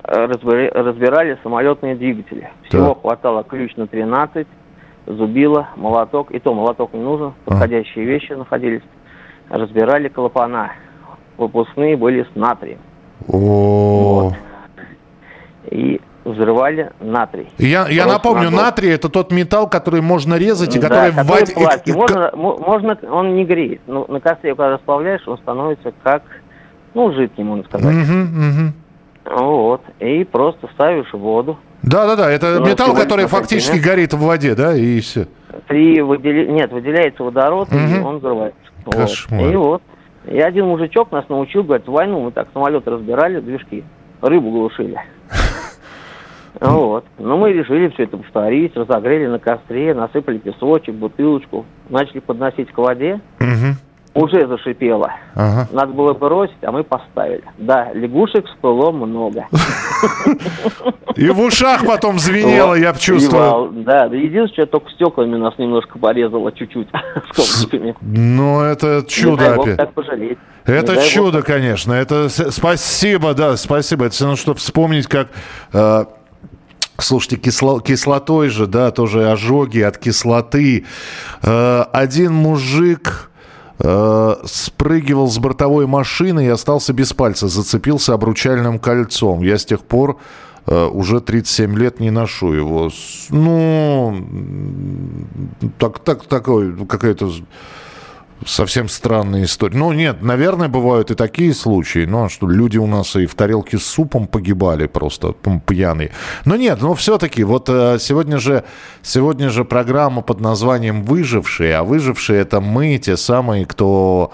разбирали 0.04 1.38
самолетные 1.44 1.96
двигатели. 1.96 2.50
Всего 2.64 2.90
да. 2.90 2.96
хватало 2.96 3.44
ключ 3.44 3.76
на 3.78 3.88
13, 3.88 4.48
зубило, 5.08 5.70
молоток. 5.76 6.32
И 6.32 6.40
то 6.40 6.54
молоток 6.54 6.94
не 6.94 7.02
нужен, 7.02 7.34
подходящие 7.46 8.06
а. 8.06 8.08
вещи 8.08 8.34
находились. 8.34 8.84
Разбирали 9.50 10.10
клапана. 10.10 10.74
Выпускные 11.38 11.98
были 11.98 12.24
с 12.24 12.36
натрием. 12.36 12.80
О. 13.28 14.30
Вот. 14.30 14.34
И 15.72 16.02
взрывали 16.26 16.92
натрий. 17.00 17.50
Я, 17.58 17.88
я 17.88 18.06
напомню, 18.06 18.50
на 18.50 18.64
натрий 18.64 18.94
это 18.94 19.10
тот 19.10 19.32
металл, 19.32 19.70
который 19.70 20.02
можно 20.02 20.36
резать 20.36 20.76
и 20.76 20.80
да, 20.80 20.90
который, 20.90 21.12
который 21.12 21.26
в 21.26 21.30
воде... 21.30 21.54
Пластик. 21.54 21.96
Можно, 21.96 22.32
можно, 22.34 22.98
он 23.12 23.36
не 23.36 23.46
греет. 23.46 23.82
Но 23.88 24.06
на 24.08 24.20
костре, 24.20 24.56
когда 24.56 24.72
расплавляешь, 24.72 25.28
он 25.28 25.38
становится 25.38 25.94
как, 26.04 26.24
ну, 26.94 27.12
жидкий, 27.14 27.44
можно 27.44 27.64
сказать. 27.66 27.96
Угу, 27.96 29.34
угу. 29.34 29.44
Вот. 29.44 29.82
И 30.00 30.24
просто 30.24 30.68
ставишь 30.74 31.12
в 31.12 31.18
воду. 31.18 31.58
Да-да-да, 31.82 32.32
это 32.32 32.60
ну, 32.60 32.68
металл, 32.68 32.96
который 32.96 33.26
фактически 33.28 33.76
нет? 33.76 33.84
горит 33.84 34.14
в 34.14 34.20
воде, 34.20 34.56
да, 34.56 34.76
и 34.76 35.00
все. 35.02 35.28
При 35.68 36.02
выделе... 36.02 36.48
Нет, 36.48 36.72
выделяется 36.72 37.24
водород, 37.24 37.68
угу. 37.70 37.78
и 37.78 38.00
он 38.00 38.18
взрывается. 38.20 38.60
Кошмар. 38.90 39.42
Вот. 39.42 39.52
И 39.52 39.56
вот. 39.56 39.82
И 40.26 40.40
один 40.40 40.68
мужичок 40.68 41.12
нас 41.12 41.28
научил, 41.28 41.64
говорит, 41.64 41.86
в 41.86 41.92
войну 41.92 42.22
мы 42.22 42.32
так 42.32 42.48
самолет 42.54 42.88
разбирали, 42.88 43.42
движки, 43.42 43.84
рыбу 44.22 44.52
глушили. 44.52 44.98
Вот. 46.60 47.06
Ну, 47.18 47.38
мы 47.38 47.54
решили 47.54 47.90
все 47.90 48.04
это 48.04 48.18
повторить, 48.18 48.76
разогрели 48.76 49.28
на 49.28 49.40
костре, 49.40 49.94
насыпали 49.94 50.38
песочек, 50.38 50.96
бутылочку, 50.96 51.66
начали 51.90 52.20
подносить 52.20 52.72
к 52.72 52.78
воде. 52.78 53.20
Угу. 53.40 54.26
Уже 54.26 54.48
зашипело. 54.48 55.12
Ага. 55.34 55.68
Надо 55.72 55.92
было 55.92 56.14
бросить, 56.14 56.58
а 56.62 56.72
мы 56.72 56.84
поставили. 56.84 57.44
Да, 57.58 57.92
лягушек 57.94 58.46
всплыло 58.46 58.92
много. 58.92 59.48
И 61.16 61.30
в 61.30 61.40
ушах 61.42 61.84
потом 61.84 62.20
звенело, 62.20 62.76
я 62.76 62.94
чувствую. 62.94 63.72
Да, 63.84 64.06
единственное, 64.06 64.68
только 64.68 64.92
стеклами 64.92 65.36
нас 65.38 65.58
немножко 65.58 65.98
порезало 65.98 66.52
чуть-чуть. 66.52 66.88
Ну, 68.02 68.62
это 68.62 69.04
чудо 69.08 69.56
опять. 69.56 69.80
Это 70.66 71.02
чудо, 71.08 71.42
конечно. 71.42 71.94
Это 71.94 72.30
спасибо, 72.30 73.34
да, 73.34 73.58
спасибо. 73.58 74.06
Это 74.06 74.14
все 74.14 74.26
равно, 74.26 74.38
чтобы 74.38 74.60
вспомнить, 74.60 75.08
как 75.08 75.30
э, 75.74 76.06
Слушайте, 77.00 77.38
кисло, 77.38 77.82
кислотой 77.82 78.50
же, 78.50 78.68
да, 78.68 78.92
тоже 78.92 79.32
ожоги 79.32 79.80
от 79.80 79.98
кислоты. 79.98 80.86
Э, 81.42 81.86
один 81.92 82.34
мужик 82.34 83.32
э, 83.80 84.36
спрыгивал 84.46 85.30
с 85.30 85.40
бортовой 85.40 85.88
машины 85.88 86.46
и 86.46 86.50
остался 86.50 86.94
без 86.94 87.14
пальца, 87.14 87.48
зацепился 87.48 88.14
обручальным 88.14 88.78
кольцом. 88.78 89.42
Я 89.42 89.58
с 89.58 89.66
тех 89.66 89.82
пор 89.82 90.20
э, 90.68 90.86
уже 90.86 91.20
37 91.20 91.78
лет 91.78 92.00
не 92.00 92.12
ношу 92.12 92.54
его. 92.54 92.92
Ну, 93.30 94.26
так, 95.80 96.00
так, 96.00 96.26
такой, 96.26 96.86
какая-то 96.86 97.32
совсем 98.46 98.90
странная 98.90 99.44
история. 99.44 99.78
Ну, 99.78 99.92
нет, 99.94 100.22
наверное, 100.22 100.68
бывают 100.68 101.12
и 101.12 101.16
такие 101.16 101.54
случаи. 101.54 102.06
Ну, 102.06 102.26
а 102.26 102.30
что 102.30 102.48
люди 102.48 102.78
у 102.78 102.88
нас 102.88 103.16
и 103.16 103.26
в 103.26 103.36
тарелке 103.36 103.78
с 103.78 103.86
супом 103.86 104.28
погибали 104.28 104.88
просто 104.88 105.34
пьяные. 105.66 106.12
Но 106.46 106.56
нет, 106.56 106.82
но 106.82 106.94
все-таки 106.94 107.44
вот 107.44 107.70
э, 107.70 107.98
сегодня 108.00 108.38
же, 108.38 108.64
сегодня 109.02 109.50
же 109.50 109.66
программа 109.66 110.22
под 110.22 110.40
названием 110.40 111.04
«Выжившие». 111.04 111.76
А 111.76 111.84
выжившие– 111.84 112.40
это 112.42 112.62
мы, 112.62 112.98
те 112.98 113.18
самые, 113.18 113.66
кто 113.66 114.32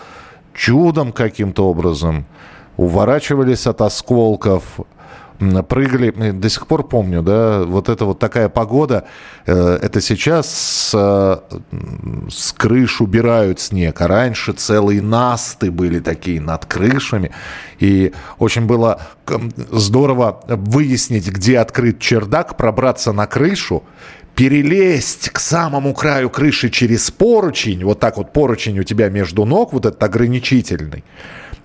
чудом 0.54 1.12
каким-то 1.12 1.70
образом 1.70 2.26
уворачивались 2.78 3.68
от 3.68 3.82
осколков, 3.82 4.64
прыгали, 5.40 6.32
до 6.32 6.50
сих 6.50 6.68
пор 6.68 6.88
помню, 6.88 7.22
да, 7.22 7.64
вот 7.64 7.88
это 7.88 8.06
вот 8.06 8.20
такая 8.20 8.50
погода, 8.50 9.06
э, 9.46 9.80
это 9.82 10.02
сейчас 10.02 10.50
с, 10.50 11.44
с 12.30 12.52
крыш 12.54 13.02
убирают 13.02 13.60
снег, 13.60 14.02
а 14.02 14.08
раньше 14.08 14.52
целые 14.54 15.02
насты 15.02 15.72
были 15.72 16.00
такие 16.00 16.42
над 16.42 16.66
крышами, 16.66 17.32
и 17.80 18.14
очень 18.38 18.66
было 18.66 19.02
здорово 19.72 20.42
выяснить, 20.48 21.30
где 21.30 21.60
открыт 21.60 22.00
чердак, 22.00 22.58
пробраться 22.58 23.14
на 23.14 23.26
крышу, 23.26 23.84
перелезть 24.36 25.30
к 25.30 25.40
самому 25.40 25.94
краю 25.94 26.30
крыши 26.30 26.70
через 26.70 27.12
поручень, 27.12 27.86
вот 27.86 28.00
так 28.00 28.18
вот 28.18 28.34
поручень 28.34 28.80
у 28.80 28.84
тебя 28.84 29.10
между 29.10 29.46
ног, 29.46 29.72
вот 29.72 29.86
этот 29.86 30.04
ограничительный, 30.04 31.06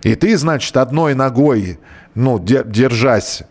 и 0.03 0.15
ты, 0.15 0.37
значит, 0.37 0.77
одной 0.77 1.15
ногой, 1.15 1.81
ну, 2.15 2.39
держась 2.39 3.43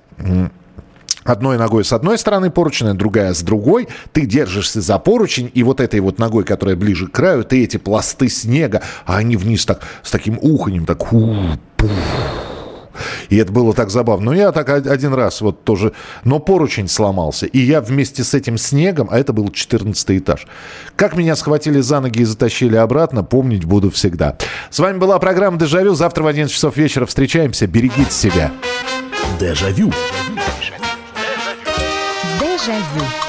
одной 1.24 1.58
ногой 1.58 1.86
с 1.86 1.94
одной 1.94 2.18
стороны 2.18 2.50
поручня, 2.52 2.94
другая 2.94 3.34
с 3.34 3.42
другой. 3.42 3.88
Ты 4.12 4.26
держишься 4.26 4.82
за 4.82 5.00
поручень, 5.00 5.50
и 5.54 5.64
вот 5.64 5.80
этой 5.80 6.00
вот 6.00 6.20
ногой, 6.20 6.44
которая 6.44 6.76
ближе 6.76 7.08
к 7.08 7.12
краю, 7.12 7.44
ты 7.44 7.64
эти 7.64 7.78
пласты 7.78 8.30
снега, 8.30 8.82
а 9.06 9.18
они 9.18 9.36
вниз 9.36 9.66
так 9.66 9.82
с 10.04 10.12
таким 10.12 10.38
уханем, 10.42 10.86
так. 10.86 11.00
И 13.30 13.38
это 13.38 13.52
было 13.52 13.74
так 13.74 13.90
забавно. 13.90 14.26
Но 14.28 14.34
я 14.34 14.52
так 14.52 14.70
один 14.70 15.14
раз 15.14 15.42
вот 15.42 15.64
тоже... 15.64 15.94
Но 16.24 16.40
поручень 16.40 16.88
сломался. 16.88 17.48
И 17.48 17.60
я 17.60 17.82
вместе 17.82 18.24
с 18.24 18.36
этим 18.36 18.58
снегом, 18.58 19.08
а 19.10 19.18
это 19.18 19.34
был 19.34 19.50
14 19.50 20.20
этаж. 20.20 20.46
Как 20.96 21.16
меня 21.16 21.36
схватили 21.36 21.80
за 21.82 22.00
ноги 22.00 22.22
и 22.22 22.26
затащили 22.26 22.76
обратно, 22.76 23.24
помнить 23.24 23.66
буду 23.66 23.90
всегда. 23.90 24.38
С 24.70 24.78
вами 24.78 25.00
была 25.00 25.18
программа 25.18 25.58
«Дежавю». 25.58 25.96
Завтра 25.96 26.24
в 26.24 26.28
11 26.28 26.54
часов 26.54 26.78
вечера 26.78 27.08
встречаемся. 27.08 27.66
Берегите 27.66 28.12
себя. 28.12 28.52
Дежавю. 29.40 29.92
Дежавю. 32.40 33.23